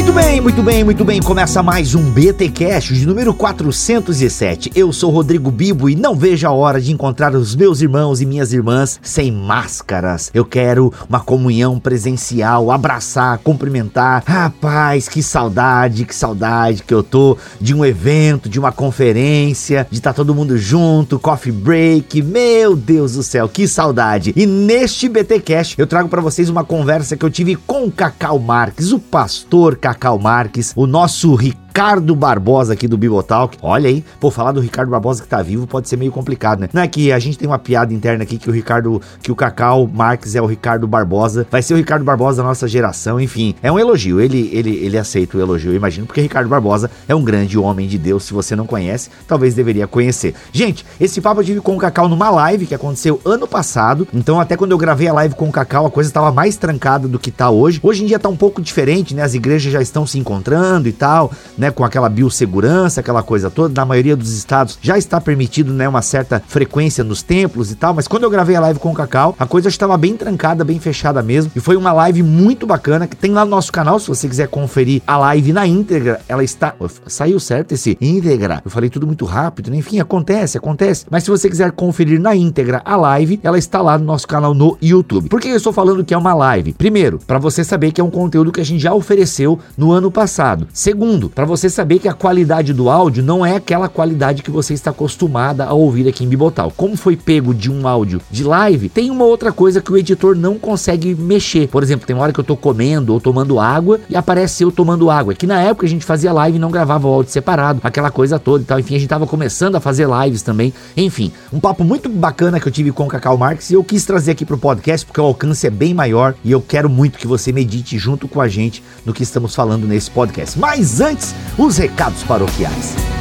Muito 0.00 0.14
bem, 0.14 0.40
muito 0.40 0.62
bem, 0.62 0.82
muito 0.82 1.04
bem. 1.04 1.20
Começa 1.20 1.62
mais 1.62 1.94
um 1.94 2.10
BT 2.10 2.48
Cash 2.48 2.84
de 2.84 3.06
número 3.06 3.34
407. 3.34 4.72
Eu 4.74 4.94
sou 4.94 5.10
Rodrigo 5.10 5.50
Bibo 5.50 5.90
e 5.90 5.94
não 5.94 6.16
vejo 6.16 6.46
a 6.46 6.50
hora 6.50 6.80
de 6.80 6.90
encontrar 6.90 7.34
os 7.34 7.54
meus 7.54 7.82
irmãos 7.82 8.18
e 8.18 8.24
minhas 8.24 8.50
irmãs 8.50 8.98
sem 9.02 9.30
máscaras. 9.30 10.30
Eu 10.32 10.46
quero 10.46 10.90
uma 11.06 11.20
comunhão 11.20 11.78
presencial, 11.78 12.70
abraçar, 12.70 13.38
cumprimentar. 13.40 14.24
Rapaz, 14.26 15.06
que 15.06 15.22
saudade, 15.22 16.06
que 16.06 16.14
saudade 16.14 16.82
que 16.82 16.94
eu 16.94 17.02
tô 17.02 17.36
de 17.60 17.74
um 17.74 17.84
evento, 17.84 18.48
de 18.48 18.58
uma 18.58 18.72
conferência, 18.72 19.86
de 19.90 19.98
estar 19.98 20.12
tá 20.12 20.16
todo 20.16 20.34
mundo 20.34 20.56
junto, 20.56 21.18
coffee 21.18 21.52
break. 21.52 22.22
Meu 22.22 22.74
Deus 22.74 23.12
do 23.12 23.22
céu, 23.22 23.50
que 23.50 23.68
saudade. 23.68 24.32
E 24.34 24.46
neste 24.46 25.10
BT 25.10 25.40
Cash 25.40 25.74
eu 25.76 25.86
trago 25.86 26.08
para 26.08 26.22
vocês 26.22 26.48
uma 26.48 26.64
conversa 26.64 27.18
que 27.18 27.24
eu 27.24 27.30
tive 27.30 27.54
com 27.54 27.90
Cacau 27.90 28.38
Marques, 28.38 28.92
o 28.92 28.98
pastor 28.98 29.76
Cacau 29.76 29.89
Cacau 29.90 30.20
Marques, 30.20 30.72
o 30.76 30.86
nosso 30.86 31.34
Ricardo 31.34 31.69
Ricardo 31.80 32.14
Barbosa 32.14 32.74
aqui 32.74 32.86
do 32.86 32.98
Bibotalk. 32.98 33.56
Olha 33.62 33.88
aí, 33.88 34.04
pô, 34.20 34.30
falar 34.30 34.52
do 34.52 34.60
Ricardo 34.60 34.90
Barbosa 34.90 35.22
que 35.22 35.28
tá 35.30 35.40
vivo 35.40 35.66
pode 35.66 35.88
ser 35.88 35.96
meio 35.96 36.12
complicado, 36.12 36.60
né? 36.60 36.68
Não 36.74 36.82
é 36.82 36.86
que 36.86 37.10
a 37.10 37.18
gente 37.18 37.38
tem 37.38 37.48
uma 37.48 37.58
piada 37.58 37.94
interna 37.94 38.22
aqui 38.22 38.36
que 38.36 38.50
o 38.50 38.52
Ricardo, 38.52 39.00
que 39.22 39.32
o 39.32 39.34
Cacau 39.34 39.88
Marques 39.90 40.34
é 40.34 40.42
o 40.42 40.44
Ricardo 40.44 40.86
Barbosa. 40.86 41.46
Vai 41.50 41.62
ser 41.62 41.72
o 41.72 41.78
Ricardo 41.78 42.04
Barbosa 42.04 42.42
da 42.42 42.48
nossa 42.48 42.68
geração, 42.68 43.18
enfim. 43.18 43.54
É 43.62 43.72
um 43.72 43.78
elogio, 43.78 44.20
ele, 44.20 44.50
ele, 44.52 44.76
ele 44.76 44.98
aceita 44.98 45.38
o 45.38 45.40
elogio, 45.40 45.72
eu 45.72 45.74
imagino, 45.74 46.06
porque 46.06 46.20
Ricardo 46.20 46.50
Barbosa 46.50 46.90
é 47.08 47.14
um 47.14 47.24
grande 47.24 47.56
homem 47.56 47.88
de 47.88 47.96
Deus. 47.96 48.24
Se 48.24 48.34
você 48.34 48.54
não 48.54 48.66
conhece, 48.66 49.08
talvez 49.26 49.54
deveria 49.54 49.86
conhecer. 49.86 50.34
Gente, 50.52 50.84
esse 51.00 51.18
papo 51.18 51.40
eu 51.40 51.44
tive 51.46 51.60
com 51.62 51.76
o 51.76 51.78
Cacau 51.78 52.10
numa 52.10 52.28
live 52.28 52.66
que 52.66 52.74
aconteceu 52.74 53.18
ano 53.24 53.48
passado. 53.48 54.06
Então, 54.12 54.38
até 54.38 54.54
quando 54.54 54.72
eu 54.72 54.78
gravei 54.78 55.08
a 55.08 55.14
live 55.14 55.34
com 55.34 55.48
o 55.48 55.52
Cacau, 55.52 55.86
a 55.86 55.90
coisa 55.90 56.10
estava 56.10 56.30
mais 56.30 56.58
trancada 56.58 57.08
do 57.08 57.18
que 57.18 57.30
tá 57.30 57.48
hoje. 57.48 57.80
Hoje 57.82 58.04
em 58.04 58.06
dia 58.06 58.18
tá 58.18 58.28
um 58.28 58.36
pouco 58.36 58.60
diferente, 58.60 59.14
né? 59.14 59.22
As 59.22 59.32
igrejas 59.32 59.72
já 59.72 59.80
estão 59.80 60.06
se 60.06 60.18
encontrando 60.18 60.86
e 60.86 60.92
tal 60.92 61.32
né, 61.56 61.69
com 61.72 61.84
aquela 61.84 62.08
biossegurança, 62.08 63.00
aquela 63.00 63.22
coisa 63.22 63.50
toda. 63.50 63.74
Na 63.74 63.86
maioria 63.86 64.16
dos 64.16 64.32
estados 64.32 64.78
já 64.80 64.98
está 64.98 65.20
permitido, 65.20 65.72
né, 65.72 65.88
uma 65.88 66.02
certa 66.02 66.42
frequência 66.46 67.04
nos 67.04 67.22
templos 67.22 67.70
e 67.70 67.74
tal, 67.74 67.94
mas 67.94 68.08
quando 68.08 68.24
eu 68.24 68.30
gravei 68.30 68.56
a 68.56 68.60
live 68.60 68.78
com 68.78 68.90
o 68.90 68.94
Cacau, 68.94 69.34
a 69.38 69.46
coisa 69.46 69.68
estava 69.68 69.96
bem 69.96 70.16
trancada, 70.16 70.64
bem 70.64 70.78
fechada 70.78 71.22
mesmo, 71.22 71.52
e 71.54 71.60
foi 71.60 71.76
uma 71.76 71.92
live 71.92 72.22
muito 72.22 72.66
bacana 72.66 73.06
que 73.06 73.16
tem 73.16 73.32
lá 73.32 73.44
no 73.44 73.50
nosso 73.50 73.72
canal, 73.72 73.98
se 73.98 74.08
você 74.08 74.28
quiser 74.28 74.48
conferir 74.48 75.02
a 75.06 75.16
live 75.16 75.52
na 75.52 75.66
íntegra, 75.66 76.20
ela 76.28 76.42
está 76.42 76.74
saiu 77.06 77.38
certo 77.40 77.72
esse 77.72 77.96
íntegra. 78.00 78.62
Eu 78.64 78.70
falei 78.70 78.88
tudo 78.88 79.06
muito 79.06 79.24
rápido, 79.24 79.70
né? 79.70 79.76
enfim, 79.76 80.00
acontece, 80.00 80.56
acontece. 80.56 81.06
Mas 81.10 81.24
se 81.24 81.30
você 81.30 81.48
quiser 81.48 81.72
conferir 81.72 82.20
na 82.20 82.34
íntegra 82.34 82.82
a 82.84 82.96
live, 82.96 83.40
ela 83.42 83.58
está 83.58 83.80
lá 83.80 83.98
no 83.98 84.04
nosso 84.04 84.26
canal 84.26 84.54
no 84.54 84.76
YouTube. 84.80 85.28
Por 85.28 85.40
que 85.40 85.48
eu 85.48 85.56
estou 85.56 85.72
falando 85.72 86.04
que 86.04 86.14
é 86.14 86.18
uma 86.18 86.34
live? 86.34 86.72
Primeiro, 86.72 87.18
para 87.26 87.38
você 87.38 87.64
saber 87.64 87.92
que 87.92 88.00
é 88.00 88.04
um 88.04 88.10
conteúdo 88.10 88.52
que 88.52 88.60
a 88.60 88.64
gente 88.64 88.80
já 88.80 88.94
ofereceu 88.94 89.58
no 89.76 89.92
ano 89.92 90.10
passado. 90.10 90.66
Segundo, 90.72 91.28
para 91.28 91.44
você 91.50 91.68
saber 91.68 91.98
que 91.98 92.06
a 92.06 92.12
qualidade 92.12 92.72
do 92.72 92.88
áudio 92.88 93.24
não 93.24 93.44
é 93.44 93.56
aquela 93.56 93.88
qualidade 93.88 94.42
que 94.42 94.52
você 94.52 94.72
está 94.72 94.90
acostumada 94.90 95.64
a 95.64 95.72
ouvir 95.72 96.06
aqui 96.08 96.24
em 96.24 96.28
Bibotal. 96.28 96.72
Como 96.76 96.96
foi 96.96 97.16
pego 97.16 97.52
de 97.52 97.68
um 97.70 97.88
áudio 97.88 98.20
de 98.30 98.44
live, 98.44 98.88
tem 98.88 99.10
uma 99.10 99.24
outra 99.24 99.50
coisa 99.50 99.80
que 99.80 99.92
o 99.92 99.96
editor 99.96 100.36
não 100.36 100.58
consegue 100.58 101.12
mexer. 101.12 101.66
Por 101.66 101.82
exemplo, 101.82 102.06
tem 102.06 102.14
uma 102.14 102.22
hora 102.22 102.32
que 102.32 102.38
eu 102.38 102.44
tô 102.44 102.56
comendo 102.56 103.12
ou 103.12 103.20
tomando 103.20 103.58
água 103.58 103.98
e 104.08 104.14
aparece 104.14 104.62
eu 104.62 104.70
tomando 104.70 105.10
água. 105.10 105.34
Que 105.34 105.46
na 105.46 105.60
época 105.60 105.86
a 105.86 105.88
gente 105.88 106.04
fazia 106.04 106.32
live 106.32 106.56
e 106.56 106.60
não 106.60 106.70
gravava 106.70 107.08
o 107.08 107.12
áudio 107.12 107.32
separado, 107.32 107.80
aquela 107.82 108.12
coisa 108.12 108.38
toda 108.38 108.62
e 108.62 108.66
tal. 108.66 108.78
Enfim, 108.78 108.94
a 108.94 108.98
gente 109.00 109.08
tava 109.08 109.26
começando 109.26 109.74
a 109.74 109.80
fazer 109.80 110.06
lives 110.08 110.42
também. 110.42 110.72
Enfim, 110.96 111.32
um 111.52 111.58
papo 111.58 111.82
muito 111.82 112.08
bacana 112.08 112.60
que 112.60 112.68
eu 112.68 112.72
tive 112.72 112.92
com 112.92 113.06
o 113.06 113.08
Cacau 113.08 113.36
Marques 113.36 113.70
e 113.70 113.74
eu 113.74 113.82
quis 113.82 114.04
trazer 114.04 114.30
aqui 114.30 114.46
pro 114.46 114.56
podcast 114.56 115.04
porque 115.04 115.20
o 115.20 115.24
alcance 115.24 115.66
é 115.66 115.70
bem 115.70 115.92
maior 115.92 116.34
e 116.44 116.52
eu 116.52 116.62
quero 116.62 116.88
muito 116.88 117.18
que 117.18 117.26
você 117.26 117.50
medite 117.50 117.98
junto 117.98 118.28
com 118.28 118.40
a 118.40 118.46
gente 118.46 118.84
no 119.04 119.12
que 119.12 119.24
estamos 119.24 119.52
falando 119.52 119.86
nesse 119.86 120.10
podcast. 120.10 120.56
Mas 120.58 121.00
antes, 121.00 121.34
os 121.58 121.78
recados 121.78 122.22
paroquiais. 122.22 123.19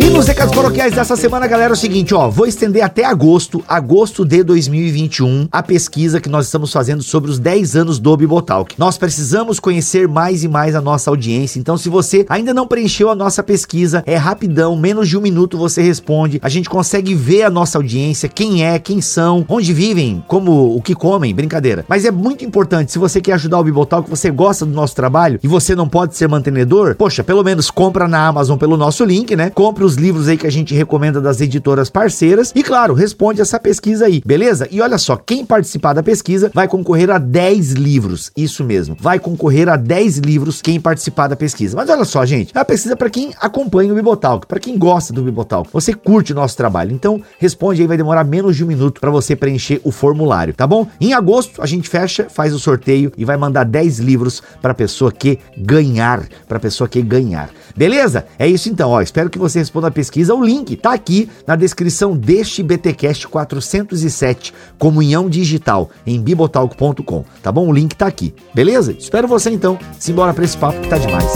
E 0.00 0.10
nos 0.10 0.26
recados 0.26 0.54
paroquiais 0.54 0.92
dessa 0.92 1.14
semana, 1.14 1.46
galera, 1.46 1.72
é 1.72 1.74
o 1.74 1.76
seguinte, 1.76 2.12
ó, 2.14 2.28
vou 2.28 2.46
estender 2.46 2.82
até 2.82 3.04
agosto, 3.04 3.62
agosto 3.68 4.24
de 4.24 4.42
2021, 4.42 5.48
a 5.52 5.62
pesquisa 5.62 6.20
que 6.20 6.28
nós 6.28 6.46
estamos 6.46 6.72
fazendo 6.72 7.02
sobre 7.02 7.30
os 7.30 7.38
10 7.38 7.76
anos 7.76 7.98
do 8.00 8.16
Bibotalk. 8.16 8.74
Nós 8.76 8.98
precisamos 8.98 9.60
conhecer 9.60 10.08
mais 10.08 10.42
e 10.42 10.48
mais 10.48 10.74
a 10.74 10.80
nossa 10.80 11.10
audiência, 11.10 11.60
então 11.60 11.76
se 11.76 11.88
você 11.88 12.26
ainda 12.28 12.52
não 12.52 12.66
preencheu 12.66 13.08
a 13.08 13.14
nossa 13.14 13.42
pesquisa, 13.42 14.02
é 14.04 14.16
rapidão, 14.16 14.76
menos 14.76 15.08
de 15.08 15.16
um 15.16 15.20
minuto 15.20 15.56
você 15.56 15.80
responde, 15.80 16.40
a 16.42 16.48
gente 16.48 16.68
consegue 16.68 17.14
ver 17.14 17.44
a 17.44 17.50
nossa 17.50 17.78
audiência, 17.78 18.28
quem 18.28 18.64
é, 18.64 18.78
quem 18.80 19.00
são, 19.00 19.44
onde 19.48 19.72
vivem, 19.72 20.24
como, 20.26 20.76
o 20.76 20.82
que 20.82 20.94
comem, 20.94 21.34
brincadeira. 21.34 21.84
Mas 21.88 22.04
é 22.04 22.10
muito 22.10 22.44
importante, 22.44 22.90
se 22.90 22.98
você 22.98 23.20
quer 23.20 23.34
ajudar 23.34 23.60
o 23.60 23.64
Bibotalk, 23.64 24.10
você 24.10 24.30
gosta 24.30 24.66
do 24.66 24.72
nosso 24.72 24.81
trabalho 24.90 25.38
e 25.42 25.48
você 25.48 25.74
não 25.74 25.88
pode 25.88 26.16
ser 26.16 26.28
mantenedor, 26.28 26.94
poxa, 26.96 27.22
pelo 27.22 27.44
menos 27.44 27.70
compra 27.70 28.08
na 28.08 28.26
Amazon 28.26 28.58
pelo 28.58 28.76
nosso 28.76 29.04
link, 29.04 29.36
né? 29.36 29.50
Compre 29.50 29.84
os 29.84 29.94
livros 29.94 30.28
aí 30.28 30.36
que 30.36 30.46
a 30.46 30.52
gente 30.52 30.74
recomenda 30.74 31.20
das 31.20 31.40
editoras 31.40 31.88
parceiras 31.88 32.52
e, 32.54 32.62
claro, 32.62 32.94
responde 32.94 33.40
essa 33.40 33.58
pesquisa 33.58 34.06
aí, 34.06 34.22
beleza? 34.24 34.66
E 34.70 34.80
olha 34.80 34.98
só, 34.98 35.16
quem 35.16 35.44
participar 35.44 35.92
da 35.92 36.02
pesquisa 36.02 36.50
vai 36.54 36.66
concorrer 36.66 37.10
a 37.10 37.18
10 37.18 37.72
livros, 37.72 38.30
isso 38.36 38.64
mesmo, 38.64 38.96
vai 38.98 39.18
concorrer 39.18 39.68
a 39.68 39.76
10 39.76 40.18
livros 40.18 40.60
quem 40.60 40.80
participar 40.80 41.28
da 41.28 41.36
pesquisa. 41.36 41.76
Mas 41.76 41.88
olha 41.88 42.04
só, 42.04 42.24
gente, 42.24 42.52
é 42.54 42.58
a 42.58 42.64
pesquisa 42.64 42.96
para 42.96 43.10
quem 43.10 43.32
acompanha 43.40 43.92
o 43.92 43.96
Bibotalk, 43.96 44.46
para 44.46 44.60
quem 44.60 44.78
gosta 44.78 45.12
do 45.12 45.22
Bibotalk, 45.22 45.68
você 45.72 45.94
curte 45.94 46.32
o 46.32 46.34
nosso 46.34 46.56
trabalho, 46.56 46.92
então 46.92 47.20
responde 47.38 47.80
aí, 47.82 47.86
vai 47.86 47.96
demorar 47.96 48.24
menos 48.24 48.56
de 48.56 48.64
um 48.64 48.66
minuto 48.66 49.00
para 49.00 49.10
você 49.10 49.36
preencher 49.36 49.80
o 49.84 49.90
formulário, 49.90 50.54
tá 50.54 50.66
bom? 50.66 50.86
Em 51.00 51.12
agosto 51.12 51.62
a 51.62 51.66
gente 51.66 51.88
fecha, 51.88 52.26
faz 52.28 52.54
o 52.54 52.58
sorteio 52.58 53.12
e 53.16 53.24
vai 53.24 53.36
mandar 53.36 53.64
10 53.64 53.98
livros 53.98 54.42
para 54.62 54.72
pessoa 54.72 55.10
que 55.10 55.38
ganhar, 55.58 56.26
para 56.48 56.60
pessoa 56.60 56.88
que 56.88 57.02
ganhar. 57.02 57.50
Beleza? 57.76 58.26
É 58.38 58.46
isso 58.46 58.68
então, 58.68 58.90
ó. 58.90 59.02
Espero 59.02 59.28
que 59.28 59.38
você 59.38 59.58
responda 59.58 59.88
a 59.88 59.90
pesquisa. 59.90 60.34
O 60.34 60.42
link 60.42 60.76
tá 60.76 60.92
aqui 60.92 61.28
na 61.46 61.56
descrição 61.56 62.16
deste 62.16 62.62
BTcast 62.62 63.26
407, 63.28 64.54
Comunhão 64.78 65.28
Digital, 65.28 65.90
em 66.06 66.20
bibotalk.com. 66.20 67.24
Tá 67.42 67.50
bom? 67.50 67.68
O 67.68 67.72
link 67.72 67.94
tá 67.94 68.06
aqui. 68.06 68.32
Beleza? 68.54 68.94
Espero 68.98 69.26
você 69.26 69.50
então. 69.50 69.78
Simbora 69.98 70.32
para 70.32 70.44
esse 70.44 70.56
papo 70.56 70.80
que 70.80 70.88
tá 70.88 70.96
demais. 70.96 71.32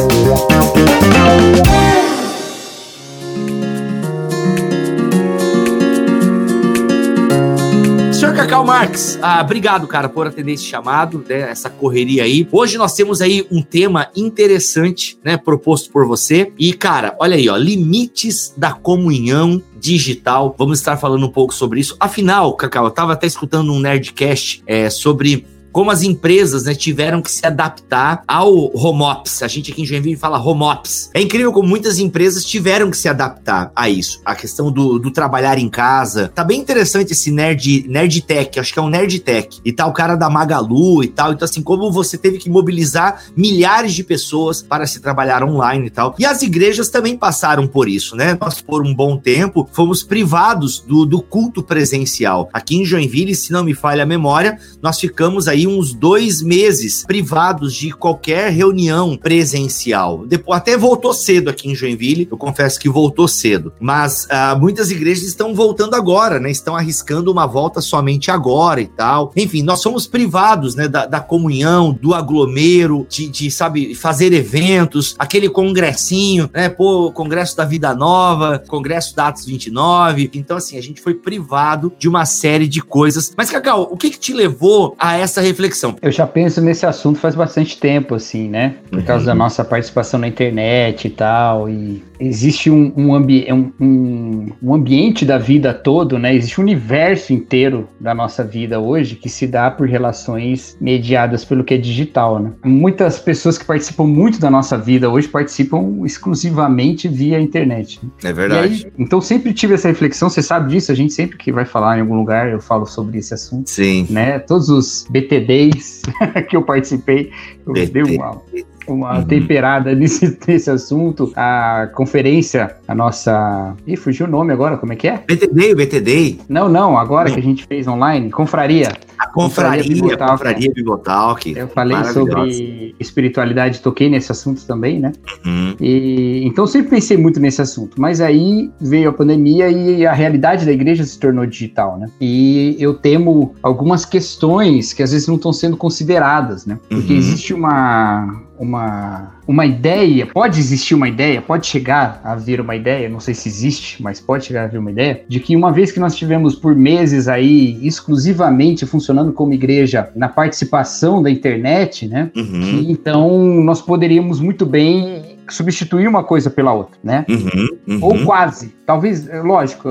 Cacau 8.36 8.66
Marques, 8.66 9.18
ah, 9.22 9.40
obrigado, 9.40 9.86
cara, 9.86 10.10
por 10.10 10.26
atender 10.26 10.52
esse 10.52 10.64
chamado, 10.64 11.24
né, 11.26 11.50
essa 11.50 11.70
correria 11.70 12.24
aí. 12.24 12.46
Hoje 12.52 12.76
nós 12.76 12.92
temos 12.92 13.22
aí 13.22 13.46
um 13.50 13.62
tema 13.62 14.08
interessante, 14.14 15.18
né, 15.24 15.38
proposto 15.38 15.90
por 15.90 16.06
você. 16.06 16.52
E, 16.58 16.74
cara, 16.74 17.16
olha 17.18 17.34
aí, 17.34 17.48
ó, 17.48 17.56
limites 17.56 18.52
da 18.54 18.72
comunhão 18.72 19.62
digital. 19.80 20.54
Vamos 20.58 20.78
estar 20.78 20.98
falando 20.98 21.24
um 21.24 21.30
pouco 21.30 21.54
sobre 21.54 21.80
isso. 21.80 21.96
Afinal, 21.98 22.54
Cacau, 22.54 22.84
eu 22.84 22.90
tava 22.90 23.14
até 23.14 23.26
escutando 23.26 23.72
um 23.72 23.80
Nerdcast 23.80 24.62
é, 24.66 24.90
sobre 24.90 25.46
como 25.76 25.90
as 25.90 26.02
empresas 26.02 26.64
né, 26.64 26.74
tiveram 26.74 27.20
que 27.20 27.30
se 27.30 27.46
adaptar 27.46 28.22
ao 28.26 28.50
home 28.74 29.02
office. 29.02 29.42
A 29.42 29.46
gente 29.46 29.70
aqui 29.70 29.82
em 29.82 29.84
Joinville 29.84 30.16
fala 30.16 30.42
home 30.42 30.62
office. 30.62 31.10
É 31.12 31.20
incrível 31.20 31.52
como 31.52 31.68
muitas 31.68 31.98
empresas 31.98 32.46
tiveram 32.46 32.90
que 32.90 32.96
se 32.96 33.10
adaptar 33.10 33.70
a 33.76 33.86
isso. 33.86 34.22
A 34.24 34.34
questão 34.34 34.72
do, 34.72 34.98
do 34.98 35.10
trabalhar 35.10 35.58
em 35.58 35.68
casa. 35.68 36.32
Tá 36.34 36.42
bem 36.42 36.58
interessante 36.58 37.12
esse 37.12 37.30
nerd, 37.30 37.84
nerd 37.90 38.22
tech, 38.22 38.58
acho 38.58 38.72
que 38.72 38.78
é 38.78 38.82
um 38.82 38.88
nerd 38.88 39.18
tech. 39.20 39.60
E 39.62 39.70
tal, 39.70 39.88
tá 39.88 39.90
o 39.90 39.94
cara 39.94 40.16
da 40.16 40.30
Magalu 40.30 41.04
e 41.04 41.08
tal. 41.08 41.34
Então, 41.34 41.44
assim, 41.44 41.60
como 41.60 41.92
você 41.92 42.16
teve 42.16 42.38
que 42.38 42.48
mobilizar 42.48 43.24
milhares 43.36 43.92
de 43.92 44.02
pessoas 44.02 44.62
para 44.62 44.86
se 44.86 44.98
trabalhar 44.98 45.44
online 45.44 45.88
e 45.88 45.90
tal. 45.90 46.14
E 46.18 46.24
as 46.24 46.40
igrejas 46.40 46.88
também 46.88 47.18
passaram 47.18 47.66
por 47.66 47.86
isso, 47.86 48.16
né? 48.16 48.38
Nós, 48.40 48.62
por 48.62 48.82
um 48.82 48.94
bom 48.94 49.18
tempo, 49.18 49.68
fomos 49.74 50.02
privados 50.02 50.80
do, 50.80 51.04
do 51.04 51.20
culto 51.20 51.62
presencial. 51.62 52.48
Aqui 52.50 52.76
em 52.76 52.84
Joinville, 52.86 53.34
se 53.34 53.52
não 53.52 53.62
me 53.62 53.74
falha 53.74 54.04
a 54.04 54.06
memória, 54.06 54.58
nós 54.80 54.98
ficamos 54.98 55.46
aí 55.46 55.65
uns 55.66 55.92
dois 55.92 56.42
meses 56.42 57.04
privados 57.04 57.74
de 57.74 57.90
qualquer 57.90 58.50
reunião 58.50 59.16
presencial. 59.16 60.24
Depois, 60.26 60.58
até 60.58 60.76
voltou 60.76 61.12
cedo 61.12 61.48
aqui 61.48 61.68
em 61.68 61.74
Joinville, 61.74 62.28
eu 62.30 62.36
confesso 62.36 62.78
que 62.78 62.88
voltou 62.88 63.28
cedo. 63.28 63.72
Mas 63.80 64.26
uh, 64.26 64.58
muitas 64.58 64.90
igrejas 64.90 65.24
estão 65.24 65.54
voltando 65.54 65.94
agora, 65.94 66.38
né? 66.38 66.50
Estão 66.50 66.76
arriscando 66.76 67.30
uma 67.30 67.46
volta 67.46 67.80
somente 67.80 68.30
agora 68.30 68.80
e 68.80 68.86
tal. 68.86 69.32
Enfim, 69.36 69.62
nós 69.62 69.80
somos 69.80 70.06
privados, 70.06 70.74
né, 70.74 70.88
da, 70.88 71.06
da 71.06 71.20
comunhão, 71.20 71.92
do 71.92 72.14
aglomero, 72.14 73.06
de, 73.08 73.28
de, 73.28 73.50
sabe, 73.50 73.94
fazer 73.94 74.32
eventos, 74.32 75.14
aquele 75.18 75.48
congressinho, 75.48 76.50
né? 76.52 76.68
Pô, 76.68 77.10
Congresso 77.12 77.56
da 77.56 77.64
Vida 77.64 77.94
Nova, 77.94 78.62
Congresso 78.66 79.14
da 79.14 79.28
Atos 79.28 79.44
29. 79.44 80.30
Então, 80.34 80.56
assim, 80.56 80.76
a 80.78 80.82
gente 80.82 81.00
foi 81.00 81.14
privado 81.14 81.92
de 81.98 82.08
uma 82.08 82.24
série 82.24 82.68
de 82.68 82.80
coisas. 82.80 83.32
Mas, 83.36 83.50
Cacau, 83.50 83.88
o 83.90 83.96
que, 83.96 84.10
que 84.10 84.18
te 84.18 84.32
levou 84.32 84.94
a 84.98 85.16
essa 85.16 85.40
reflexão. 85.46 85.96
Eu 86.00 86.12
já 86.12 86.26
penso 86.26 86.60
nesse 86.60 86.86
assunto 86.86 87.18
faz 87.18 87.34
bastante 87.34 87.78
tempo, 87.78 88.14
assim, 88.14 88.48
né? 88.48 88.76
Por 88.90 89.02
causa 89.02 89.22
uhum. 89.22 89.26
da 89.26 89.34
nossa 89.34 89.64
participação 89.64 90.20
na 90.20 90.28
internet 90.28 91.06
e 91.06 91.10
tal. 91.10 91.68
E 91.68 92.02
existe 92.18 92.70
um, 92.70 92.92
um, 92.96 93.14
ambi 93.14 93.46
um, 93.52 94.52
um, 94.62 94.74
ambiente 94.74 95.24
da 95.24 95.38
vida 95.38 95.72
todo, 95.72 96.18
né? 96.18 96.34
Existe 96.34 96.60
um 96.60 96.64
universo 96.64 97.32
inteiro 97.32 97.88
da 98.00 98.14
nossa 98.14 98.42
vida 98.42 98.80
hoje 98.80 99.16
que 99.16 99.28
se 99.28 99.46
dá 99.46 99.70
por 99.70 99.88
relações 99.88 100.76
mediadas 100.80 101.44
pelo 101.44 101.64
que 101.64 101.74
é 101.74 101.78
digital, 101.78 102.38
né? 102.38 102.52
Muitas 102.64 103.18
pessoas 103.18 103.58
que 103.58 103.64
participam 103.64 104.04
muito 104.04 104.38
da 104.38 104.50
nossa 104.50 104.76
vida 104.76 105.08
hoje 105.10 105.28
participam 105.28 106.04
exclusivamente 106.04 107.08
via 107.08 107.40
internet. 107.40 108.00
É 108.22 108.32
verdade. 108.32 108.86
Aí, 108.86 108.92
então 108.98 109.20
sempre 109.20 109.52
tive 109.52 109.74
essa 109.74 109.88
reflexão, 109.88 110.28
você 110.28 110.42
sabe 110.42 110.70
disso, 110.70 110.92
a 110.92 110.94
gente 110.94 111.12
sempre 111.12 111.36
que 111.36 111.52
vai 111.52 111.64
falar 111.64 111.98
em 111.98 112.00
algum 112.00 112.16
lugar, 112.16 112.50
eu 112.50 112.60
falo 112.60 112.86
sobre 112.86 113.18
esse 113.18 113.34
assunto. 113.34 113.68
Sim. 113.68 114.06
Né? 114.10 114.38
Todos 114.38 114.68
os 114.68 115.06
BTDs 115.40 116.02
que 116.48 116.56
eu 116.56 116.62
participei, 116.62 117.30
eu 117.66 117.72
dei 117.72 118.02
uma 118.02 118.40
uma 118.88 119.18
uhum. 119.18 119.24
temperada 119.24 119.94
nesse, 119.94 120.38
nesse 120.46 120.70
assunto. 120.70 121.32
A 121.36 121.88
conferência, 121.94 122.76
a 122.86 122.94
nossa. 122.94 123.74
Ih, 123.86 123.96
fugiu 123.96 124.26
o 124.26 124.30
nome 124.30 124.52
agora, 124.52 124.76
como 124.76 124.92
é 124.92 124.96
que 124.96 125.08
é? 125.08 125.22
BTD, 125.26 125.74
BTD. 125.74 126.38
Não, 126.48 126.68
não, 126.68 126.96
agora 126.96 127.30
que 127.30 127.38
a 127.38 127.42
gente 127.42 127.66
fez 127.66 127.86
online, 127.86 128.30
Confraria. 128.30 128.92
A 129.18 129.26
Confraria, 129.26 129.82
Bibotalk. 129.82 130.32
Confraria 130.32 130.72
Bibotalk. 130.72 131.56
Eu 131.56 131.68
falei 131.68 132.04
sobre 132.12 132.94
espiritualidade, 132.98 133.80
toquei 133.80 134.08
nesse 134.08 134.30
assunto 134.32 134.64
também, 134.66 135.00
né? 135.00 135.12
Uhum. 135.44 135.74
E, 135.80 136.42
então 136.44 136.66
sempre 136.66 136.90
pensei 136.90 137.16
muito 137.16 137.40
nesse 137.40 137.62
assunto. 137.62 138.00
Mas 138.00 138.20
aí 138.20 138.70
veio 138.80 139.10
a 139.10 139.12
pandemia 139.12 139.68
e 139.68 140.06
a 140.06 140.12
realidade 140.12 140.64
da 140.64 140.72
igreja 140.72 141.04
se 141.04 141.18
tornou 141.18 141.46
digital, 141.46 141.98
né? 141.98 142.08
E 142.20 142.76
eu 142.78 142.94
temo 142.94 143.54
algumas 143.62 144.04
questões 144.04 144.92
que 144.92 145.02
às 145.02 145.12
vezes 145.12 145.28
não 145.28 145.36
estão 145.36 145.52
sendo 145.52 145.76
consideradas, 145.76 146.66
né? 146.66 146.78
Porque 146.88 147.12
uhum. 147.12 147.18
existe 147.18 147.54
uma 147.54 148.46
uma, 148.58 149.35
uma 149.46 149.64
ideia, 149.64 150.26
pode 150.26 150.58
existir 150.58 150.94
uma 150.94 151.08
ideia, 151.08 151.40
pode 151.40 151.66
chegar 151.66 152.20
a 152.24 152.34
vir 152.34 152.60
uma 152.60 152.74
ideia, 152.74 153.08
não 153.08 153.20
sei 153.20 153.34
se 153.34 153.48
existe, 153.48 154.02
mas 154.02 154.20
pode 154.20 154.44
chegar 154.44 154.64
a 154.64 154.66
vir 154.66 154.78
uma 154.78 154.90
ideia, 154.90 155.22
de 155.28 155.40
que 155.40 155.54
uma 155.54 155.72
vez 155.72 155.92
que 155.92 156.00
nós 156.00 156.16
tivemos 156.16 156.54
por 156.54 156.74
meses 156.74 157.28
aí 157.28 157.78
exclusivamente 157.86 158.84
funcionando 158.86 159.32
como 159.32 159.52
igreja 159.52 160.08
na 160.16 160.28
participação 160.28 161.22
da 161.22 161.30
internet, 161.30 162.06
né? 162.08 162.30
Uhum. 162.36 162.86
então 162.88 163.44
nós 163.62 163.80
poderíamos 163.80 164.40
muito 164.40 164.66
bem 164.66 165.36
substituir 165.48 166.08
uma 166.08 166.24
coisa 166.24 166.50
pela 166.50 166.72
outra, 166.72 166.98
né? 167.02 167.24
Uhum, 167.28 167.68
uhum. 167.86 167.98
Ou 168.02 168.24
quase. 168.24 168.74
Talvez, 168.84 169.28
lógico, 169.44 169.88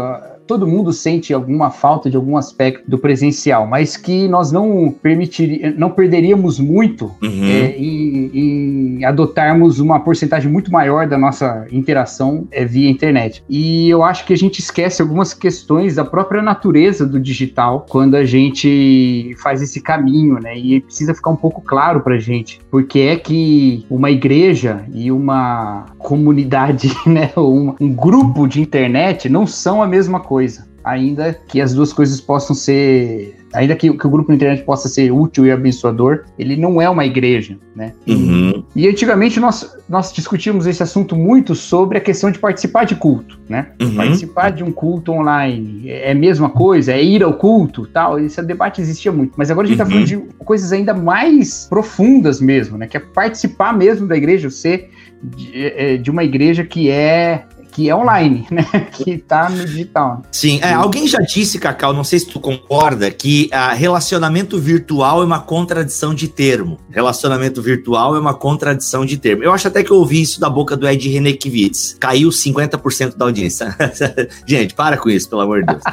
todo 0.47 0.67
mundo 0.67 0.93
sente 0.93 1.33
alguma 1.33 1.71
falta 1.71 2.09
de 2.09 2.15
algum 2.15 2.37
aspecto 2.37 2.89
do 2.89 2.97
presencial, 2.97 3.67
mas 3.67 3.97
que 3.97 4.27
nós 4.27 4.51
não 4.51 4.93
permitiríamos, 5.01 5.77
não 5.77 5.89
perderíamos 5.89 6.59
muito 6.59 7.11
uhum. 7.21 7.45
é, 7.45 7.75
em, 7.77 8.31
em, 8.33 9.05
adotarmos 9.05 9.79
uma 9.79 9.99
porcentagem 9.99 10.51
muito 10.51 10.71
maior 10.71 11.07
da 11.07 11.17
nossa 11.17 11.65
interação 11.71 12.47
é, 12.51 12.65
via 12.65 12.89
internet. 12.89 13.43
E 13.49 13.89
eu 13.89 14.03
acho 14.03 14.25
que 14.25 14.33
a 14.33 14.37
gente 14.37 14.59
esquece 14.59 15.01
algumas 15.01 15.33
questões 15.33 15.95
da 15.95 16.05
própria 16.05 16.41
natureza 16.41 17.05
do 17.05 17.19
digital 17.19 17.85
quando 17.89 18.15
a 18.15 18.23
gente 18.23 19.35
faz 19.37 19.61
esse 19.61 19.81
caminho, 19.81 20.39
né? 20.41 20.57
E 20.57 20.79
precisa 20.81 21.13
ficar 21.13 21.31
um 21.31 21.35
pouco 21.35 21.61
claro 21.61 22.01
para 22.01 22.17
gente, 22.17 22.59
porque 22.69 22.99
é 22.99 23.15
que 23.15 23.85
uma 23.89 24.11
igreja 24.11 24.85
e 24.93 25.11
uma 25.11 25.85
comunidade, 25.97 26.93
né, 27.05 27.31
um, 27.35 27.73
um 27.79 27.93
grupo 27.93 28.47
de 28.47 28.61
internet 28.61 29.27
não 29.27 29.47
são 29.47 29.81
a 29.81 29.87
mesma 29.87 30.19
coisa 30.19 30.34
coisa, 30.35 30.67
ainda 30.83 31.33
que 31.47 31.61
as 31.61 31.73
duas 31.73 31.93
coisas 31.93 32.19
possam 32.19 32.53
ser 32.53 33.33
ainda 33.53 33.73
que, 33.73 33.89
que, 33.97 34.05
o 34.05 34.09
grupo 34.09 34.29
na 34.29 34.35
internet 34.35 34.63
possa 34.63 34.89
ser 34.89 35.13
útil 35.13 35.45
e 35.45 35.51
abençoador, 35.51 36.25
ele 36.37 36.57
não 36.57 36.81
é 36.81 36.89
uma 36.89 37.05
igreja, 37.05 37.57
né? 37.73 37.93
Uhum. 38.05 38.65
E, 38.75 38.85
antigamente 38.85 39.39
nós, 39.39 39.77
nós 39.87 40.11
discutimos 40.11 40.67
esse 40.67 40.83
assunto 40.83 41.15
muito 41.15 41.55
sobre 41.55 41.97
a 41.97 42.01
questão 42.01 42.29
de 42.29 42.37
participar 42.37 42.83
de 42.83 42.95
culto, 42.95 43.39
né? 43.47 43.67
Uhum. 43.81 43.95
Participar 43.95 44.49
de 44.49 44.61
um 44.61 44.73
culto 44.73 45.13
online 45.13 45.89
é 45.89 46.11
a 46.11 46.15
mesma 46.15 46.49
coisa, 46.49 46.91
é 46.91 47.01
ir 47.01 47.23
ao 47.23 47.35
culto, 47.35 47.87
tal. 47.87 48.19
Esse 48.19 48.43
debate 48.43 48.81
existia 48.81 49.11
muito, 49.11 49.35
mas 49.37 49.49
agora 49.49 49.65
a 49.65 49.69
gente 49.69 49.79
está 49.79 49.89
falando 49.89 50.11
uhum. 50.11 50.27
de 50.27 50.35
coisas 50.43 50.73
ainda 50.73 50.93
mais 50.93 51.65
profundas 51.69 52.41
mesmo, 52.41 52.77
né? 52.77 52.87
Que 52.87 52.97
é 52.97 52.99
participar 52.99 53.71
mesmo 53.73 54.05
da 54.05 54.17
igreja, 54.17 54.49
ser 54.49 54.89
de, 55.23 55.51
é, 55.55 55.95
de 55.95 56.11
uma 56.11 56.25
igreja 56.25 56.65
que 56.65 56.91
é 56.91 57.45
que 57.75 57.89
é 57.89 57.95
online, 57.95 58.47
né? 58.51 58.65
Que 58.93 59.17
tá 59.17 59.49
no 59.49 59.65
digital. 59.65 60.21
Sim, 60.31 60.59
é, 60.61 60.73
alguém 60.73 61.07
já 61.07 61.19
disse, 61.19 61.59
Cacau, 61.59 61.93
não 61.93 62.05
sei 62.05 62.19
se 62.19 62.27
tu 62.27 62.39
concorda, 62.39 63.11
que 63.11 63.49
a 63.51 63.73
relacionamento 63.73 64.57
virtual 64.57 65.21
é 65.21 65.25
uma 65.25 65.41
contradição 65.41 66.15
de 66.15 66.29
termo. 66.29 66.79
Relacionamento 66.89 67.61
virtual 67.61 68.15
é 68.15 68.19
uma 68.19 68.33
contradição 68.33 69.05
de 69.05 69.17
termo. 69.17 69.43
Eu 69.43 69.51
acho 69.51 69.67
até 69.67 69.83
que 69.83 69.91
eu 69.91 69.97
ouvi 69.97 70.21
isso 70.21 70.39
da 70.39 70.49
boca 70.49 70.77
do 70.77 70.87
Ed 70.87 71.09
Renekiewicz. 71.09 71.97
Caiu 71.99 72.29
50% 72.29 73.17
da 73.17 73.25
audiência. 73.25 73.75
Gente, 74.47 74.73
para 74.73 74.97
com 74.97 75.09
isso, 75.09 75.29
pelo 75.29 75.41
amor 75.41 75.61
de 75.61 75.73
Deus. 75.73 75.83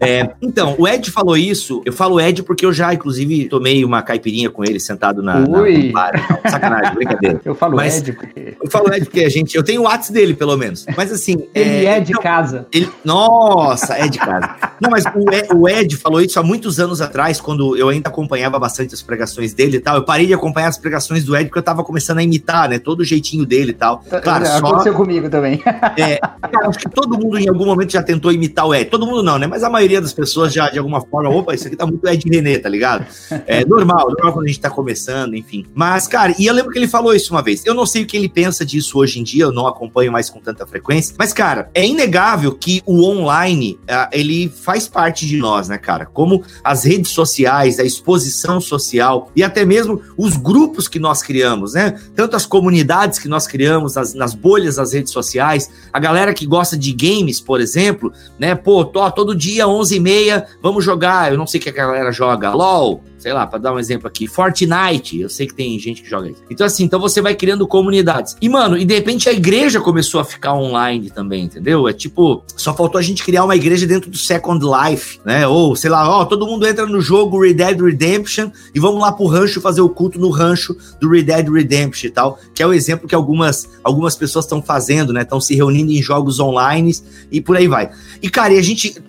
é, 0.00 0.30
então, 0.40 0.76
o 0.78 0.86
Ed 0.86 1.10
falou 1.10 1.36
isso. 1.36 1.82
Eu 1.84 1.92
falo 1.92 2.20
Ed 2.20 2.44
porque 2.44 2.64
eu 2.64 2.72
já, 2.72 2.94
inclusive, 2.94 3.48
tomei 3.48 3.84
uma 3.84 4.02
caipirinha 4.02 4.50
com 4.50 4.62
ele 4.64 4.78
sentado 4.78 5.22
na. 5.22 5.38
Ui. 5.48 5.88
Na, 5.88 5.92
bar. 5.92 6.40
Sacanagem, 6.48 6.94
brincadeira. 6.94 7.40
Eu 7.44 7.54
falo 7.54 7.76
Mas, 7.76 7.98
Ed 7.98 8.12
porque. 8.12 8.56
Eu 8.62 8.70
falo 8.70 8.92
Ed 8.92 9.04
porque 9.04 9.20
a 9.20 9.28
gente. 9.28 9.56
Eu 9.56 9.62
tenho 9.62 9.82
o 9.82 9.84
WhatsApp 9.84 10.12
dele, 10.12 10.34
pelo 10.34 10.56
menos. 10.56 10.84
Mas 10.96 11.10
assim 11.10 11.23
assim. 11.24 11.48
Ele 11.54 11.86
é, 11.86 11.96
é 11.96 12.00
de 12.00 12.12
não, 12.12 12.20
casa. 12.20 12.66
Ele, 12.72 12.90
nossa, 13.04 13.94
é 13.94 14.06
de 14.06 14.18
casa. 14.18 14.54
não, 14.80 14.90
mas 14.90 15.04
o 15.04 15.32
Ed, 15.32 15.48
o 15.54 15.68
Ed, 15.68 15.96
falou 15.96 16.20
isso 16.20 16.38
há 16.38 16.42
muitos 16.42 16.78
anos 16.78 17.00
atrás, 17.00 17.40
quando 17.40 17.76
eu 17.76 17.88
ainda 17.88 18.08
acompanhava 18.08 18.58
bastante 18.58 18.94
as 18.94 19.02
pregações 19.02 19.54
dele 19.54 19.78
e 19.78 19.80
tal. 19.80 19.96
Eu 19.96 20.04
parei 20.04 20.26
de 20.26 20.34
acompanhar 20.34 20.68
as 20.68 20.78
pregações 20.78 21.24
do 21.24 21.34
Ed 21.34 21.46
porque 21.46 21.58
eu 21.58 21.62
tava 21.62 21.82
começando 21.82 22.18
a 22.18 22.22
imitar, 22.22 22.68
né? 22.68 22.78
Todo 22.78 23.00
o 23.00 23.04
jeitinho 23.04 23.46
dele 23.46 23.70
e 23.70 23.74
tal. 23.74 23.98
Tá, 24.08 24.20
claro, 24.20 24.44
é, 24.44 24.56
Aconteceu 24.56 24.92
só, 24.92 24.98
comigo 24.98 25.28
também. 25.28 25.62
É, 25.96 26.18
acho 26.66 26.78
que 26.78 26.88
todo 26.88 27.16
mundo 27.16 27.38
em 27.38 27.48
algum 27.48 27.64
momento 27.64 27.92
já 27.92 28.02
tentou 28.02 28.32
imitar 28.32 28.66
o 28.66 28.74
Ed. 28.74 28.90
Todo 28.90 29.06
mundo 29.06 29.22
não, 29.22 29.38
né? 29.38 29.46
Mas 29.46 29.62
a 29.62 29.70
maioria 29.70 30.00
das 30.00 30.12
pessoas 30.12 30.52
já, 30.52 30.68
de 30.68 30.78
alguma 30.78 31.00
forma, 31.00 31.30
opa, 31.30 31.54
isso 31.54 31.66
aqui 31.66 31.76
tá 31.76 31.86
muito 31.86 32.06
Ed 32.08 32.28
René, 32.28 32.58
tá 32.58 32.68
ligado? 32.68 33.06
É 33.46 33.64
normal, 33.66 34.08
normal 34.08 34.32
quando 34.32 34.46
a 34.46 34.48
gente 34.48 34.60
tá 34.60 34.70
começando, 34.70 35.34
enfim. 35.34 35.64
Mas, 35.72 36.08
cara, 36.08 36.34
e 36.38 36.46
eu 36.46 36.54
lembro 36.54 36.72
que 36.72 36.78
ele 36.78 36.88
falou 36.88 37.14
isso 37.14 37.32
uma 37.32 37.42
vez. 37.42 37.64
Eu 37.64 37.74
não 37.74 37.86
sei 37.86 38.02
o 38.02 38.06
que 38.06 38.16
ele 38.16 38.28
pensa 38.28 38.64
disso 38.64 38.98
hoje 38.98 39.20
em 39.20 39.22
dia, 39.22 39.44
eu 39.44 39.52
não 39.52 39.66
acompanho 39.66 40.10
mais 40.10 40.28
com 40.28 40.40
tanta 40.40 40.66
frequência. 40.66 41.13
Mas, 41.18 41.32
cara, 41.32 41.70
é 41.74 41.86
inegável 41.86 42.52
que 42.52 42.82
o 42.84 43.04
online, 43.04 43.78
uh, 43.82 44.08
ele 44.12 44.48
faz 44.48 44.88
parte 44.88 45.26
de 45.26 45.36
nós, 45.36 45.68
né, 45.68 45.78
cara? 45.78 46.06
Como 46.06 46.42
as 46.62 46.84
redes 46.84 47.12
sociais, 47.12 47.78
a 47.78 47.84
exposição 47.84 48.60
social 48.60 49.30
e 49.34 49.42
até 49.42 49.64
mesmo 49.64 50.00
os 50.16 50.36
grupos 50.36 50.88
que 50.88 50.98
nós 50.98 51.22
criamos, 51.22 51.74
né? 51.74 51.98
Tanto 52.14 52.36
as 52.36 52.46
comunidades 52.46 53.18
que 53.18 53.28
nós 53.28 53.46
criamos 53.46 53.94
nas, 53.94 54.14
nas 54.14 54.34
bolhas 54.34 54.76
das 54.76 54.92
redes 54.92 55.12
sociais, 55.12 55.70
a 55.92 55.98
galera 55.98 56.34
que 56.34 56.46
gosta 56.46 56.76
de 56.76 56.92
games, 56.92 57.40
por 57.40 57.60
exemplo, 57.60 58.12
né? 58.38 58.54
Pô, 58.54 58.84
tô, 58.84 59.08
todo 59.10 59.34
dia, 59.34 59.66
11h30, 59.66 60.44
vamos 60.60 60.84
jogar. 60.84 61.30
Eu 61.30 61.38
não 61.38 61.46
sei 61.46 61.60
o 61.60 61.62
que 61.62 61.70
a 61.70 61.72
galera 61.72 62.10
joga. 62.10 62.52
LOL, 62.52 63.02
sei 63.24 63.32
lá, 63.32 63.46
para 63.46 63.58
dar 63.58 63.72
um 63.72 63.78
exemplo 63.78 64.06
aqui, 64.06 64.26
Fortnite, 64.26 65.18
eu 65.18 65.30
sei 65.30 65.46
que 65.46 65.54
tem 65.54 65.78
gente 65.78 66.02
que 66.02 66.10
joga 66.10 66.28
isso. 66.28 66.42
Então 66.50 66.66
assim, 66.66 66.84
então 66.84 67.00
você 67.00 67.22
vai 67.22 67.34
criando 67.34 67.66
comunidades. 67.66 68.36
E 68.38 68.50
mano, 68.50 68.76
e 68.76 68.84
de 68.84 68.94
repente 68.94 69.30
a 69.30 69.32
igreja 69.32 69.80
começou 69.80 70.20
a 70.20 70.24
ficar 70.26 70.52
online 70.52 71.08
também, 71.08 71.44
entendeu? 71.44 71.88
É 71.88 71.94
tipo, 71.94 72.44
só 72.54 72.74
faltou 72.74 72.98
a 72.98 73.02
gente 73.02 73.24
criar 73.24 73.44
uma 73.44 73.56
igreja 73.56 73.86
dentro 73.86 74.10
do 74.10 74.18
Second 74.18 74.62
Life, 74.62 75.20
né? 75.24 75.48
Ou 75.48 75.74
sei 75.74 75.88
lá, 75.88 76.06
ó, 76.06 76.26
todo 76.26 76.46
mundo 76.46 76.66
entra 76.66 76.84
no 76.84 77.00
jogo 77.00 77.40
Red 77.40 77.54
Dead 77.54 77.80
Redemption 77.80 78.50
e 78.74 78.78
vamos 78.78 79.00
lá 79.00 79.10
pro 79.10 79.24
rancho 79.24 79.58
fazer 79.58 79.80
o 79.80 79.88
culto 79.88 80.20
no 80.20 80.28
rancho 80.28 80.76
do 81.00 81.08
Red 81.08 81.22
Dead 81.22 81.48
Redemption 81.48 82.08
e 82.08 82.12
tal, 82.12 82.38
que 82.54 82.62
é 82.62 82.66
o 82.66 82.74
exemplo 82.74 83.08
que 83.08 83.14
algumas 83.14 83.70
algumas 83.82 84.14
pessoas 84.16 84.44
estão 84.44 84.60
fazendo, 84.60 85.14
né? 85.14 85.22
Estão 85.22 85.40
se 85.40 85.54
reunindo 85.54 85.90
em 85.90 86.02
jogos 86.02 86.40
online 86.40 86.94
e 87.32 87.40
por 87.40 87.56
aí 87.56 87.66
vai. 87.66 87.90
E 88.20 88.28
cara, 88.28 88.52
e 88.52 88.58
a 88.58 88.62
gente, 88.62 89.02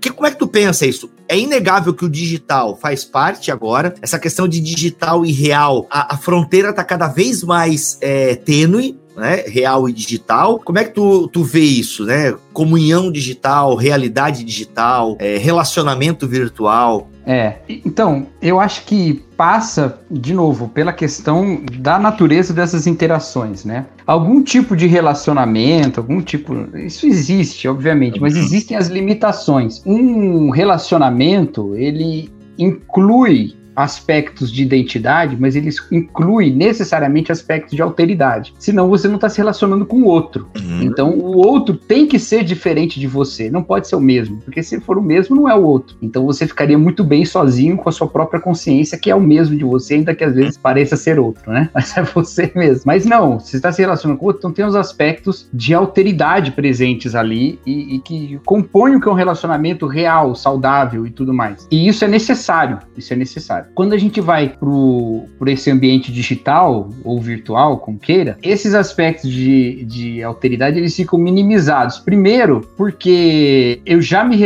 que, 0.00 0.10
como 0.10 0.26
é 0.26 0.30
que 0.30 0.38
tu 0.38 0.48
pensa 0.48 0.86
isso? 0.86 1.10
É 1.28 1.38
inegável 1.38 1.92
que 1.92 2.06
o 2.06 2.08
digital 2.08 2.78
faz 2.80 3.04
parte 3.04 3.50
agora, 3.58 3.94
essa 4.00 4.18
questão 4.18 4.46
de 4.46 4.60
digital 4.60 5.26
e 5.26 5.32
real, 5.32 5.86
a, 5.90 6.14
a 6.14 6.16
fronteira 6.16 6.70
está 6.70 6.84
cada 6.84 7.08
vez 7.08 7.42
mais 7.42 7.98
é, 8.00 8.36
tênue, 8.36 8.96
né, 9.16 9.42
real 9.48 9.88
e 9.88 9.92
digital. 9.92 10.60
Como 10.64 10.78
é 10.78 10.84
que 10.84 10.92
tu, 10.92 11.26
tu 11.28 11.42
vê 11.42 11.60
isso, 11.60 12.04
né? 12.04 12.34
Comunhão 12.52 13.10
digital, 13.10 13.74
realidade 13.74 14.44
digital, 14.44 15.16
é, 15.18 15.36
relacionamento 15.36 16.26
virtual. 16.26 17.10
É, 17.26 17.56
então, 17.68 18.28
eu 18.40 18.58
acho 18.58 18.84
que 18.84 19.24
passa, 19.36 19.98
de 20.10 20.32
novo, 20.32 20.68
pela 20.68 20.92
questão 20.92 21.62
da 21.78 21.98
natureza 21.98 22.54
dessas 22.54 22.86
interações, 22.86 23.64
né? 23.64 23.86
Algum 24.06 24.42
tipo 24.42 24.76
de 24.76 24.86
relacionamento, 24.86 26.00
algum 26.00 26.22
tipo. 26.22 26.54
Isso 26.76 27.06
existe, 27.06 27.68
obviamente, 27.68 28.20
mas 28.20 28.34
uhum. 28.34 28.40
existem 28.40 28.76
as 28.76 28.86
limitações. 28.86 29.82
Um 29.84 30.50
relacionamento, 30.50 31.74
ele 31.74 32.30
inclui 32.58 33.56
aspectos 33.78 34.50
de 34.50 34.62
identidade, 34.62 35.36
mas 35.38 35.54
ele 35.54 35.70
inclui 35.92 36.50
necessariamente 36.50 37.30
aspectos 37.30 37.76
de 37.76 37.80
alteridade. 37.80 38.52
Senão 38.58 38.88
você 38.88 39.06
não 39.06 39.14
está 39.14 39.28
se 39.28 39.38
relacionando 39.38 39.86
com 39.86 40.02
o 40.02 40.06
outro. 40.06 40.48
Uhum. 40.58 40.82
Então 40.82 41.12
o 41.12 41.36
outro 41.36 41.76
tem 41.76 42.04
que 42.04 42.18
ser 42.18 42.42
diferente 42.42 42.98
de 42.98 43.06
você, 43.06 43.48
não 43.48 43.62
pode 43.62 43.86
ser 43.86 43.94
o 43.94 44.00
mesmo, 44.00 44.38
porque 44.38 44.64
se 44.64 44.80
for 44.80 44.98
o 44.98 45.02
mesmo, 45.02 45.36
não 45.36 45.48
é 45.48 45.54
o 45.54 45.62
outro. 45.62 45.96
Então 46.02 46.26
você 46.26 46.44
ficaria 46.44 46.76
muito 46.76 47.04
bem 47.04 47.24
sozinho 47.24 47.76
com 47.76 47.88
a 47.88 47.92
sua 47.92 48.08
própria 48.08 48.40
consciência, 48.40 48.98
que 48.98 49.10
é 49.10 49.14
o 49.14 49.20
mesmo 49.20 49.56
de 49.56 49.64
você, 49.64 49.94
ainda 49.94 50.12
que 50.12 50.24
às 50.24 50.34
vezes 50.34 50.58
pareça 50.58 50.96
ser 50.96 51.20
outro, 51.20 51.52
né? 51.52 51.70
Mas 51.74 51.96
é 51.96 52.02
você 52.02 52.50
mesmo. 52.56 52.82
Mas 52.84 53.06
não, 53.06 53.38
você 53.38 53.56
está 53.56 53.70
se 53.70 53.80
relacionando 53.80 54.18
com 54.18 54.24
o 54.24 54.28
outro, 54.28 54.40
então 54.40 54.52
tem 54.52 54.64
os 54.64 54.74
aspectos 54.74 55.48
de 55.54 55.72
alteridade 55.72 56.50
presentes 56.50 57.14
ali 57.14 57.60
e, 57.64 57.94
e 57.94 57.98
que 58.00 58.40
compõem 58.44 58.96
o 58.96 59.00
que 59.00 59.08
é 59.08 59.12
um 59.12 59.14
relacionamento 59.14 59.86
real, 59.86 60.34
saudável 60.34 61.06
e 61.06 61.10
tudo 61.10 61.32
mais. 61.32 61.68
E 61.70 61.86
isso 61.86 62.04
é 62.04 62.08
necessário, 62.08 62.80
isso 62.96 63.12
é 63.12 63.16
necessário. 63.16 63.67
Quando 63.74 63.92
a 63.92 63.98
gente 63.98 64.20
vai 64.20 64.54
para 65.38 65.52
esse 65.52 65.70
ambiente 65.70 66.12
digital 66.12 66.90
ou 67.04 67.20
virtual, 67.20 67.78
como 67.78 67.98
queira, 67.98 68.36
esses 68.42 68.74
aspectos 68.74 69.30
de, 69.30 69.84
de 69.84 70.22
alteridade 70.22 70.78
eles 70.78 70.94
ficam 70.94 71.18
minimizados. 71.18 71.98
Primeiro, 71.98 72.60
porque 72.76 73.80
eu 73.84 74.00
já 74.00 74.24
me, 74.24 74.36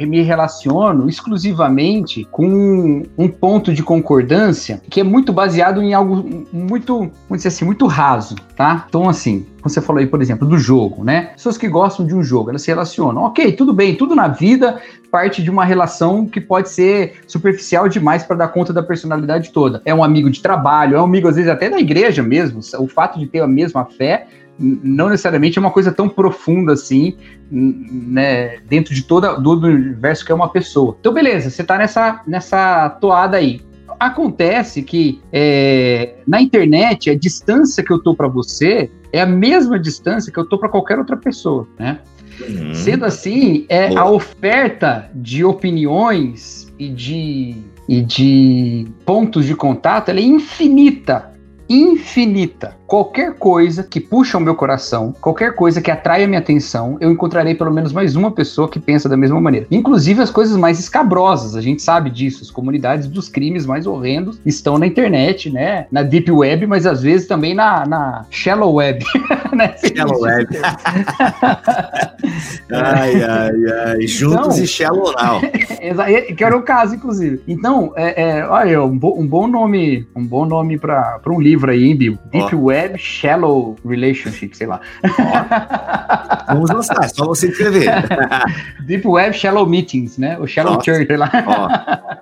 me 0.00 0.22
relaciono 0.22 1.08
exclusivamente 1.08 2.26
com 2.30 3.02
um 3.16 3.28
ponto 3.28 3.72
de 3.72 3.82
concordância 3.82 4.82
que 4.90 5.00
é 5.00 5.04
muito 5.04 5.32
baseado 5.32 5.82
em 5.82 5.94
algo 5.94 6.46
muito, 6.52 6.98
vamos 6.98 7.38
dizer 7.38 7.48
assim, 7.48 7.64
muito 7.64 7.86
raso, 7.86 8.34
tá? 8.56 8.84
Então, 8.88 9.08
assim, 9.08 9.46
você 9.62 9.80
falou 9.80 10.00
aí, 10.00 10.06
por 10.06 10.20
exemplo, 10.20 10.46
do 10.46 10.58
jogo, 10.58 11.02
né? 11.02 11.32
Pessoas 11.34 11.56
que 11.56 11.68
gostam 11.68 12.06
de 12.06 12.14
um 12.14 12.22
jogo, 12.22 12.50
elas 12.50 12.62
se 12.62 12.68
relacionam. 12.68 13.22
Ok, 13.22 13.52
tudo 13.52 13.72
bem, 13.72 13.96
tudo 13.96 14.14
na 14.14 14.28
vida 14.28 14.80
parte 15.14 15.44
de 15.44 15.48
uma 15.48 15.64
relação 15.64 16.26
que 16.26 16.40
pode 16.40 16.68
ser 16.70 17.20
superficial 17.28 17.88
demais 17.88 18.24
para 18.24 18.34
dar 18.34 18.48
conta 18.48 18.72
da 18.72 18.82
personalidade 18.82 19.52
toda. 19.52 19.80
É 19.84 19.94
um 19.94 20.02
amigo 20.02 20.28
de 20.28 20.42
trabalho, 20.42 20.96
é 20.96 21.00
um 21.00 21.04
amigo, 21.04 21.28
às 21.28 21.36
vezes, 21.36 21.48
até 21.48 21.70
da 21.70 21.78
igreja 21.78 22.20
mesmo. 22.20 22.58
O 22.80 22.88
fato 22.88 23.16
de 23.16 23.28
ter 23.28 23.38
a 23.38 23.46
mesma 23.46 23.84
fé 23.84 24.26
não 24.58 25.08
necessariamente 25.08 25.56
é 25.56 25.60
uma 25.60 25.70
coisa 25.70 25.92
tão 25.92 26.08
profunda 26.08 26.72
assim, 26.72 27.16
né, 27.48 28.58
dentro 28.68 28.92
de 28.92 29.04
toda 29.04 29.34
do 29.34 29.52
universo 29.52 30.26
que 30.26 30.32
é 30.32 30.34
uma 30.34 30.48
pessoa. 30.48 30.96
Então, 30.98 31.12
beleza, 31.12 31.48
você 31.48 31.62
está 31.62 31.78
nessa, 31.78 32.20
nessa 32.26 32.90
toada 33.00 33.36
aí. 33.36 33.60
Acontece 34.00 34.82
que 34.82 35.22
é, 35.32 36.16
na 36.26 36.42
internet 36.42 37.08
a 37.08 37.14
distância 37.16 37.84
que 37.84 37.92
eu 37.92 38.02
tô 38.02 38.16
para 38.16 38.26
você 38.26 38.90
é 39.12 39.20
a 39.20 39.26
mesma 39.26 39.78
distância 39.78 40.32
que 40.32 40.40
eu 40.40 40.44
tô 40.44 40.58
para 40.58 40.68
qualquer 40.68 40.98
outra 40.98 41.16
pessoa, 41.16 41.68
né? 41.78 42.00
Uhum. 42.40 42.74
Sendo 42.74 43.04
assim, 43.04 43.66
é 43.68 43.88
Boa. 43.88 44.00
a 44.00 44.10
oferta 44.10 45.10
de 45.14 45.44
opiniões 45.44 46.72
e 46.78 46.88
de, 46.88 47.54
e 47.88 48.02
de 48.02 48.86
pontos 49.04 49.46
de 49.46 49.54
contato 49.54 50.10
é 50.10 50.20
infinita. 50.20 51.32
Infinita 51.68 52.76
qualquer 52.86 53.34
coisa 53.34 53.82
que 53.82 53.98
puxa 54.00 54.36
o 54.38 54.40
meu 54.40 54.54
coração, 54.54 55.14
qualquer 55.20 55.54
coisa 55.54 55.80
que 55.80 55.90
atrai 55.90 56.24
a 56.24 56.26
minha 56.26 56.38
atenção, 56.38 56.96
eu 57.00 57.10
encontrarei 57.10 57.54
pelo 57.54 57.72
menos 57.72 57.92
mais 57.92 58.14
uma 58.14 58.30
pessoa 58.30 58.68
que 58.68 58.78
pensa 58.78 59.08
da 59.08 59.16
mesma 59.16 59.40
maneira. 59.40 59.66
Inclusive 59.70 60.20
as 60.22 60.30
coisas 60.30 60.56
mais 60.56 60.78
escabrosas, 60.78 61.56
a 61.56 61.60
gente 61.60 61.82
sabe 61.82 62.10
disso. 62.10 62.42
As 62.42 62.50
comunidades 62.50 63.06
dos 63.06 63.28
crimes 63.28 63.64
mais 63.66 63.86
horrendos 63.86 64.38
estão 64.44 64.78
na 64.78 64.86
internet, 64.86 65.50
né? 65.50 65.86
Na 65.90 66.02
Deep 66.02 66.30
Web, 66.30 66.66
mas 66.66 66.86
às 66.86 67.02
vezes 67.02 67.26
também 67.26 67.54
na, 67.54 67.86
na 67.86 68.26
Shallow 68.30 68.74
Web. 68.74 69.04
né? 69.54 69.74
Shallow 69.96 70.20
Web. 70.20 70.48
ai, 72.70 73.22
ai, 73.22 73.52
ai. 73.86 74.06
Juntos 74.06 74.56
então, 74.56 74.64
e 74.64 74.66
Shallow 74.66 75.12
Now. 75.12 75.40
que 76.36 76.44
era 76.44 76.56
o 76.56 76.62
caso, 76.62 76.94
inclusive. 76.94 77.42
Então, 77.48 77.92
é, 77.96 78.38
é, 78.38 78.46
olha, 78.46 78.82
um, 78.82 78.98
bo, 78.98 79.18
um 79.18 79.26
bom 79.26 79.46
nome, 79.46 80.06
um 80.14 80.24
bom 80.24 80.44
nome 80.44 80.78
para 80.78 81.20
um 81.26 81.40
livro 81.40 81.70
aí, 81.70 81.84
hein, 81.84 81.96
Bill? 81.96 82.18
Deep 82.30 82.54
oh. 82.54 82.64
Web 82.64 82.73
Web 82.74 82.98
Shallow 82.98 83.76
Relationship, 83.86 84.56
sei 84.56 84.66
lá. 84.66 84.80
Ó, 86.48 86.54
vamos 86.54 86.70
lançar, 86.70 87.08
só 87.08 87.24
você 87.24 87.48
escrever. 87.48 87.88
Deep 88.84 89.06
Web 89.06 89.36
Shallow 89.36 89.64
Meetings, 89.64 90.18
né? 90.18 90.36
O 90.40 90.46
Shallow 90.46 90.74
Nossa. 90.74 90.84
Church, 90.84 91.06
sei 91.06 91.16
lá. 91.16 91.30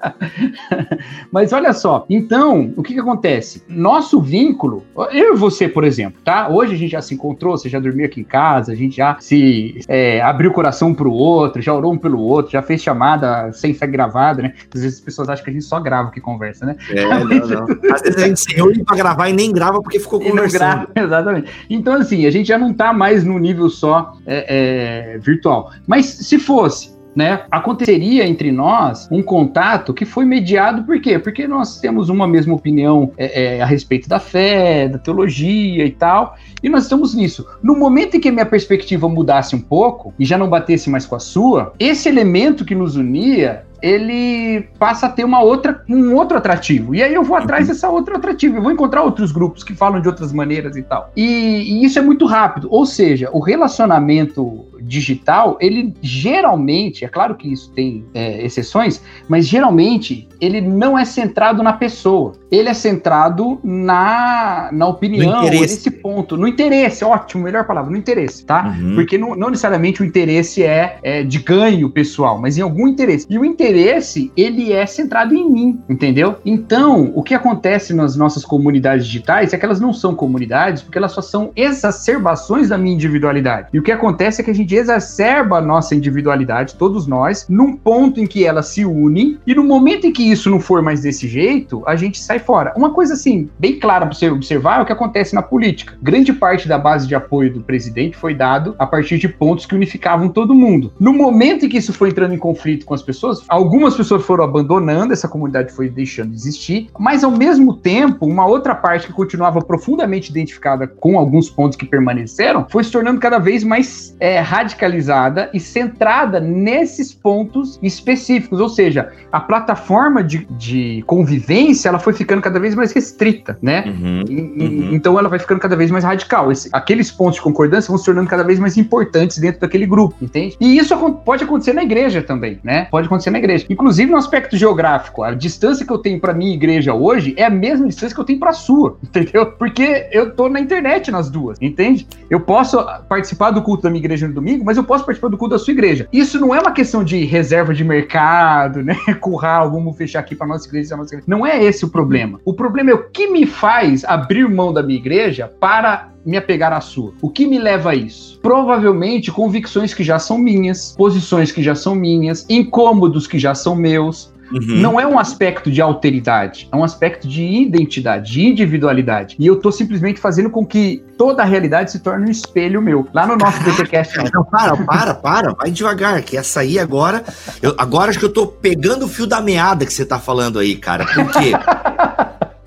Mas 1.32 1.54
olha 1.54 1.72
só, 1.72 2.04
então, 2.10 2.74
o 2.76 2.82
que 2.82 2.92
que 2.92 3.00
acontece? 3.00 3.62
Nosso 3.66 4.20
vínculo, 4.20 4.84
eu 5.10 5.34
e 5.34 5.38
você, 5.38 5.66
por 5.66 5.84
exemplo, 5.84 6.20
tá? 6.22 6.48
Hoje 6.48 6.74
a 6.74 6.76
gente 6.76 6.90
já 6.90 7.00
se 7.00 7.14
encontrou, 7.14 7.56
você 7.56 7.70
já 7.70 7.80
dormiu 7.80 8.04
aqui 8.04 8.20
em 8.20 8.24
casa, 8.24 8.72
a 8.72 8.74
gente 8.74 8.96
já 8.96 9.16
se 9.20 9.80
é, 9.88 10.20
abriu 10.20 10.50
o 10.50 10.54
coração 10.54 10.88
um 10.88 10.94
pro 10.94 11.10
outro, 11.10 11.62
já 11.62 11.72
orou 11.72 11.94
um 11.94 11.98
pelo 11.98 12.20
outro, 12.20 12.52
já 12.52 12.60
fez 12.60 12.82
chamada 12.82 13.50
sem 13.54 13.72
ser 13.72 13.86
gravada, 13.86 14.42
né? 14.42 14.52
Às 14.74 14.82
vezes 14.82 14.98
as 14.98 15.04
pessoas 15.04 15.30
acham 15.30 15.44
que 15.44 15.50
a 15.50 15.52
gente 15.54 15.64
só 15.64 15.80
grava 15.80 16.10
que 16.10 16.20
conversa, 16.20 16.66
né? 16.66 16.76
É, 16.90 17.06
não, 17.06 17.24
não. 17.24 17.66
Às 17.94 18.02
vezes 18.02 18.22
a 18.22 18.26
gente 18.26 18.40
se 18.40 18.54
reúne 18.54 18.84
pra 18.84 18.96
gravar 18.96 19.30
e 19.30 19.32
nem 19.32 19.50
grava 19.50 19.80
porque 19.80 19.98
ficou 19.98 20.20
conversando 20.20 20.41
conversando. 20.44 20.88
Exatamente. 20.96 21.50
Então, 21.68 21.94
assim, 21.94 22.26
a 22.26 22.30
gente 22.30 22.46
já 22.46 22.58
não 22.58 22.70
está 22.70 22.92
mais 22.92 23.24
no 23.24 23.38
nível 23.38 23.68
só 23.68 24.14
é, 24.26 25.14
é, 25.14 25.18
virtual. 25.18 25.70
Mas 25.86 26.06
se 26.06 26.38
fosse, 26.38 26.92
né? 27.14 27.44
Aconteceria 27.50 28.26
entre 28.26 28.50
nós 28.50 29.08
um 29.10 29.22
contato 29.22 29.92
que 29.92 30.04
foi 30.04 30.24
mediado 30.24 30.82
por 30.84 31.00
quê? 31.00 31.18
Porque 31.18 31.46
nós 31.46 31.78
temos 31.78 32.08
uma 32.08 32.26
mesma 32.26 32.54
opinião 32.54 33.12
é, 33.16 33.56
é, 33.56 33.62
a 33.62 33.66
respeito 33.66 34.08
da 34.08 34.18
fé, 34.18 34.88
da 34.88 34.98
teologia 34.98 35.84
e 35.84 35.90
tal, 35.90 36.36
e 36.62 36.68
nós 36.68 36.84
estamos 36.84 37.14
nisso. 37.14 37.46
No 37.62 37.76
momento 37.76 38.16
em 38.16 38.20
que 38.20 38.30
minha 38.30 38.46
perspectiva 38.46 39.08
mudasse 39.08 39.54
um 39.54 39.60
pouco 39.60 40.14
e 40.18 40.24
já 40.24 40.38
não 40.38 40.48
batesse 40.48 40.88
mais 40.88 41.04
com 41.04 41.14
a 41.14 41.20
sua, 41.20 41.74
esse 41.78 42.08
elemento 42.08 42.64
que 42.64 42.74
nos 42.74 42.96
unia 42.96 43.64
ele 43.82 44.62
passa 44.78 45.06
a 45.06 45.08
ter 45.10 45.24
uma 45.24 45.42
outra, 45.42 45.84
um 45.88 46.14
outro 46.14 46.38
atrativo. 46.38 46.94
E 46.94 47.02
aí 47.02 47.12
eu 47.12 47.24
vou 47.24 47.36
atrás 47.36 47.66
uhum. 47.66 47.74
dessa 47.74 47.90
outra 47.90 48.16
atrativo. 48.16 48.56
Eu 48.56 48.62
vou 48.62 48.70
encontrar 48.70 49.02
outros 49.02 49.32
grupos 49.32 49.64
que 49.64 49.74
falam 49.74 50.00
de 50.00 50.08
outras 50.08 50.32
maneiras 50.32 50.76
e 50.76 50.82
tal. 50.82 51.10
E, 51.16 51.24
e 51.24 51.84
isso 51.84 51.98
é 51.98 52.02
muito 52.02 52.24
rápido. 52.24 52.68
Ou 52.70 52.86
seja, 52.86 53.28
o 53.32 53.40
relacionamento 53.40 54.66
digital, 54.80 55.56
ele 55.60 55.94
geralmente, 56.00 57.04
é 57.04 57.08
claro 57.08 57.34
que 57.34 57.52
isso 57.52 57.70
tem 57.72 58.04
é, 58.14 58.44
exceções, 58.44 59.02
mas 59.28 59.46
geralmente 59.46 60.28
ele 60.42 60.60
não 60.60 60.98
é 60.98 61.04
centrado 61.04 61.62
na 61.62 61.72
pessoa. 61.72 62.32
Ele 62.50 62.68
é 62.68 62.74
centrado 62.74 63.60
na, 63.62 64.70
na 64.72 64.88
opinião, 64.88 65.48
nesse 65.48 65.88
ponto. 65.88 66.36
No 66.36 66.48
interesse, 66.48 67.04
ótimo, 67.04 67.44
melhor 67.44 67.64
palavra, 67.64 67.92
no 67.92 67.96
interesse, 67.96 68.44
tá? 68.44 68.74
Uhum. 68.76 68.96
Porque 68.96 69.16
não, 69.16 69.36
não, 69.36 69.50
necessariamente 69.50 70.02
o 70.02 70.04
interesse 70.04 70.64
é, 70.64 70.98
é 71.00 71.22
de 71.22 71.38
ganho 71.38 71.88
pessoal, 71.88 72.40
mas 72.40 72.58
em 72.58 72.60
algum 72.60 72.88
interesse. 72.88 73.24
E 73.30 73.38
o 73.38 73.44
interesse, 73.44 74.32
ele 74.36 74.72
é 74.72 74.84
centrado 74.84 75.32
em 75.32 75.48
mim, 75.48 75.80
entendeu? 75.88 76.34
Então, 76.44 77.12
o 77.14 77.22
que 77.22 77.34
acontece 77.34 77.94
nas 77.94 78.16
nossas 78.16 78.44
comunidades 78.44 79.06
digitais 79.06 79.52
é 79.52 79.56
que 79.56 79.64
elas 79.64 79.80
não 79.80 79.92
são 79.92 80.12
comunidades, 80.12 80.82
porque 80.82 80.98
elas 80.98 81.12
só 81.12 81.22
são 81.22 81.52
exacerbações 81.54 82.68
da 82.68 82.76
minha 82.76 82.94
individualidade. 82.94 83.68
E 83.72 83.78
o 83.78 83.82
que 83.82 83.92
acontece 83.92 84.40
é 84.40 84.44
que 84.44 84.50
a 84.50 84.54
gente 84.54 84.74
exacerba 84.74 85.58
a 85.58 85.62
nossa 85.62 85.94
individualidade, 85.94 86.74
todos 86.74 87.06
nós, 87.06 87.46
num 87.48 87.76
ponto 87.76 88.20
em 88.20 88.26
que 88.26 88.44
elas 88.44 88.66
se 88.66 88.84
unem, 88.84 89.38
e 89.46 89.54
no 89.54 89.62
momento 89.62 90.04
em 90.04 90.12
que 90.12 90.31
isso 90.32 90.50
não 90.50 90.60
for 90.60 90.82
mais 90.82 91.02
desse 91.02 91.28
jeito, 91.28 91.82
a 91.86 91.96
gente 91.96 92.18
sai 92.18 92.38
fora. 92.38 92.72
Uma 92.76 92.90
coisa 92.90 93.14
assim, 93.14 93.48
bem 93.58 93.78
clara 93.78 94.06
para 94.06 94.14
você 94.14 94.30
observar 94.30 94.78
é 94.78 94.82
o 94.82 94.86
que 94.86 94.92
acontece 94.92 95.34
na 95.34 95.42
política. 95.42 95.94
Grande 96.02 96.32
parte 96.32 96.66
da 96.66 96.78
base 96.78 97.06
de 97.06 97.14
apoio 97.14 97.52
do 97.52 97.60
presidente 97.60 98.16
foi 98.16 98.34
dado 98.34 98.74
a 98.78 98.86
partir 98.86 99.18
de 99.18 99.28
pontos 99.28 99.66
que 99.66 99.74
unificavam 99.74 100.28
todo 100.28 100.54
mundo. 100.54 100.92
No 100.98 101.12
momento 101.12 101.66
em 101.66 101.68
que 101.68 101.78
isso 101.78 101.92
foi 101.92 102.10
entrando 102.10 102.34
em 102.34 102.38
conflito 102.38 102.84
com 102.84 102.94
as 102.94 103.02
pessoas, 103.02 103.44
algumas 103.48 103.96
pessoas 103.96 104.24
foram 104.24 104.44
abandonando, 104.44 105.12
essa 105.12 105.28
comunidade 105.28 105.72
foi 105.72 105.88
deixando 105.88 106.30
de 106.30 106.36
existir, 106.36 106.88
mas 106.98 107.24
ao 107.24 107.30
mesmo 107.30 107.74
tempo, 107.74 108.26
uma 108.26 108.46
outra 108.46 108.74
parte 108.74 109.06
que 109.06 109.12
continuava 109.12 109.60
profundamente 109.60 110.30
identificada 110.30 110.86
com 110.86 111.18
alguns 111.18 111.50
pontos 111.50 111.76
que 111.76 111.86
permaneceram 111.86 112.66
foi 112.68 112.84
se 112.84 112.90
tornando 112.90 113.20
cada 113.20 113.38
vez 113.38 113.64
mais 113.64 114.16
é, 114.18 114.40
radicalizada 114.40 115.50
e 115.52 115.60
centrada 115.60 116.40
nesses 116.40 117.12
pontos 117.12 117.78
específicos, 117.82 118.60
ou 118.60 118.68
seja, 118.68 119.12
a 119.30 119.40
plataforma 119.40 120.21
de, 120.22 120.46
de 120.50 121.02
convivência 121.06 121.88
ela 121.88 121.98
foi 121.98 122.12
ficando 122.12 122.42
cada 122.42 122.58
vez 122.58 122.74
mais 122.74 122.92
restrita, 122.92 123.58
né? 123.60 123.84
Uhum, 123.86 124.24
e, 124.28 124.40
uhum. 124.40 124.88
Então 124.92 125.18
ela 125.18 125.28
vai 125.28 125.38
ficando 125.38 125.60
cada 125.60 125.76
vez 125.76 125.90
mais 125.90 126.04
radical. 126.04 126.50
Esse, 126.50 126.68
aqueles 126.72 127.10
pontos 127.10 127.36
de 127.36 127.42
concordância 127.42 127.88
vão 127.88 127.98
se 127.98 128.04
tornando 128.04 128.28
cada 128.28 128.42
vez 128.42 128.58
mais 128.58 128.76
importantes 128.76 129.38
dentro 129.38 129.60
daquele 129.60 129.86
grupo, 129.86 130.14
entende? 130.20 130.56
E 130.60 130.76
isso 130.76 130.96
pode 131.24 131.44
acontecer 131.44 131.72
na 131.72 131.82
igreja 131.82 132.22
também, 132.22 132.58
né? 132.62 132.86
Pode 132.90 133.06
acontecer 133.06 133.30
na 133.30 133.38
igreja. 133.38 133.66
Inclusive 133.68 134.10
no 134.10 134.16
aspecto 134.16 134.56
geográfico, 134.56 135.22
a 135.22 135.34
distância 135.34 135.84
que 135.84 135.92
eu 135.92 135.98
tenho 135.98 136.20
para 136.20 136.32
minha 136.32 136.54
igreja 136.54 136.94
hoje 136.94 137.34
é 137.36 137.44
a 137.44 137.50
mesma 137.50 137.86
distância 137.86 138.14
que 138.14 138.20
eu 138.20 138.24
tenho 138.24 138.38
para 138.38 138.50
a 138.50 138.54
sua, 138.54 138.96
entendeu? 139.02 139.46
Porque 139.46 140.08
eu 140.10 140.30
tô 140.34 140.48
na 140.48 140.60
internet 140.60 141.10
nas 141.10 141.30
duas, 141.30 141.58
entende? 141.60 142.06
Eu 142.30 142.40
posso 142.40 142.78
participar 143.08 143.50
do 143.50 143.62
culto 143.62 143.82
da 143.82 143.90
minha 143.90 144.00
igreja 144.00 144.26
no 144.26 144.34
domingo, 144.34 144.64
mas 144.64 144.76
eu 144.76 144.84
posso 144.84 145.04
participar 145.04 145.28
do 145.28 145.36
culto 145.36 145.54
da 145.54 145.58
sua 145.58 145.72
igreja. 145.72 146.08
Isso 146.12 146.40
não 146.40 146.54
é 146.54 146.60
uma 146.60 146.72
questão 146.72 147.04
de 147.04 147.24
reserva 147.24 147.74
de 147.74 147.84
mercado, 147.84 148.82
né? 148.84 148.96
Curral, 149.20 149.70
vamos 149.70 149.96
fechar 150.12 150.20
aqui 150.20 150.34
para 150.34 150.46
nossa 150.46 150.68
igreja, 150.68 150.96
nossa 150.96 151.14
igreja. 151.14 151.24
Não 151.26 151.46
é 151.46 151.62
esse 151.62 151.84
o 151.84 151.88
problema. 151.88 152.40
O 152.44 152.52
problema 152.52 152.90
é 152.90 152.94
o 152.94 153.08
que 153.10 153.28
me 153.28 153.46
faz 153.46 154.04
abrir 154.04 154.48
mão 154.48 154.72
da 154.72 154.82
minha 154.82 154.98
igreja 154.98 155.48
para 155.48 156.10
me 156.24 156.36
apegar 156.36 156.72
à 156.72 156.80
sua. 156.80 157.12
O 157.20 157.28
que 157.28 157.46
me 157.46 157.58
leva 157.58 157.90
a 157.90 157.94
isso? 157.94 158.38
Provavelmente 158.40 159.32
convicções 159.32 159.92
que 159.92 160.04
já 160.04 160.18
são 160.18 160.38
minhas, 160.38 160.94
posições 160.96 161.50
que 161.50 161.62
já 161.62 161.74
são 161.74 161.94
minhas, 161.94 162.46
incômodos 162.48 163.26
que 163.26 163.38
já 163.38 163.54
são 163.54 163.74
meus, 163.74 164.31
uhum. 164.52 164.76
não 164.76 165.00
é 165.00 165.06
um 165.06 165.18
aspecto 165.18 165.70
de 165.70 165.80
alteridade, 165.80 166.68
é 166.70 166.76
um 166.76 166.84
aspecto 166.84 167.26
de 167.26 167.42
identidade, 167.42 168.32
de 168.32 168.44
individualidade. 168.44 169.36
E 169.38 169.46
eu 169.46 169.56
tô 169.56 169.72
simplesmente 169.72 170.20
fazendo 170.20 170.50
com 170.50 170.64
que 170.64 171.04
toda 171.16 171.42
a 171.42 171.46
realidade 171.46 171.92
se 171.92 172.00
torne 172.00 172.26
um 172.26 172.30
espelho 172.30 172.82
meu. 172.82 173.08
Lá 173.12 173.26
no 173.26 173.36
nosso 173.36 173.62
BTcast. 173.62 174.18
Não, 174.32 174.44
para, 174.44 174.76
para, 174.76 175.14
para, 175.14 175.52
vai 175.54 175.70
devagar, 175.70 176.22
que 176.22 176.36
essa 176.36 176.60
aí 176.60 176.78
agora, 176.78 177.24
eu, 177.60 177.74
agora 177.78 178.10
acho 178.10 178.18
que 178.18 178.24
eu 178.24 178.32
tô 178.32 178.46
pegando 178.46 179.04
o 179.04 179.08
fio 179.08 179.26
da 179.26 179.40
meada 179.40 179.86
que 179.86 179.92
você 179.92 180.04
tá 180.04 180.18
falando 180.18 180.58
aí, 180.58 180.76
cara. 180.76 181.06
Por 181.06 181.30
quê? 181.32 181.52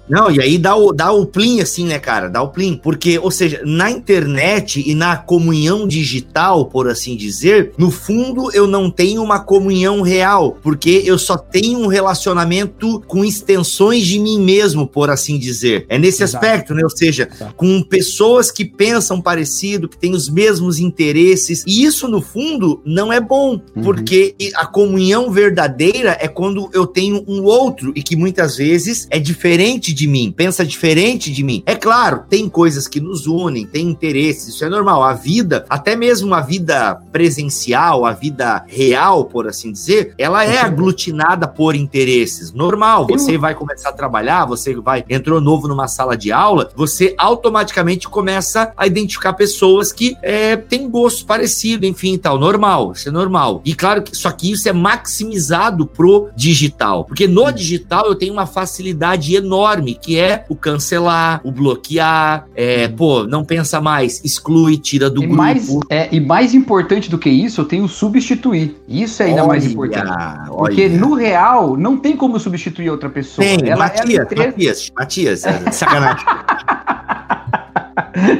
Não, 0.09 0.29
e 0.29 0.39
aí 0.39 0.57
dá 0.57 0.75
o, 0.75 0.91
dá 0.91 1.11
o 1.11 1.25
plim, 1.25 1.61
assim, 1.61 1.85
né, 1.85 1.99
cara? 1.99 2.29
Dá 2.29 2.41
o 2.41 2.49
plim. 2.49 2.79
Porque, 2.81 3.17
ou 3.19 3.31
seja, 3.31 3.61
na 3.65 3.89
internet 3.89 4.83
e 4.85 4.93
na 4.93 5.17
comunhão 5.17 5.87
digital, 5.87 6.65
por 6.65 6.87
assim 6.87 7.15
dizer, 7.15 7.71
no 7.77 7.89
fundo 7.89 8.51
eu 8.53 8.67
não 8.67 8.89
tenho 8.89 9.23
uma 9.23 9.39
comunhão 9.39 10.01
real, 10.01 10.57
porque 10.61 11.01
eu 11.05 11.17
só 11.17 11.37
tenho 11.37 11.79
um 11.79 11.87
relacionamento 11.87 13.01
com 13.07 13.25
extensões 13.25 14.05
de 14.05 14.19
mim 14.19 14.39
mesmo, 14.39 14.87
por 14.87 15.09
assim 15.09 15.37
dizer. 15.37 15.85
É 15.89 15.97
nesse 15.97 16.23
Exato. 16.23 16.45
aspecto, 16.45 16.73
né? 16.73 16.83
Ou 16.83 16.89
seja, 16.89 17.27
Exato. 17.31 17.55
com 17.55 17.81
pessoas 17.81 18.51
que 18.51 18.65
pensam 18.65 19.21
parecido, 19.21 19.89
que 19.89 19.97
têm 19.97 20.13
os 20.13 20.29
mesmos 20.29 20.79
interesses. 20.79 21.63
E 21.65 21.83
isso, 21.83 22.07
no 22.07 22.21
fundo, 22.21 22.81
não 22.85 23.11
é 23.11 23.19
bom, 23.19 23.59
uhum. 23.75 23.81
porque 23.81 24.35
a 24.55 24.65
comunhão 24.65 25.31
verdadeira 25.31 26.17
é 26.19 26.27
quando 26.27 26.69
eu 26.73 26.85
tenho 26.85 27.23
um 27.27 27.43
outro 27.43 27.91
e 27.95 28.03
que 28.03 28.15
muitas 28.15 28.57
vezes 28.57 29.07
é 29.09 29.19
diferente 29.19 29.94
de 29.95 30.07
mim, 30.07 30.31
pensa 30.35 30.65
diferente 30.65 31.31
de 31.31 31.43
mim. 31.43 31.63
É 31.65 31.75
claro, 31.75 32.23
tem 32.29 32.47
coisas 32.49 32.87
que 32.87 32.99
nos 32.99 33.25
unem, 33.25 33.65
tem 33.65 33.87
interesses, 33.87 34.49
isso 34.49 34.65
é 34.65 34.69
normal. 34.69 35.01
A 35.01 35.13
vida, 35.13 35.65
até 35.69 35.95
mesmo 35.95 36.33
a 36.35 36.41
vida 36.41 36.95
presencial, 37.11 38.05
a 38.05 38.11
vida 38.11 38.63
real, 38.67 39.25
por 39.25 39.47
assim 39.47 39.71
dizer, 39.71 40.13
ela 40.17 40.43
é 40.43 40.59
aglutinada 40.59 41.47
por 41.47 41.75
interesses. 41.75 42.53
Normal, 42.53 43.07
você 43.07 43.37
vai 43.37 43.55
começar 43.55 43.89
a 43.89 43.93
trabalhar, 43.93 44.45
você 44.45 44.75
vai 44.75 45.03
entrou 45.09 45.39
novo 45.39 45.67
numa 45.67 45.87
sala 45.87 46.17
de 46.17 46.31
aula, 46.31 46.69
você 46.75 47.15
automaticamente 47.17 48.07
começa 48.07 48.73
a 48.75 48.85
identificar 48.85 49.33
pessoas 49.33 49.93
que 49.93 50.17
é, 50.21 50.55
têm 50.55 50.89
gosto 50.89 51.25
parecido, 51.25 51.85
enfim, 51.85 52.17
tal, 52.17 52.37
normal, 52.37 52.91
isso 52.91 53.07
é 53.07 53.11
normal. 53.11 53.61
E 53.63 53.73
claro 53.73 54.03
que 54.03 54.15
só 54.15 54.31
que 54.31 54.51
isso 54.51 54.67
é 54.67 54.73
maximizado 54.73 55.85
pro 55.85 56.29
digital, 56.35 57.05
porque 57.05 57.27
no 57.27 57.51
digital 57.51 58.07
eu 58.07 58.15
tenho 58.15 58.33
uma 58.33 58.45
facilidade 58.45 59.35
enorme 59.35 59.84
enorme, 59.85 59.95
que 59.95 60.19
é 60.19 60.43
o 60.49 60.55
cancelar, 60.55 61.39
o 61.43 61.51
bloquear, 61.51 62.47
é, 62.55 62.87
hum. 62.87 62.95
pô, 62.95 63.23
não 63.23 63.45
pensa 63.45 63.79
mais, 63.79 64.23
exclui, 64.25 64.77
tira 64.77 65.09
do 65.09 65.23
e 65.23 65.27
grupo. 65.27 65.37
Mais, 65.37 65.69
é, 65.89 66.09
e 66.11 66.19
mais 66.19 66.53
importante 66.53 67.09
do 67.09 67.17
que 67.17 67.29
isso, 67.29 67.61
eu 67.61 67.65
tenho 67.65 67.87
substituir. 67.87 68.75
Isso 68.87 69.21
é 69.21 69.27
ainda 69.27 69.41
olha, 69.41 69.47
mais 69.49 69.65
importante. 69.65 70.11
Porque 70.47 70.85
olha. 70.85 70.97
no 70.97 71.13
real, 71.13 71.77
não 71.77 71.97
tem 71.97 72.17
como 72.17 72.39
substituir 72.39 72.89
outra 72.89 73.09
pessoa. 73.09 73.45
Tem, 73.45 73.69
ela, 73.69 73.85
Matias, 73.85 74.09
ela 74.09 74.23
entre... 74.23 74.45
Matias, 74.45 74.91
Matias, 74.97 75.45
é, 75.45 75.51
sacanagem. 75.71 76.25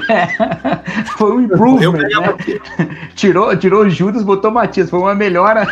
É, 0.10 0.28
foi 1.18 1.34
um 1.34 1.42
improvement, 1.42 1.92
né? 1.92 3.00
tirou, 3.16 3.56
tirou 3.58 3.90
Judas, 3.90 4.24
botou 4.24 4.50
Matias, 4.50 4.90
foi 4.90 5.00
uma 5.00 5.14
melhora. 5.14 5.68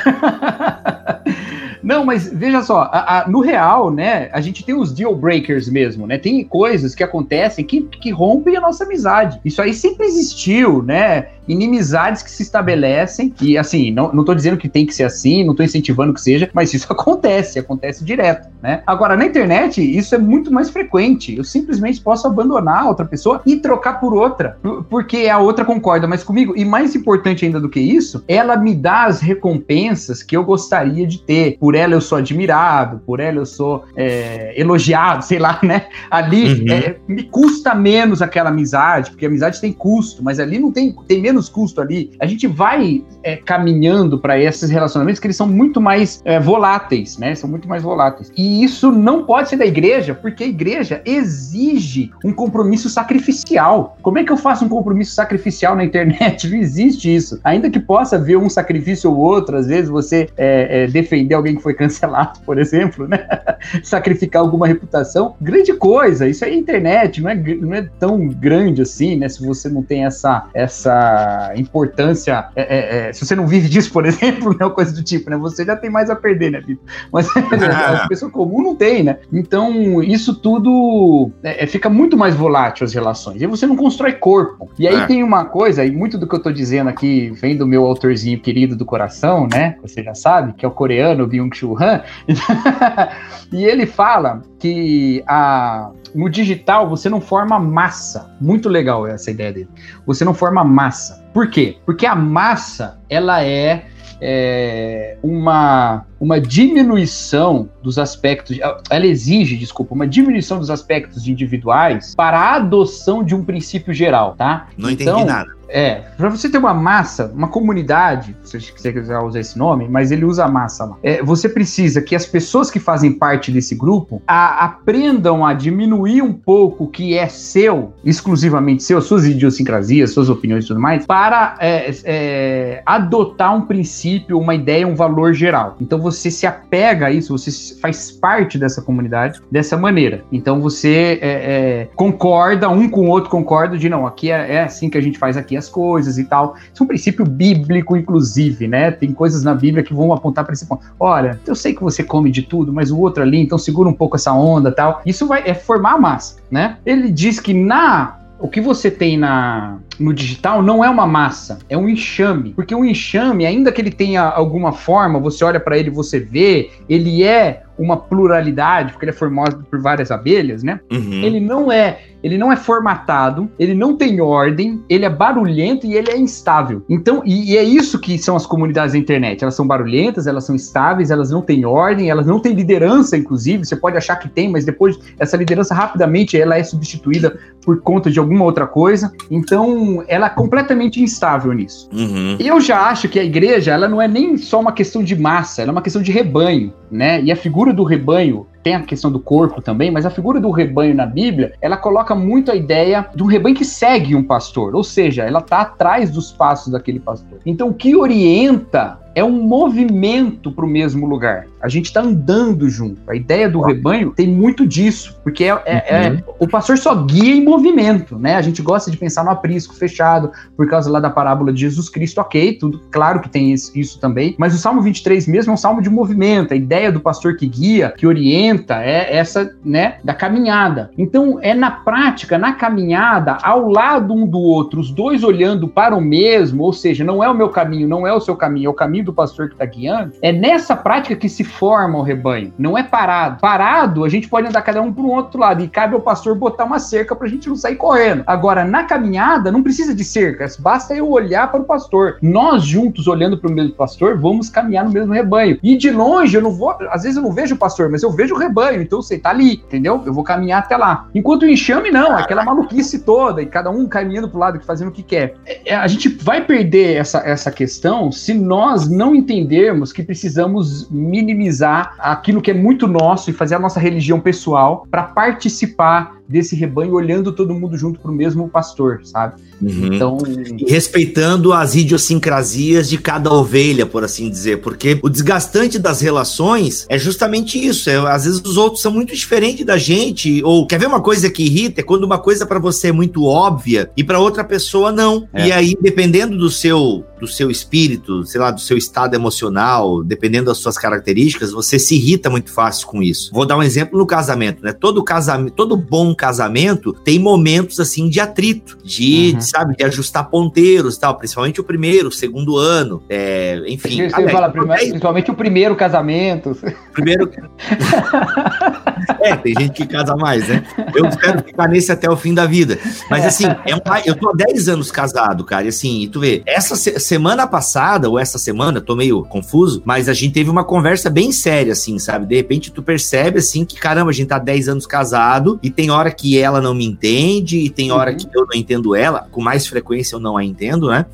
Não, 1.84 2.06
mas 2.06 2.32
veja 2.32 2.62
só, 2.62 2.90
a, 2.92 3.20
a, 3.20 3.28
no 3.28 3.42
real, 3.42 3.92
né, 3.92 4.30
a 4.32 4.40
gente 4.40 4.64
tem 4.64 4.74
os 4.74 4.94
deal 4.94 5.14
breakers 5.14 5.68
mesmo, 5.70 6.08
né? 6.08 6.18
Tem 6.18 6.44
coisas 6.46 6.96
que 6.96 7.04
acontecem 7.04 7.66
que, 7.66 7.82
que 7.82 8.10
rompem 8.10 8.56
a 8.56 8.62
nossa 8.62 8.86
amizade. 8.86 9.40
Isso 9.44 9.62
aí 9.62 9.74
sempre 9.74 10.06
existiu, 10.08 10.82
né? 10.82 11.28
Inimizades 11.48 12.24
que 12.24 12.32
se 12.32 12.42
estabelecem, 12.42 13.34
e 13.42 13.58
assim, 13.58 13.92
não, 13.92 14.14
não 14.14 14.24
tô 14.24 14.34
dizendo 14.34 14.58
que 14.58 14.70
tem 14.70 14.86
que 14.86 14.94
ser 14.94 15.04
assim, 15.04 15.44
não 15.44 15.54
tô 15.54 15.64
incentivando 15.64 16.14
que 16.14 16.22
seja, 16.22 16.50
mas 16.54 16.74
isso 16.74 16.88
acontece, 16.92 17.60
acontece 17.60 18.04
direto, 18.04 18.48
né? 18.62 18.82
Agora, 18.88 19.18
na 19.18 19.26
internet, 19.26 19.82
isso 19.82 20.16
é 20.16 20.18
muito 20.18 20.52
mais 20.52 20.70
frequente. 20.70 21.36
Eu 21.36 21.44
simplesmente 21.44 22.00
posso 22.02 22.28
abandonar 22.28 22.84
a 22.84 22.88
outra 22.88 23.06
pessoa 23.06 23.42
e 23.46 23.58
trocar 23.58 24.00
por 24.00 24.14
outra, 24.14 24.58
porque 24.90 25.28
a 25.28 25.38
outra 25.38 25.66
concorda 25.66 26.08
mais 26.08 26.24
comigo. 26.24 26.54
E 26.56 26.64
mais 26.64 26.96
importante 26.96 27.46
ainda 27.46 27.60
do 27.60 27.70
que 27.70 27.80
isso, 27.80 28.24
ela 28.28 28.56
me 28.56 28.74
dá 28.74 29.06
as 29.06 29.20
recompensas 29.20 30.24
que 30.24 30.36
eu 30.36 30.44
gostaria 30.44 31.06
de 31.06 31.22
ter 31.22 31.58
por 31.60 31.74
por 31.74 31.80
ela 31.80 31.94
eu 31.96 32.02
sou 32.02 32.20
admirado, 32.20 33.00
por 33.00 33.20
ela 33.20 33.40
eu 33.40 33.48
sou 33.48 33.84
é, 33.96 34.54
elogiado, 34.56 35.26
sei 35.26 35.40
lá, 35.40 35.60
né? 35.64 35.88
Ali 36.10 36.62
uhum. 36.62 36.72
é, 36.72 36.98
me 37.08 37.24
custa 37.24 37.74
menos 37.74 38.22
aquela 38.22 38.50
amizade, 38.50 39.10
porque 39.10 39.26
a 39.26 39.28
amizade 39.28 39.60
tem 39.60 39.74
custo, 39.74 40.24
mas 40.24 40.40
ali 40.40 40.60
não 40.60 40.72
tem, 40.72 40.96
tem 41.08 41.20
menos 41.20 41.33
custo 41.50 41.82
ali. 41.82 42.12
A 42.20 42.26
gente 42.26 42.48
vai 42.48 43.04
é, 43.24 43.36
caminhando 43.36 44.20
para 44.20 44.40
esses 44.40 44.70
relacionamentos 44.70 45.20
que 45.20 45.28
eles 45.28 45.38
são 45.38 45.48
muito 45.48 45.80
mais 45.80 46.22
é, 46.26 46.40
voláteis, 46.40 47.18
né? 47.18 47.36
São 47.36 47.50
muito 47.50 47.68
mais 47.68 47.84
voláteis. 47.84 48.32
E 48.36 48.64
isso 48.64 48.92
não 48.92 49.26
pode 49.26 49.50
ser 49.50 49.58
da 49.58 49.66
igreja, 49.66 50.14
porque 50.14 50.44
a 50.44 50.48
igreja 50.48 51.02
exige 51.06 52.12
um 52.24 52.34
compromisso 52.34 52.90
sacrificial. 52.90 53.98
Como 54.02 54.18
é 54.18 54.24
que 54.24 54.32
eu 54.32 54.38
faço 54.38 54.66
um 54.66 54.70
compromisso 54.70 55.14
sacrificial 55.14 55.76
na 55.76 55.84
internet? 55.84 56.50
Não 56.54 56.58
existe 56.58 57.14
isso. 57.14 57.40
Ainda 57.44 57.70
que 57.70 57.80
possa 57.80 58.16
haver 58.16 58.38
um 58.38 58.50
sacrifício 58.50 59.12
ou 59.12 59.18
outro, 59.18 59.58
às 59.58 59.68
vezes 59.68 59.90
você 59.90 60.28
é, 60.38 60.84
é, 60.84 60.88
defender 60.88 61.36
alguém 61.36 61.56
que 61.56 61.62
foi 61.62 61.74
cancelado, 61.74 62.40
por 62.46 62.58
exemplo, 62.58 63.08
né? 63.08 63.26
Sacrificar 63.84 64.42
alguma 64.42 64.68
reputação, 64.68 65.36
grande 65.42 65.74
coisa. 65.74 66.28
Isso 66.28 66.46
é 66.46 66.54
internet, 66.54 67.22
não 67.22 67.30
é, 67.30 67.36
não 67.36 67.74
é 67.74 67.82
tão 68.00 68.28
grande 68.28 68.82
assim, 68.82 69.16
né? 69.16 69.30
Se 69.30 69.46
você 69.46 69.70
não 69.70 69.82
tem 69.82 70.06
essa, 70.06 70.48
essa 70.54 71.23
importância, 71.56 72.48
é, 72.56 72.62
é, 72.62 73.10
é, 73.10 73.14
se 73.14 73.26
você 73.26 73.36
não 73.36 73.48
vive 73.48 73.70
disso, 73.70 73.92
por 73.92 74.06
exemplo, 74.08 74.56
né? 74.58 74.70
Coisa 74.70 74.94
do 74.94 75.04
tipo, 75.04 75.30
né? 75.30 75.38
Você 75.38 75.66
já 75.66 75.76
tem 75.76 75.90
mais 75.90 76.10
a 76.10 76.16
perder, 76.16 76.52
né, 76.52 76.62
Vitor? 76.62 76.84
Mas 77.12 77.28
a 77.36 78.08
pessoa 78.08 78.32
comum 78.32 78.62
não 78.62 78.76
tem, 78.76 79.04
né? 79.04 79.18
Então, 79.32 80.02
isso 80.02 80.36
tudo 80.36 81.32
é, 81.44 81.64
é, 81.64 81.68
fica 81.68 81.90
muito 81.90 82.18
mais 82.18 82.36
volátil 82.36 82.86
as 82.86 82.94
relações. 82.94 83.42
E 83.42 83.48
você 83.48 83.66
não 83.66 83.76
constrói 83.76 84.14
corpo. 84.14 84.70
E 84.78 84.88
aí 84.88 84.96
é. 84.96 85.06
tem 85.06 85.24
uma 85.24 85.46
coisa, 85.46 85.86
e 85.86 85.92
muito 85.92 86.18
do 86.18 86.28
que 86.28 86.36
eu 86.36 86.42
tô 86.42 86.52
dizendo 86.52 86.90
aqui 86.90 87.32
vem 87.32 87.56
do 87.58 87.68
meu 87.68 87.86
autorzinho 87.86 88.40
querido 88.40 88.76
do 88.76 88.86
coração, 88.86 89.48
né? 89.52 89.76
Você 89.82 90.04
já 90.04 90.16
sabe, 90.16 90.54
que 90.54 90.66
é 90.66 90.68
o 90.68 90.72
coreano 90.72 91.28
Byung 91.28 91.54
Chul 91.54 91.78
Han, 91.80 92.02
e 93.52 93.64
ele 93.66 93.86
fala 93.86 94.42
que 94.64 95.22
a, 95.28 95.92
no 96.16 96.30
digital 96.30 96.88
você 96.88 97.10
não 97.10 97.20
forma 97.20 97.60
massa. 97.60 98.34
Muito 98.40 98.70
legal 98.70 99.06
essa 99.06 99.30
ideia 99.30 99.52
dele. 99.52 99.68
Você 100.06 100.24
não 100.24 100.34
forma 100.34 100.64
massa. 100.64 101.22
Por 101.34 101.50
quê? 101.50 101.76
Porque 101.86 102.06
a 102.06 102.16
massa, 102.16 102.98
ela 103.10 103.44
é, 103.44 103.88
é 104.22 105.18
uma, 105.22 106.06
uma 106.18 106.40
diminuição 106.40 107.70
dos 107.82 108.00
aspectos, 108.00 108.58
ela 108.90 109.06
exige, 109.06 109.58
desculpa, 109.58 109.94
uma 109.94 110.08
diminuição 110.08 110.60
dos 110.60 110.70
aspectos 110.70 111.28
individuais 111.28 112.16
para 112.16 112.40
a 112.40 112.56
adoção 112.56 113.22
de 113.22 113.36
um 113.36 113.44
princípio 113.44 113.94
geral, 113.94 114.34
tá? 114.38 114.70
Não 114.78 114.90
então, 114.90 115.16
entendi 115.16 115.30
nada. 115.30 115.54
É, 115.74 116.04
para 116.16 116.30
você 116.30 116.48
ter 116.48 116.60
uma 116.60 116.74
massa, 116.74 117.32
uma 117.34 117.48
comunidade, 117.48 118.36
se 118.44 118.60
você 118.60 118.94
quiser 118.94 119.18
usar 119.18 119.40
esse 119.40 119.58
nome, 119.58 119.88
mas 119.90 120.12
ele 120.12 120.24
usa 120.24 120.48
massa 120.48 120.86
lá. 120.86 120.98
É, 121.02 121.24
você 121.24 121.50
precisa 121.50 122.00
que 122.00 122.16
as 122.16 122.28
pessoas 122.28 122.70
que 122.70 122.80
fazem 122.80 123.12
parte 123.12 123.52
desse 123.52 123.74
grupo 123.74 124.22
a, 124.28 124.64
aprendam 124.66 125.44
a 125.44 125.52
diminuir 125.54 126.22
um 126.22 126.32
pouco 126.32 126.84
o 126.84 126.88
que 126.88 127.18
é 127.18 127.28
seu, 127.28 127.92
exclusivamente 128.06 128.84
seu, 128.84 129.02
suas 129.02 129.26
idiosincrasias, 129.26 130.12
suas 130.12 130.30
opiniões 130.30 130.66
e 130.66 130.68
tudo 130.68 130.80
mais, 130.80 131.08
para 131.08 131.56
é, 131.60 131.92
é, 132.04 132.84
adotar 132.86 133.56
um 133.56 133.62
princípio, 133.62 134.38
uma 134.38 134.54
ideia, 134.54 134.88
um 134.88 134.96
valor 134.96 135.34
geral. 135.34 135.76
Então 135.82 136.00
você 136.00 136.30
se 136.30 136.46
apega 136.46 137.08
a 137.08 137.12
isso, 137.12 137.36
você 137.36 137.80
faz 137.80 138.12
parte 138.12 138.60
dessa 138.60 138.80
comunidade 138.80 139.42
dessa 139.50 139.76
maneira. 139.76 140.24
Então 140.32 140.62
você 140.62 141.18
é, 141.20 141.30
é, 141.30 141.90
concorda, 141.96 142.70
um 142.70 142.88
com 142.88 143.08
o 143.08 143.10
outro 143.10 143.32
concorda 143.32 143.76
de 143.76 143.90
não, 143.90 144.06
aqui 144.06 144.30
é, 144.30 144.56
é 144.56 144.64
assim 144.64 144.88
que 144.88 144.98
a 145.00 145.02
gente 145.02 145.18
faz 145.18 145.36
aqui 145.36 145.63
as 145.64 145.70
coisas 145.70 146.18
e 146.18 146.26
tal. 146.26 146.56
Isso 146.74 146.82
é 146.82 146.84
um 146.84 146.88
princípio 146.88 147.26
bíblico, 147.26 147.96
inclusive, 147.96 148.68
né? 148.68 148.92
Tem 148.92 149.12
coisas 149.14 149.44
na 149.44 149.54
Bíblia 149.54 149.84
que 149.84 149.94
vão 149.94 150.14
apontar 150.14 150.44
para 150.44 150.54
esse 150.54 150.66
ponto. 150.66 150.86
Olha, 151.00 151.40
eu 151.46 151.56
sei 151.56 151.74
que 151.74 151.82
você 151.82 152.04
come 152.04 152.30
de 152.30 152.42
tudo, 152.42 152.74
mas 152.74 152.92
o 152.92 153.00
outro 153.00 153.24
ali, 153.24 153.40
então 153.40 153.58
segura 153.58 153.90
um 153.90 153.94
pouco 153.94 154.16
essa 154.16 154.34
onda 154.34 154.72
tal. 154.72 155.02
Isso 155.06 155.28
vai 155.28 155.44
é 155.46 155.54
formar 155.54 155.94
a 155.94 155.98
massa, 155.98 156.38
né? 156.52 156.78
Ele 156.86 157.10
diz 157.10 157.40
que 157.40 157.54
na 157.54 158.20
o 158.44 158.48
que 158.50 158.60
você 158.60 158.92
tem 158.92 159.18
na, 159.18 159.78
no 159.98 160.14
digital 160.14 160.62
não 160.62 160.84
é 160.84 160.90
uma 160.90 161.08
massa, 161.08 161.60
é 161.70 161.78
um 161.78 161.88
enxame. 161.88 162.50
Porque 162.50 162.76
o 162.76 162.84
enxame, 162.84 163.46
ainda 163.46 163.72
que 163.72 163.80
ele 163.80 163.90
tenha 163.90 164.22
alguma 164.22 164.74
forma, 164.74 165.18
você 165.18 165.46
olha 165.46 165.62
para 165.62 165.78
ele, 165.78 165.90
você 165.90 166.20
vê, 166.20 166.70
ele 166.90 167.24
é 167.24 167.64
uma 167.78 167.98
pluralidade, 167.98 168.92
porque 168.92 169.06
ele 169.06 169.12
é 169.12 169.16
formado 169.16 169.66
por 169.70 169.82
várias 169.82 170.12
abelhas, 170.12 170.64
né? 170.64 170.80
Uhum. 170.92 171.24
Ele 171.24 171.40
não 171.40 171.72
é 171.72 172.00
ele 172.24 172.38
não 172.38 172.50
é 172.50 172.56
formatado, 172.56 173.52
ele 173.60 173.74
não 173.74 173.98
tem 173.98 174.22
ordem, 174.22 174.82
ele 174.88 175.04
é 175.04 175.10
barulhento 175.10 175.86
e 175.86 175.94
ele 175.94 176.10
é 176.10 176.18
instável. 176.18 176.82
Então, 176.88 177.22
e, 177.26 177.52
e, 177.52 177.58
é 177.58 177.64
isso 177.64 178.00
que 178.00 178.18
são 178.18 178.38
as 178.38 178.46
comunidades 178.46 178.94
da 178.94 178.98
internet. 178.98 179.44
Elas 179.44 179.56
são 179.56 179.68
barulhentas, 179.68 180.26
elas 180.26 180.46
são 180.46 180.56
instáveis, 180.56 181.12
elas 181.12 181.32
não 181.32 181.42
têm 181.42 181.66
ordem, 181.66 182.10
elas 182.10 182.26
não 182.26 182.40
têm 182.40 182.54
liderança, 182.54 183.18
inclusive. 183.18 183.66
Você 183.66 183.76
pode 183.76 183.98
achar 183.98 184.16
que 184.16 184.30
tem, 184.30 184.50
mas 184.50 184.64
depois 184.64 184.98
essa 185.20 185.36
liderança 185.36 185.76
rapidamente 185.76 186.40
ela 186.40 186.58
é 186.58 186.64
substituída 186.64 187.38
por 187.62 187.82
conta 187.82 188.10
de 188.10 188.20
alguma 188.20 188.46
outra 188.46 188.66
coisa. 188.66 189.12
Então, 189.30 189.54
Então, 189.54 190.04
ela 190.08 190.28
é 190.28 190.30
completamente 190.30 191.02
instável 191.02 191.54
nisso. 191.54 191.90
Uhum. 191.94 192.38
Eu 192.40 192.60
já 192.60 192.88
acho 192.88 193.08
que 193.08 193.20
a 193.20 193.24
igreja, 193.24 193.72
ela 193.72 193.88
não 193.88 194.02
é 194.02 194.08
nem 194.08 194.38
só 194.38 194.60
uma 194.60 194.72
questão 194.72 195.04
de 195.04 195.16
massa, 195.16 195.62
ela 195.62 195.70
é 195.70 195.74
uma 195.74 195.82
questão 195.82 196.02
de 196.02 196.12
rebanho, 196.12 196.74
né? 196.90 197.22
E 197.22 197.32
a 197.32 197.36
figura 197.36 197.63
do 197.72 197.84
rebanho 197.84 198.48
tem 198.64 198.76
a 198.76 198.82
questão 198.82 199.12
do 199.12 199.20
corpo 199.20 199.62
também, 199.62 199.92
mas 199.92 200.06
a 200.06 200.10
figura 200.10 200.40
do 200.40 200.50
rebanho 200.50 200.96
na 200.96 201.06
Bíblia, 201.06 201.54
ela 201.62 201.78
coloca 201.78 202.16
muito 202.16 202.52
a 202.52 202.56
ideia 202.56 203.08
de 203.14 203.22
um 203.22 203.28
rebanho 203.28 203.56
que 203.56 203.66
segue 203.66 204.16
um 204.16 204.24
pastor, 204.24 204.74
ou 204.74 204.84
seja, 204.84 205.24
ela 205.24 205.40
está 205.40 205.62
atrás 205.62 206.10
dos 206.10 206.32
passos 206.32 206.72
daquele 206.72 207.00
pastor. 207.00 207.40
Então, 207.46 207.70
o 207.70 207.74
que 207.74 207.96
orienta 207.96 209.03
é 209.16 209.24
um 209.24 209.44
movimento 209.44 210.52
para 210.52 210.66
o 210.66 210.68
mesmo 210.68 211.06
lugar. 211.06 211.46
A 211.62 211.70
gente 211.70 211.86
está 211.86 212.02
andando 212.02 212.70
junto. 212.70 213.00
A 213.08 213.16
ideia 213.16 213.50
do 213.50 213.62
rebanho 213.62 214.12
tem 214.12 214.28
muito 214.28 214.68
disso, 214.68 215.18
porque 215.24 215.46
é, 215.46 215.62
é, 215.66 216.10
uhum. 216.10 216.18
é, 216.18 216.24
o 216.40 216.48
pastor 216.48 216.78
só 216.78 216.96
guia 216.96 217.36
em 217.36 217.44
movimento, 217.44 218.18
né? 218.18 218.36
A 218.36 218.42
gente 218.42 218.62
gosta 218.62 218.92
de 218.92 218.98
pensar 218.98 219.24
no 219.24 219.30
aprisco 219.30 219.74
fechado, 219.76 220.32
por 220.58 220.68
causa 220.68 220.90
lá 220.90 221.00
da 221.00 221.10
parábola 221.10 221.54
de 221.54 221.62
Jesus 221.62 221.90
Cristo, 221.90 222.20
ok, 222.20 222.54
tudo 222.54 222.82
claro 222.92 223.20
que 223.20 223.30
tem 223.30 223.54
isso, 223.54 223.72
isso 223.78 224.00
também, 224.00 224.36
mas 224.38 224.54
o 224.54 224.58
Salmo 224.58 224.82
23 224.82 225.28
mesmo 225.28 225.52
é 225.52 225.54
um 225.54 225.58
salmo 225.58 225.82
de 225.82 225.90
movimento. 225.90 226.54
A 226.54 226.58
ideia 226.58 226.92
do 226.92 227.00
pastor 227.00 227.36
que 227.36 227.48
guia, 227.48 227.94
que 227.96 228.08
orienta, 228.08 228.84
é 228.84 229.16
essa, 229.16 229.56
né, 229.64 229.98
da 230.04 230.14
caminhada. 230.14 230.92
Então, 230.98 231.40
é 231.42 231.54
na 231.54 231.72
prática, 231.72 232.38
na 232.38 232.54
caminhada, 232.54 233.38
ao 233.42 233.70
lado 233.70 234.14
um 234.14 234.28
do 234.28 234.40
outro, 234.40 234.80
os 234.80 234.92
dois 234.92 235.24
olhando 235.24 235.68
para 235.68 235.96
o 235.96 236.02
mesmo, 236.02 236.64
ou 236.64 236.74
seja, 236.74 237.04
não 237.04 237.24
é 237.24 237.30
o 237.30 237.34
meu 237.34 237.50
caminho, 237.50 237.88
não 237.88 238.06
é 238.06 238.14
o 238.14 238.20
seu 238.20 238.36
caminho, 238.36 238.68
é 238.68 238.70
o 238.70 238.74
caminho 238.74 239.03
do 239.04 239.14
pastor 239.14 239.48
que 239.48 239.54
está 239.56 239.66
guiando, 239.66 240.14
é 240.22 240.32
nessa 240.32 240.76
prática 240.76 241.16
que 241.16 241.30
se 241.30 241.44
forma 241.44 242.00
o 242.00 242.02
rebanho. 242.02 242.54
Não 242.58 242.78
é 242.78 242.84
parado. 242.84 243.40
Parado, 243.40 244.04
a 244.04 244.10
gente 244.10 244.28
pode 244.28 244.48
andar 244.48 244.62
cada 244.62 244.82
um 244.82 244.92
para 244.92 245.04
um 245.04 245.12
outro 245.12 245.40
lado 245.40 245.64
e 245.64 245.68
cabe 245.68 245.96
ao 245.96 246.02
pastor 246.02 246.36
botar 246.36 246.66
uma 246.66 246.80
cerca 246.80 247.16
para 247.16 247.28
a 247.28 247.30
gente 247.30 247.50
não 247.50 247.56
sair 247.56 247.76
correndo. 247.76 248.24
Agora, 248.28 248.64
na 248.64 248.84
caminhada, 248.84 249.52
não 249.52 249.64
precisa 249.64 249.94
de 249.94 250.04
cercas, 250.04 250.58
basta 250.58 250.94
eu 250.94 251.10
olhar 251.10 251.52
para 251.52 251.62
o 251.62 251.66
pastor. 251.66 252.18
Nós 252.22 252.64
juntos, 252.64 253.08
olhando 253.08 253.38
para 253.38 253.50
o 253.50 253.54
mesmo 253.54 253.74
pastor, 253.74 254.18
vamos 254.18 254.50
caminhar 254.50 254.86
no 254.86 254.92
mesmo 254.92 255.14
rebanho. 255.14 255.60
E 255.62 255.78
de 255.78 255.92
longe, 255.92 256.36
eu 256.36 256.42
não 256.42 256.52
vou, 256.52 256.76
às 256.90 257.04
vezes 257.04 257.18
eu 257.18 257.24
não 257.24 257.32
vejo 257.32 257.56
o 257.56 257.58
pastor, 257.58 257.90
mas 257.90 258.04
eu 258.04 258.12
vejo 258.12 258.36
o 258.36 258.38
rebanho, 258.38 258.82
então 258.82 259.02
você 259.02 259.18
tá 259.18 259.30
ali, 259.30 259.54
entendeu? 259.54 260.02
Eu 260.06 260.14
vou 260.14 260.24
caminhar 260.24 260.60
até 260.60 260.78
lá. 260.78 261.08
Enquanto 261.14 261.44
o 261.44 261.50
enxame, 261.50 261.92
não, 261.92 262.16
aquela 262.16 262.44
maluquice 262.44 263.00
toda 263.00 263.42
e 263.42 263.46
cada 263.46 263.70
um 263.70 263.88
caminhando 263.88 264.30
para 264.30 264.38
o 264.38 264.40
lado, 264.40 264.60
fazendo 264.62 264.90
o 264.90 264.92
que 264.92 265.04
quer. 265.04 265.36
É, 265.66 265.76
a 265.76 265.88
gente 265.88 266.10
vai 266.10 266.42
perder 266.42 266.96
essa, 266.96 267.20
essa 267.20 267.52
questão 267.52 268.12
se 268.12 268.34
nós 268.34 268.88
não 268.94 269.16
entendermos 269.16 269.92
que 269.92 270.04
precisamos 270.04 270.90
minimizar 270.90 271.96
aquilo 272.00 272.42
que 272.42 272.52
é 272.52 272.54
muito 272.54 272.88
nosso 272.88 273.30
e 273.30 273.34
fazer 273.34 273.56
a 273.56 273.60
nossa 273.60 273.80
religião 273.80 274.20
pessoal 274.20 274.88
para 274.90 275.04
participar 275.04 276.18
desse 276.28 276.56
rebanho 276.56 276.94
olhando 276.94 277.32
todo 277.32 277.54
mundo 277.54 277.78
junto 277.78 278.00
para 278.00 278.12
o 278.12 278.14
mesmo 278.14 278.48
pastor, 278.50 279.02
sabe? 279.04 279.42
Uhum. 279.62 279.94
Então, 279.94 280.18
e 280.58 280.72
respeitando 280.72 281.54
as 281.54 281.76
idiosincrasias 281.76 282.90
de 282.90 282.98
cada 282.98 283.32
ovelha, 283.32 283.86
por 283.86 284.04
assim 284.04 284.30
dizer, 284.30 284.62
porque 284.62 285.00
o 285.02 285.10
desgastante 285.10 285.78
das 285.78 286.02
relações 286.02 286.86
é 286.90 286.98
justamente 286.98 287.64
isso. 287.64 287.90
É, 287.90 287.96
às 287.96 288.26
vezes 288.26 288.42
os 288.42 288.58
outros 288.58 288.82
são 288.82 288.92
muito 288.92 289.16
diferentes 289.16 289.66
da 289.66 289.78
gente, 289.78 290.42
ou 290.44 290.66
quer 290.68 290.80
ver 290.80 290.88
uma 290.88 291.02
coisa 291.02 291.30
que 291.30 291.44
irrita 291.44 291.82
é 291.82 291.84
quando 291.84 292.04
uma 292.04 292.20
coisa 292.20 292.46
para 292.46 292.60
você 292.60 292.88
é 292.88 292.92
muito 292.92 293.24
óbvia 293.26 293.90
e 293.96 294.04
para 294.04 294.20
outra 294.20 294.44
pessoa 294.44 294.92
não. 294.92 295.28
É. 295.34 295.48
E 295.48 295.52
aí, 295.52 295.78
dependendo 295.82 296.38
do 296.38 296.50
seu 296.50 297.04
do 297.24 297.28
seu 297.28 297.50
espírito, 297.50 298.26
sei 298.26 298.42
lá, 298.42 298.52
do 298.52 298.60
seu 298.60 298.76
estado 298.76 299.16
emocional, 299.16 300.04
dependendo 300.04 300.48
das 300.48 300.58
suas 300.58 300.78
características, 300.78 301.54
você 301.54 301.80
se 301.80 301.96
irrita 301.96 302.30
muito 302.30 302.52
fácil 302.52 302.86
com 302.86 303.02
isso. 303.02 303.32
Vou 303.34 303.46
dar 303.46 303.58
um 303.58 303.64
exemplo 303.64 303.98
no 303.98 304.06
casamento, 304.06 304.62
né? 304.62 304.74
Todo 304.74 305.02
casamento, 305.02 305.54
todo 305.54 305.78
bom 305.78 306.13
casamento 306.16 306.94
tem 306.94 307.20
momentos 307.20 307.80
assim 307.80 308.10
de 308.10 308.20
atrito, 308.20 308.78
de, 308.84 309.34
uhum. 309.34 309.42
sabe, 309.42 309.76
de 309.76 309.84
ajustar 309.84 310.30
ponteiros, 310.30 310.98
tal, 310.98 311.18
principalmente 311.18 311.62
o 311.62 311.64
primeiro, 311.64 312.10
o 312.10 312.12
segundo 312.12 312.58
ano, 312.58 313.04
é, 313.10 313.62
enfim. 313.68 314.10
Você 314.10 314.30
fala, 314.30 314.50
primeiro, 314.50 314.82
principalmente 314.82 315.32
o 315.32 315.34
primeiro 315.34 315.76
casamento. 315.76 316.58
Primeiro. 316.92 317.30
é, 319.22 319.36
tem 319.36 319.54
gente 319.60 319.74
que 319.74 319.86
casa 319.86 320.16
mais, 320.16 320.48
né? 320.48 320.64
Eu 320.96 321.06
espero 321.06 321.44
ficar 321.44 321.68
nesse 321.68 321.92
até 321.92 322.10
o 322.10 322.16
fim 322.16 322.34
da 322.34 322.46
vida. 322.46 322.78
Mas 323.10 323.26
assim, 323.26 323.46
é 323.66 323.76
um, 323.76 323.80
eu 324.06 324.16
tô 324.16 324.30
há 324.30 324.34
10 324.34 324.70
anos 324.70 324.92
casado, 324.92 325.44
cara, 325.44 325.66
e 325.66 325.70
assim, 325.70 326.02
e 326.02 326.08
tu 326.08 326.20
vê, 326.20 326.42
essa 326.46 326.76
semana 326.76 327.48
passada, 327.48 328.10
ou 328.10 328.18
essa 328.20 328.38
semana, 328.38 328.82
tô 328.82 328.96
meio 328.96 329.24
confuso, 329.24 329.82
mas 329.86 330.10
a 330.10 330.14
gente 330.14 330.34
teve 330.34 330.50
uma 330.50 330.64
conversa 330.64 331.10
bem 331.10 331.32
séria, 331.32 331.74
assim, 331.74 332.00
sabe? 332.00 332.26
De 332.26 332.36
repente 332.36 332.72
tu 332.72 332.82
percebe, 332.82 333.40
assim, 333.40 333.66
que 333.66 333.76
caramba, 333.76 334.12
a 334.12 334.14
gente 334.14 334.28
tá 334.28 334.40
10 334.40 334.70
anos 334.70 334.86
casado 334.86 335.60
e 335.62 335.70
tem 335.70 335.90
hora 335.90 336.03
que 336.12 336.38
ela 336.38 336.62
não 336.62 336.74
me 336.74 336.86
entende 336.86 337.60
e 337.60 337.70
tem 337.70 337.92
hora 337.92 338.12
uhum. 338.12 338.18
que 338.18 338.28
eu 338.34 338.46
não 338.46 338.56
entendo 338.60 338.96
ela, 338.96 339.28
com 339.32 339.42
mais 339.42 339.68
frequência 339.68 340.16
eu 340.16 340.20
não 340.20 340.38
a 340.38 340.44
entendo, 340.44 340.90
né? 340.90 341.06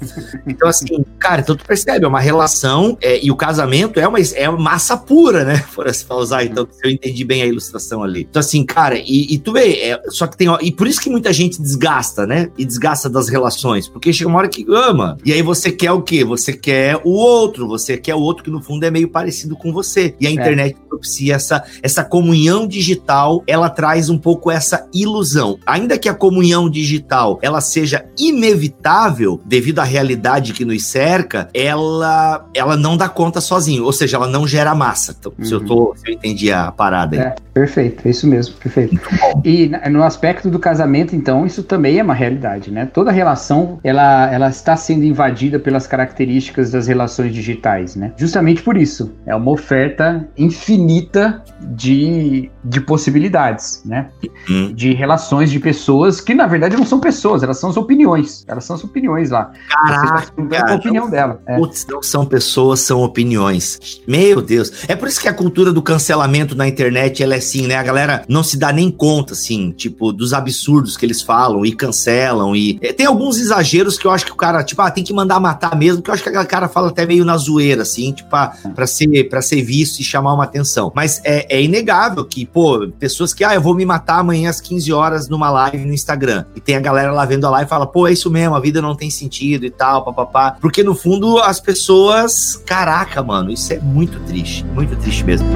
Então, 0.48 0.68
assim, 0.68 1.04
cara, 1.18 1.42
então 1.42 1.56
tu 1.56 1.66
percebe, 1.66 2.06
é 2.06 2.08
uma 2.08 2.20
relação 2.20 2.98
é, 3.02 3.24
e 3.24 3.32
o 3.32 3.36
casamento 3.36 4.00
é 4.00 4.08
uma 4.08 4.20
é 4.20 4.50
massa 4.50 4.98
pura, 4.98 5.44
né? 5.44 5.64
Por 5.74 5.88
assim 5.88 6.06
usar, 6.10 6.44
então, 6.44 6.68
se 6.70 6.86
eu 6.86 6.92
entendi 6.92 7.24
bem 7.24 7.42
a 7.42 7.46
ilustração 7.46 8.04
ali. 8.04 8.28
Então, 8.30 8.40
assim, 8.40 8.66
cara, 8.66 8.98
e, 8.98 9.34
e 9.34 9.40
tu 9.40 9.54
vê, 9.54 9.74
é, 9.80 10.02
só 10.10 10.28
que 10.28 10.38
tem. 10.38 10.48
E 10.62 10.72
por 10.72 10.88
isso 10.88 11.00
que 11.00 11.10
muita 11.10 11.32
gente 11.32 11.62
desgasta, 11.62 12.26
né? 12.26 12.50
E 12.58 12.66
desgasta 12.66 13.10
das 13.10 13.30
relações, 13.30 13.88
porque 13.88 14.12
chega 14.12 14.30
uma 14.30 14.40
hora 14.40 14.50
que 14.50 14.66
ama, 14.70 15.18
e 15.24 15.34
aí 15.34 15.42
você 15.42 15.72
quer 15.72 15.92
o 15.92 16.02
quê? 16.02 16.24
Você 16.24 16.54
quer 16.54 17.00
o 17.04 17.10
outro, 17.10 17.68
você 17.68 17.98
quer 17.98 18.16
o 18.16 18.20
outro 18.20 18.44
que 18.44 18.50
no 18.50 18.62
fundo 18.62 18.84
é 18.86 18.92
meio 18.92 19.10
parecido 19.10 19.56
com 19.56 19.72
você. 19.72 20.16
E 20.20 20.28
a 20.28 20.30
é. 20.30 20.34
internet 20.34 20.78
propicia 20.88 21.36
essa, 21.36 21.64
essa 21.82 22.04
comunhão 22.04 22.68
digital, 22.68 23.44
ela 23.48 23.70
traz 23.70 24.10
um 24.10 24.18
pouco 24.18 24.52
essa 24.52 24.79
ilusão. 24.94 25.58
Ainda 25.66 25.98
que 25.98 26.10
a 26.10 26.14
comunhão 26.14 26.70
digital 26.70 27.40
ela 27.42 27.62
seja 27.62 28.06
inevitável 28.18 29.40
devido 29.46 29.80
à 29.80 29.84
realidade 29.84 30.54
que 30.54 30.66
nos 30.66 30.86
cerca, 30.86 31.50
ela 31.54 32.46
ela 32.54 32.76
não 32.76 32.98
dá 32.98 33.08
conta 33.08 33.42
sozinho, 33.42 33.84
ou 33.84 33.92
seja, 33.92 34.18
ela 34.18 34.28
não 34.28 34.48
gera 34.48 34.74
massa. 34.76 35.16
Então, 35.18 35.34
uhum. 35.38 35.46
se, 35.46 35.54
eu 35.54 35.66
tô, 35.66 35.94
se 35.96 36.10
eu 36.10 36.16
entendi 36.16 36.52
a 36.52 36.72
parada 36.72 37.16
aí. 37.16 37.22
É, 37.22 37.36
perfeito, 37.54 38.08
é 38.08 38.12
isso 38.12 38.28
mesmo, 38.28 38.56
perfeito. 38.56 39.00
E 39.44 39.70
no 39.90 40.04
aspecto 40.04 40.50
do 40.50 40.60
casamento, 40.60 41.16
então, 41.16 41.46
isso 41.46 41.64
também 41.64 42.00
é 42.00 42.04
uma 42.04 42.14
realidade, 42.14 42.72
né? 42.72 42.86
Toda 42.86 43.12
relação, 43.12 43.80
ela, 43.84 44.32
ela 44.32 44.50
está 44.50 44.76
sendo 44.76 45.04
invadida 45.04 45.60
pelas 45.60 45.88
características 45.88 46.72
das 46.72 46.88
relações 46.88 47.34
digitais, 47.34 47.96
né? 47.96 48.14
Justamente 48.18 48.62
por 48.62 48.78
isso, 48.78 49.14
é 49.26 49.36
uma 49.36 49.52
oferta 49.52 50.28
infinita 50.38 51.44
de, 51.62 52.50
de 52.64 52.82
possibilidades, 52.82 53.82
né? 53.86 54.10
Uhum. 54.50 54.69
De 54.74 54.94
relações 54.94 55.52
de 55.52 55.60
pessoas 55.60 56.22
que, 56.22 56.34
na 56.34 56.48
verdade, 56.48 56.76
não 56.76 56.86
são 56.86 57.00
pessoas, 57.00 57.44
elas 57.44 57.60
são 57.60 57.70
as 57.70 57.78
opiniões. 57.78 58.44
Elas 58.48 58.64
são 58.64 58.76
as 58.76 58.84
opiniões 58.84 59.30
lá. 59.30 59.52
Caraca, 59.70 60.32
tá 60.50 60.72
a 60.72 60.76
opinião 60.76 61.06
não, 61.06 61.12
dela. 61.12 61.42
É. 61.46 61.58
Putz, 61.58 61.86
não 61.90 62.02
são 62.02 62.26
pessoas, 62.26 62.80
são 62.82 63.02
opiniões. 63.02 63.80
Meu 64.08 64.42
Deus. 64.42 64.72
É 64.88 64.96
por 64.96 65.08
isso 65.08 65.22
que 65.22 65.28
a 65.28 65.34
cultura 65.34 65.72
do 65.72 65.82
cancelamento 65.82 66.56
na 66.56 66.68
internet, 66.68 67.24
ela 67.24 67.36
é 67.36 67.38
assim, 67.38 67.68
né? 67.68 67.76
A 67.76 67.84
galera 67.84 68.24
não 68.28 68.44
se 68.44 68.58
dá 68.58 68.72
nem 68.72 68.92
conta, 68.92 69.34
assim, 69.34 69.72
tipo, 69.72 70.12
dos 70.12 70.34
absurdos 70.34 70.98
que 70.98 71.06
eles 71.06 71.22
falam 71.22 71.66
e 71.66 71.72
cancelam. 71.72 72.56
E 72.56 72.78
é, 72.82 72.94
tem 72.94 73.06
alguns 73.06 73.40
exageros 73.40 73.98
que 73.98 74.06
eu 74.06 74.12
acho 74.12 74.26
que 74.26 74.32
o 74.32 74.36
cara, 74.36 74.64
tipo, 74.64 74.82
ah, 74.82 74.92
tem 74.92 75.04
que 75.04 75.14
mandar 75.14 75.40
matar 75.40 75.76
mesmo, 75.76 76.02
que 76.02 76.10
eu 76.10 76.14
acho 76.14 76.24
que 76.24 76.30
a 76.30 76.46
cara 76.46 76.68
fala 76.68 76.90
até 76.90 77.06
meio 77.06 77.26
na 77.26 77.38
zoeira, 77.38 77.82
assim, 77.82 78.12
tipo, 78.12 78.36
ah, 78.36 78.54
pra, 78.76 78.86
ser, 78.86 79.30
pra 79.30 79.42
ser 79.42 79.62
visto 79.62 80.00
e 80.00 80.04
chamar 80.04 80.34
uma 80.34 80.44
atenção. 80.44 80.92
Mas 80.96 81.22
é, 81.24 81.58
é 81.58 81.62
inegável 81.62 82.26
que, 82.26 82.46
pô, 82.46 82.88
pessoas 83.00 83.34
que, 83.34 83.44
ah, 83.44 83.54
eu 83.54 83.62
vou 83.62 83.74
me 83.74 83.86
matar 83.86 84.20
amanhã 84.20 84.50
às 84.60 84.62
15 84.62 84.92
horas 84.94 85.30
numa 85.30 85.50
live 85.50 85.86
no 85.86 85.94
Instagram. 85.94 86.46
E 86.56 86.60
tem 86.60 86.76
a 86.76 86.80
galera 86.80 87.12
lá 87.12 87.26
vendo 87.26 87.46
a 87.46 87.50
live 87.50 87.66
e 87.66 87.70
fala, 87.70 87.88
pô, 87.88 88.08
é 88.08 88.12
isso 88.12 88.30
mesmo, 88.30 88.56
a 88.56 88.60
vida 88.60 88.82
não 88.82 88.96
tem 88.96 89.10
sentido 89.10 89.66
e 89.66 89.70
tal, 89.70 90.04
papapá. 90.04 90.58
Porque 90.60 90.84
no 90.84 90.94
fundo 90.94 91.40
as 91.40 91.60
pessoas, 91.60 92.62
caraca, 92.66 93.24
mano, 93.24 93.50
isso 93.50 93.74
é 93.74 93.80
muito 93.80 94.20
triste, 94.22 94.66
muito 94.66 94.96
triste 94.98 95.24
mesmo. 95.24 95.48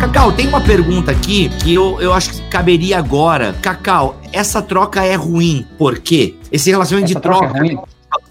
Cacau, 0.00 0.32
tem 0.32 0.48
uma 0.48 0.60
pergunta 0.60 1.10
aqui 1.10 1.48
que 1.48 1.74
eu, 1.74 2.00
eu 2.00 2.12
acho 2.12 2.32
que 2.32 2.48
caberia 2.48 2.98
agora. 2.98 3.52
Cacau, 3.62 4.17
essa 4.32 4.62
troca 4.62 5.04
é 5.04 5.14
ruim, 5.14 5.66
por 5.76 5.98
quê? 5.98 6.34
Esse 6.50 6.70
relacionamento 6.70 7.12
essa 7.12 7.20
de 7.20 7.22
troca. 7.22 7.46
troca 7.46 7.58
é 7.58 7.60
ruim 7.60 7.78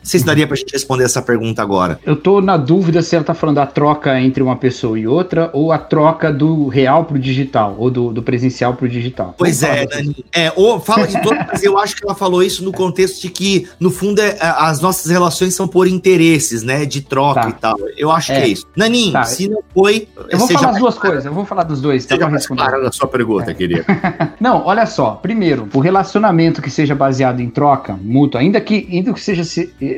se 0.07 0.23
daria 0.23 0.47
pra 0.47 0.55
gente 0.55 0.71
responder 0.71 1.03
essa 1.03 1.21
pergunta 1.21 1.61
agora. 1.61 1.99
Eu 2.05 2.15
tô 2.15 2.41
na 2.41 2.55
dúvida 2.55 3.01
se 3.01 3.15
ela 3.15 3.25
tá 3.25 3.33
falando 3.33 3.57
da 3.57 3.65
troca 3.65 4.19
entre 4.19 4.41
uma 4.41 4.55
pessoa 4.55 4.97
e 4.97 5.07
outra 5.07 5.49
ou 5.53 5.71
a 5.71 5.77
troca 5.77 6.31
do 6.31 6.67
real 6.67 7.05
pro 7.05 7.19
digital, 7.19 7.75
ou 7.77 7.91
do, 7.91 8.13
do 8.13 8.23
presencial 8.23 8.73
pro 8.73 8.87
digital. 8.87 9.35
Pois 9.37 9.61
é, 9.63 9.85
Dani. 9.85 10.25
É, 10.33 10.51
ou 10.55 10.79
fala 10.79 11.07
de 11.07 11.21
todas, 11.21 11.45
mas 11.47 11.63
eu 11.63 11.77
acho 11.77 11.95
que 11.95 12.05
ela 12.05 12.15
falou 12.15 12.41
isso 12.41 12.63
no 12.63 12.71
contexto 12.71 13.21
de 13.21 13.29
que, 13.29 13.67
no 13.79 13.89
fundo, 13.89 14.21
é, 14.21 14.37
as 14.39 14.79
nossas 14.79 15.11
relações 15.11 15.53
são 15.53 15.67
por 15.67 15.87
interesses, 15.87 16.63
né? 16.63 16.85
De 16.85 17.01
troca 17.01 17.41
tá. 17.41 17.49
e 17.49 17.53
tal. 17.53 17.77
Eu 17.97 18.11
acho 18.11 18.31
é. 18.31 18.35
que 18.35 18.41
é 18.43 18.47
isso. 18.47 18.65
Naninho, 18.75 19.13
tá. 19.13 19.23
se 19.23 19.49
não 19.49 19.61
foi. 19.73 20.07
Eu 20.29 20.39
vou 20.39 20.47
falar 20.47 20.69
as 20.69 20.77
duas 20.77 20.97
coisas, 20.97 21.25
eu 21.25 21.33
vou 21.33 21.45
falar 21.45 21.63
dos 21.63 21.81
dois. 21.81 22.05
Você 22.05 22.17
já 22.17 22.27
responder 22.27 22.63
a 22.63 22.91
sua 22.91 23.07
pergunta, 23.07 23.51
é. 23.51 23.53
querido. 23.53 23.83
não, 24.39 24.65
olha 24.65 24.85
só. 24.85 25.11
Primeiro, 25.11 25.67
o 25.73 25.79
relacionamento 25.79 26.61
que 26.61 26.69
seja 26.69 26.95
baseado 26.95 27.39
em 27.41 27.49
troca 27.49 27.97
mútua, 28.01 28.41
ainda 28.41 28.61
que, 28.61 28.87
ainda 28.91 29.13
que 29.13 29.19
seja 29.19 29.43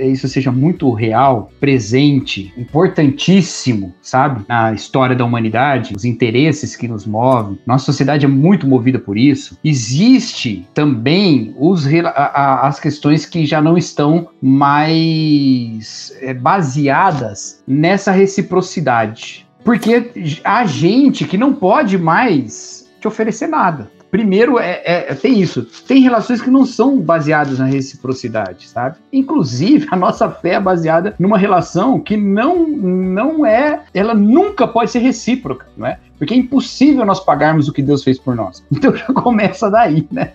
isso 0.08 0.28
seja 0.28 0.52
muito 0.52 0.92
real, 0.92 1.52
presente, 1.60 2.54
importantíssimo, 2.58 3.94
sabe? 4.02 4.46
Na 4.48 4.74
história 4.74 5.16
da 5.16 5.26
humanidade, 5.26 5.94
os 5.96 6.06
interesses 6.06 6.76
que 6.76 6.88
nos 6.88 7.06
movem. 7.06 7.60
Nossa 7.66 7.86
sociedade 7.86 8.26
é 8.26 8.30
muito 8.30 8.68
movida 8.68 9.00
por 9.00 9.18
isso. 9.18 9.58
Existe 9.64 10.68
também 10.74 11.54
os, 11.58 11.88
a, 11.88 12.10
a, 12.10 12.68
as 12.68 12.80
questões 12.80 13.26
que 13.26 13.46
já 13.46 13.62
não 13.62 13.78
estão 13.78 14.30
mais 14.42 16.14
é, 16.22 16.34
baseadas 16.34 17.64
nessa 17.68 18.12
reciprocidade. 18.12 19.48
Porque 19.64 20.40
há 20.44 20.66
gente 20.66 21.26
que 21.26 21.38
não 21.38 21.54
pode 21.54 21.98
mais 21.98 22.90
te 23.00 23.08
oferecer 23.08 23.48
nada. 23.48 23.92
Primeiro, 24.12 24.58
é, 24.58 24.82
é, 24.84 25.16
tem 25.16 25.40
isso. 25.40 25.64
Tem 25.88 26.02
relações 26.02 26.42
que 26.42 26.50
não 26.50 26.66
são 26.66 27.00
baseadas 27.00 27.60
na 27.60 27.66
reciprocidade, 27.66 28.68
sabe? 28.68 28.98
Inclusive, 29.14 29.88
a 29.92 29.96
nossa 29.96 30.30
fé 30.30 30.54
é 30.54 30.60
baseada 30.60 31.16
numa 31.20 31.38
relação 31.38 32.00
que 32.00 32.18
não, 32.18 32.68
não 32.68 33.46
é. 33.46 33.84
Ela 33.94 34.14
nunca 34.14 34.68
pode 34.68 34.92
ser 34.92 35.00
recíproca, 35.00 35.68
não 35.78 35.88
é? 35.88 36.00
Porque 36.18 36.34
é 36.34 36.38
impossível 36.38 37.06
nós 37.06 37.22
pagarmos 37.22 37.70
o 37.70 37.74
que 37.74 37.82
Deus 37.82 38.04
fez 38.04 38.20
por 38.20 38.36
nós. 38.36 38.64
Então 38.80 38.96
já 38.96 39.08
começa 39.08 39.70
daí, 39.70 40.08
né? 40.10 40.32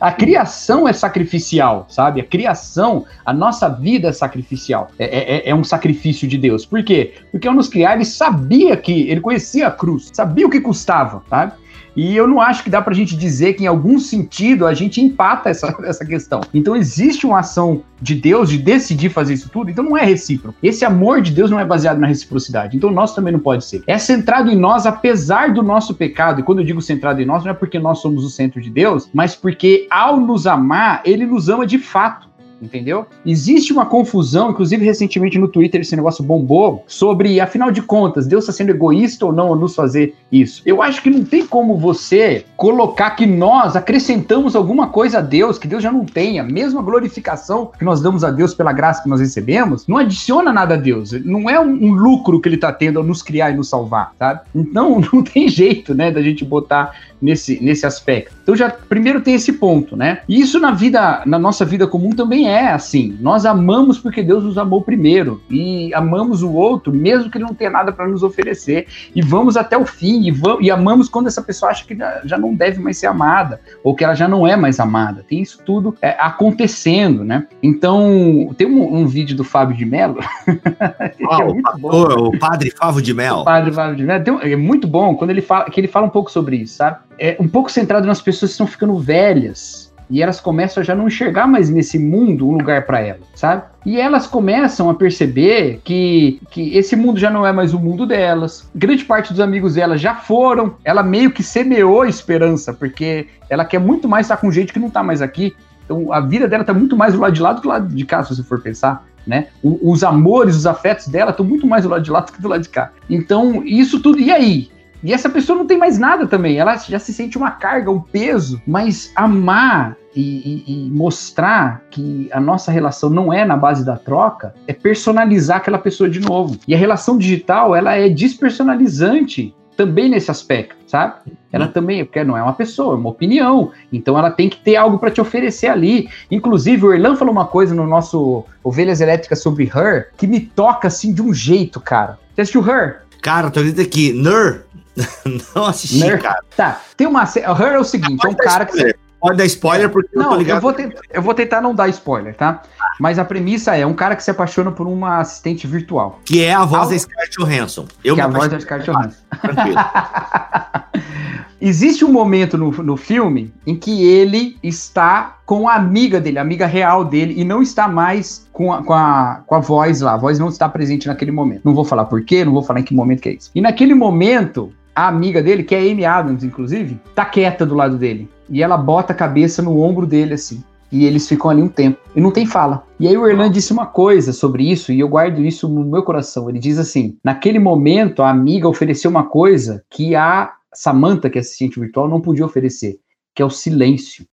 A 0.00 0.12
criação 0.12 0.86
é 0.86 0.92
sacrificial, 0.92 1.86
sabe? 1.88 2.20
A 2.20 2.24
criação, 2.24 3.04
a 3.24 3.32
nossa 3.32 3.68
vida 3.68 4.08
é 4.08 4.12
sacrificial. 4.12 4.88
É, 4.98 5.04
é, 5.04 5.36
é, 5.36 5.50
é 5.50 5.54
um 5.54 5.64
sacrifício 5.64 6.28
de 6.28 6.38
Deus. 6.38 6.64
Por 6.64 6.82
quê? 6.84 7.14
Porque 7.30 7.48
ao 7.48 7.54
nos 7.54 7.68
criar, 7.68 7.94
ele 7.94 8.04
sabia 8.04 8.76
que, 8.76 9.08
ele 9.08 9.20
conhecia 9.20 9.66
a 9.66 9.70
cruz, 9.70 10.10
sabia 10.12 10.46
o 10.46 10.50
que 10.50 10.60
custava, 10.60 11.22
sabe? 11.28 11.54
E 11.96 12.16
eu 12.16 12.26
não 12.26 12.40
acho 12.40 12.62
que 12.64 12.70
dá 12.70 12.80
pra 12.80 12.94
gente 12.94 13.16
dizer 13.16 13.54
que, 13.54 13.64
em 13.64 13.66
algum 13.66 13.98
sentido, 13.98 14.66
a 14.66 14.74
gente 14.74 15.00
empata 15.00 15.50
essa, 15.50 15.74
essa 15.84 16.04
questão. 16.04 16.40
Então, 16.52 16.74
existe 16.76 17.26
uma 17.26 17.40
ação 17.40 17.82
de 18.00 18.14
Deus 18.14 18.48
de 18.48 18.58
decidir 18.58 19.10
fazer 19.10 19.34
isso 19.34 19.48
tudo, 19.48 19.70
então 19.70 19.84
não 19.84 19.96
é 19.96 20.04
recíproco. 20.04 20.58
Esse 20.62 20.84
amor 20.84 21.20
de 21.20 21.30
Deus 21.30 21.50
não 21.50 21.60
é 21.60 21.64
baseado 21.64 21.98
na 21.98 22.06
reciprocidade. 22.06 22.76
Então, 22.76 22.90
nós 22.90 23.14
também 23.14 23.32
não 23.32 23.40
pode 23.40 23.64
ser. 23.64 23.82
É 23.86 23.98
centrado 23.98 24.50
em 24.50 24.56
nós, 24.56 24.86
apesar 24.86 25.52
do 25.52 25.62
nosso 25.62 25.94
pecado. 25.94 26.40
E 26.40 26.42
quando 26.42 26.60
eu 26.60 26.64
digo 26.64 26.80
centrado 26.80 27.20
em 27.20 27.26
nós, 27.26 27.44
não 27.44 27.50
é 27.50 27.54
porque 27.54 27.78
nós 27.78 28.00
somos 28.00 28.24
o 28.24 28.30
centro 28.30 28.60
de 28.60 28.70
Deus, 28.70 29.08
mas 29.12 29.34
porque, 29.34 29.86
ao 29.90 30.18
nos 30.18 30.46
amar, 30.46 31.02
ele 31.04 31.26
nos 31.26 31.48
ama 31.48 31.66
de 31.66 31.78
fato 31.78 32.31
entendeu? 32.62 33.06
Existe 33.26 33.72
uma 33.72 33.84
confusão, 33.84 34.50
inclusive 34.50 34.84
recentemente 34.84 35.38
no 35.38 35.48
Twitter 35.48 35.80
esse 35.80 35.96
negócio 35.96 36.22
bombou, 36.24 36.84
sobre, 36.86 37.40
afinal 37.40 37.70
de 37.70 37.82
contas, 37.82 38.26
Deus 38.26 38.44
está 38.44 38.52
sendo 38.52 38.70
egoísta 38.70 39.26
ou 39.26 39.32
não 39.32 39.48
ao 39.48 39.56
nos 39.56 39.74
fazer 39.74 40.14
isso. 40.30 40.62
Eu 40.64 40.80
acho 40.80 41.02
que 41.02 41.10
não 41.10 41.24
tem 41.24 41.46
como 41.46 41.76
você 41.76 42.44
colocar 42.56 43.10
que 43.10 43.26
nós 43.26 43.74
acrescentamos 43.74 44.54
alguma 44.54 44.88
coisa 44.88 45.18
a 45.18 45.20
Deus 45.20 45.58
que 45.58 45.66
Deus 45.66 45.82
já 45.82 45.90
não 45.90 46.04
tenha, 46.04 46.42
mesmo 46.42 46.78
a 46.78 46.82
glorificação 46.82 47.70
que 47.76 47.84
nós 47.84 48.00
damos 48.00 48.22
a 48.22 48.30
Deus 48.30 48.54
pela 48.54 48.72
graça 48.72 49.02
que 49.02 49.08
nós 49.08 49.20
recebemos, 49.20 49.86
não 49.86 49.96
adiciona 49.96 50.52
nada 50.52 50.74
a 50.74 50.76
Deus. 50.76 51.12
Não 51.24 51.50
é 51.50 51.58
um, 51.58 51.92
lucro 51.92 52.40
que 52.40 52.48
ele 52.48 52.56
está 52.56 52.72
tendo 52.72 52.98
ao 52.98 53.04
nos 53.04 53.22
criar 53.22 53.50
e 53.50 53.56
nos 53.56 53.68
salvar, 53.68 54.12
sabe? 54.18 54.40
Então 54.54 55.02
não 55.12 55.22
tem 55.22 55.48
jeito, 55.48 55.94
né, 55.94 56.10
da 56.10 56.22
gente 56.22 56.44
botar 56.44 56.94
nesse, 57.22 57.62
nesse 57.62 57.86
aspecto. 57.86 58.34
Então 58.42 58.56
já 58.56 58.68
primeiro 58.68 59.20
tem 59.20 59.34
esse 59.34 59.52
ponto, 59.52 59.96
né? 59.96 60.20
E 60.28 60.40
isso 60.40 60.58
na 60.58 60.72
vida, 60.72 61.22
na 61.24 61.38
nossa 61.38 61.64
vida 61.64 61.86
comum 61.86 62.10
também 62.10 62.48
é 62.48 62.72
assim. 62.72 63.16
Nós 63.20 63.46
amamos 63.46 63.98
porque 63.98 64.22
Deus 64.22 64.42
nos 64.42 64.58
amou 64.58 64.82
primeiro 64.82 65.40
e 65.48 65.94
amamos 65.94 66.42
o 66.42 66.52
outro 66.52 66.92
mesmo 66.92 67.30
que 67.30 67.38
ele 67.38 67.44
não 67.44 67.54
tenha 67.54 67.70
nada 67.70 67.92
para 67.92 68.08
nos 68.08 68.22
oferecer 68.22 68.86
e 69.14 69.22
vamos 69.22 69.56
até 69.56 69.78
o 69.78 69.86
fim 69.86 70.26
e, 70.26 70.30
vamos, 70.30 70.66
e 70.66 70.70
amamos 70.70 71.08
quando 71.08 71.28
essa 71.28 71.42
pessoa 71.42 71.70
acha 71.70 71.84
que 71.84 71.96
já, 71.96 72.22
já, 72.24 72.38
não 72.38 72.54
deve 72.54 72.80
mais 72.80 72.98
ser 72.98 73.06
amada 73.06 73.60
ou 73.84 73.94
que 73.94 74.02
ela 74.02 74.14
já 74.14 74.26
não 74.26 74.46
é 74.46 74.56
mais 74.56 74.80
amada. 74.80 75.24
Tem 75.28 75.40
isso 75.40 75.60
tudo 75.64 75.94
é, 76.02 76.16
acontecendo, 76.18 77.24
né? 77.24 77.46
Então 77.62 78.52
tem 78.56 78.66
um, 78.66 78.96
um, 78.96 79.06
vídeo 79.06 79.36
do 79.36 79.44
Fábio 79.44 79.76
de 79.76 79.84
Mello 79.84 80.18
oh, 81.28 81.34
é 81.34 81.44
muito 81.44 81.78
bom. 81.78 82.28
O 82.28 82.38
padre 82.38 82.70
Fábio 82.70 83.02
de 83.02 83.14
Mello. 83.14 83.40
O 83.40 83.44
padre 83.44 83.72
Fábio 83.72 83.96
de 83.96 84.02
Mello 84.04 84.24
um, 84.32 84.40
é 84.40 84.56
muito 84.56 84.88
bom 84.88 85.14
quando 85.14 85.30
ele 85.30 85.42
fala 85.42 85.66
que 85.66 85.78
ele 85.78 85.88
fala 85.88 86.06
um 86.06 86.10
pouco 86.10 86.30
sobre 86.30 86.56
isso, 86.56 86.76
sabe? 86.76 86.98
É 87.22 87.36
um 87.38 87.46
pouco 87.46 87.70
centrado 87.70 88.04
nas 88.04 88.20
pessoas 88.20 88.50
que 88.50 88.54
estão 88.54 88.66
ficando 88.66 88.98
velhas 88.98 89.92
e 90.10 90.20
elas 90.20 90.40
começam 90.40 90.80
a 90.80 90.84
já 90.84 90.92
não 90.92 91.06
enxergar 91.06 91.46
mais 91.46 91.70
nesse 91.70 92.00
mundo 92.00 92.48
um 92.48 92.52
lugar 92.54 92.84
para 92.84 93.00
elas, 93.00 93.22
sabe? 93.36 93.62
E 93.86 94.00
elas 94.00 94.26
começam 94.26 94.90
a 94.90 94.94
perceber 94.94 95.80
que, 95.84 96.40
que 96.50 96.76
esse 96.76 96.96
mundo 96.96 97.20
já 97.20 97.30
não 97.30 97.46
é 97.46 97.52
mais 97.52 97.72
o 97.72 97.78
mundo 97.78 98.04
delas. 98.04 98.68
Grande 98.74 99.04
parte 99.04 99.32
dos 99.32 99.38
amigos 99.38 99.76
dela 99.76 99.96
já 99.96 100.16
foram. 100.16 100.74
Ela 100.84 101.02
meio 101.04 101.30
que 101.30 101.44
semeou 101.44 102.02
a 102.02 102.08
esperança, 102.08 102.74
porque 102.74 103.28
ela 103.48 103.64
quer 103.64 103.78
muito 103.78 104.08
mais 104.08 104.26
estar 104.26 104.38
com 104.38 104.50
gente 104.50 104.72
que 104.72 104.80
não 104.80 104.88
está 104.88 105.04
mais 105.04 105.22
aqui. 105.22 105.54
Então 105.84 106.12
a 106.12 106.20
vida 106.20 106.48
dela 106.48 106.64
está 106.64 106.74
muito 106.74 106.96
mais 106.96 107.14
do 107.14 107.20
lado 107.20 107.32
de 107.32 107.40
lá 107.40 107.52
do 107.52 107.60
que 107.60 107.68
do 107.68 107.68
lado 107.68 107.94
de 107.94 108.04
cá, 108.04 108.24
se 108.24 108.34
você 108.34 108.42
for 108.42 108.60
pensar. 108.60 109.06
Né? 109.24 109.46
O, 109.62 109.92
os 109.92 110.02
amores, 110.02 110.56
os 110.56 110.66
afetos 110.66 111.06
dela 111.06 111.30
estão 111.30 111.46
muito 111.46 111.68
mais 111.68 111.84
do 111.84 111.88
lado 111.88 112.02
de 112.02 112.10
lá 112.10 112.20
do 112.20 112.32
que 112.32 112.42
do 112.42 112.48
lado 112.48 112.62
de 112.62 112.68
cá. 112.68 112.90
Então, 113.08 113.62
isso 113.64 114.00
tudo. 114.02 114.18
E 114.18 114.32
aí? 114.32 114.72
E 115.02 115.12
essa 115.12 115.28
pessoa 115.28 115.58
não 115.58 115.66
tem 115.66 115.76
mais 115.76 115.98
nada 115.98 116.26
também. 116.26 116.58
Ela 116.58 116.76
já 116.76 116.98
se 116.98 117.12
sente 117.12 117.36
uma 117.36 117.50
carga, 117.50 117.90
um 117.90 118.00
peso. 118.00 118.60
Mas 118.66 119.12
amar 119.16 119.96
e, 120.14 120.20
e, 120.20 120.86
e, 120.86 120.90
mostrar 120.90 121.82
que 121.90 122.28
a 122.32 122.40
nossa 122.40 122.70
relação 122.70 123.08
não 123.08 123.32
é 123.32 123.44
na 123.44 123.56
base 123.56 123.84
da 123.84 123.96
troca 123.96 124.54
é 124.66 124.72
personalizar 124.72 125.56
aquela 125.58 125.78
pessoa 125.78 126.08
de 126.08 126.20
novo. 126.20 126.58
E 126.68 126.74
a 126.74 126.78
relação 126.78 127.16
digital, 127.16 127.74
ela 127.74 127.94
é 127.94 128.08
despersonalizante 128.08 129.54
também 129.76 130.08
nesse 130.10 130.30
aspecto, 130.30 130.76
sabe? 130.86 131.14
Ela 131.50 131.66
uhum. 131.66 131.72
também, 131.72 132.04
porque 132.04 132.22
não 132.22 132.36
é 132.36 132.42
uma 132.42 132.52
pessoa, 132.52 132.94
é 132.94 132.98
uma 132.98 133.08
opinião. 133.08 133.72
Então 133.92 134.18
ela 134.18 134.30
tem 134.30 134.48
que 134.48 134.58
ter 134.58 134.76
algo 134.76 134.98
para 134.98 135.10
te 135.10 135.20
oferecer 135.20 135.68
ali. 135.68 136.08
Inclusive, 136.30 136.86
o 136.86 136.92
Erlan 136.92 137.16
falou 137.16 137.32
uma 137.32 137.46
coisa 137.46 137.74
no 137.74 137.86
nosso 137.86 138.44
Ovelhas 138.62 139.00
Elétricas 139.00 139.42
sobre 139.42 139.64
Her 139.64 140.10
que 140.16 140.26
me 140.26 140.40
toca 140.40 140.88
assim 140.88 141.12
de 141.12 141.22
um 141.22 141.32
jeito, 141.32 141.80
cara. 141.80 142.18
Você 142.34 142.42
assistiu 142.42 142.66
Her? 142.66 143.02
Cara, 143.22 143.50
tô 143.52 143.62
dizendo 143.62 143.80
aqui, 143.80 144.12
Ner, 144.12 144.64
não 145.54 145.66
assisti, 145.66 145.98
Ner? 145.98 146.20
cara. 146.20 146.42
Tá, 146.56 146.80
tem 146.96 147.06
uma. 147.06 147.24
Her 147.24 147.74
é 147.74 147.78
o 147.78 147.84
seguinte: 147.84 148.24
é 148.26 148.28
um 148.28 148.34
cara 148.34 148.66
que. 148.66 148.94
Pode 149.22 149.36
dar 149.36 149.44
spoiler 149.44 149.88
porque 149.88 150.16
não, 150.16 150.24
eu 150.24 150.30
tô 150.30 150.36
ligado. 150.36 150.56
Eu 150.56 150.60
vou, 150.60 150.72
tentar, 150.72 151.00
eu 151.12 151.22
vou 151.22 151.32
tentar 151.32 151.60
não 151.60 151.72
dar 151.72 151.88
spoiler, 151.88 152.34
tá? 152.34 152.60
Mas 152.98 153.20
a 153.20 153.24
premissa 153.24 153.76
é 153.76 153.86
um 153.86 153.94
cara 153.94 154.16
que 154.16 154.24
se 154.24 154.32
apaixona 154.32 154.72
por 154.72 154.88
uma 154.88 155.20
assistente 155.20 155.64
virtual. 155.64 156.18
Que 156.24 156.42
é 156.42 156.52
a 156.52 156.64
voz 156.64 156.82
Al... 156.82 156.90
da 156.90 156.98
Scarlett 156.98 157.36
Johansson. 157.38 157.86
Eu 158.02 158.16
que 158.16 158.20
é 158.20 158.24
a 158.24 158.26
voz 158.26 158.50
da 158.50 158.58
Scarlett 158.58 158.90
Johansson. 158.90 159.18
Tranquilo. 159.40 159.78
Existe 161.64 162.04
um 162.04 162.10
momento 162.10 162.58
no, 162.58 162.72
no 162.72 162.96
filme 162.96 163.54
em 163.64 163.76
que 163.76 164.04
ele 164.04 164.58
está 164.60 165.36
com 165.46 165.68
a 165.68 165.74
amiga 165.74 166.20
dele, 166.20 166.40
a 166.40 166.42
amiga 166.42 166.66
real 166.66 167.04
dele, 167.04 167.34
e 167.36 167.44
não 167.44 167.62
está 167.62 167.86
mais 167.86 168.48
com 168.52 168.72
a, 168.72 168.82
com 168.82 168.92
a, 168.92 169.42
com 169.46 169.54
a 169.54 169.60
voz 169.60 170.00
lá. 170.00 170.14
A 170.14 170.16
voz 170.16 170.40
não 170.40 170.48
está 170.48 170.68
presente 170.68 171.06
naquele 171.06 171.30
momento. 171.30 171.62
Não 171.64 171.72
vou 171.72 171.84
falar 171.84 172.06
por 172.06 172.24
quê, 172.24 172.44
não 172.44 172.52
vou 172.52 172.64
falar 172.64 172.80
em 172.80 172.82
que 172.82 172.92
momento 172.92 173.20
que 173.20 173.28
é 173.28 173.34
isso. 173.34 173.52
E 173.54 173.60
naquele 173.60 173.94
momento, 173.94 174.72
a 174.94 175.08
amiga 175.08 175.42
dele, 175.42 175.62
que 175.62 175.74
é 175.74 175.78
Amy 175.78 176.04
Adams, 176.04 176.44
inclusive, 176.44 177.00
tá 177.14 177.24
quieta 177.24 177.64
do 177.64 177.74
lado 177.74 177.96
dele. 177.96 178.28
E 178.48 178.62
ela 178.62 178.76
bota 178.76 179.12
a 179.12 179.16
cabeça 179.16 179.62
no 179.62 179.78
ombro 179.80 180.06
dele, 180.06 180.34
assim. 180.34 180.62
E 180.90 181.06
eles 181.06 181.26
ficam 181.26 181.50
ali 181.50 181.62
um 181.62 181.68
tempo. 181.68 181.98
E 182.14 182.20
não 182.20 182.30
tem 182.30 182.44
fala. 182.44 182.86
E 183.00 183.08
aí 183.08 183.16
o 183.16 183.26
Erlan 183.26 183.50
disse 183.50 183.72
uma 183.72 183.86
coisa 183.86 184.32
sobre 184.32 184.70
isso, 184.70 184.92
e 184.92 185.00
eu 185.00 185.08
guardo 185.08 185.40
isso 185.40 185.66
no 185.68 185.84
meu 185.84 186.02
coração. 186.02 186.50
Ele 186.50 186.58
diz 186.58 186.78
assim: 186.78 187.18
naquele 187.24 187.58
momento, 187.58 188.22
a 188.22 188.28
amiga 188.28 188.68
ofereceu 188.68 189.10
uma 189.10 189.24
coisa 189.24 189.82
que 189.88 190.14
a 190.14 190.54
Samantha, 190.74 191.30
que 191.30 191.38
é 191.38 191.40
assistente 191.40 191.80
virtual, 191.80 192.08
não 192.08 192.20
podia 192.20 192.44
oferecer, 192.44 192.98
que 193.34 193.40
é 193.40 193.44
o 193.44 193.50
silêncio. 193.50 194.26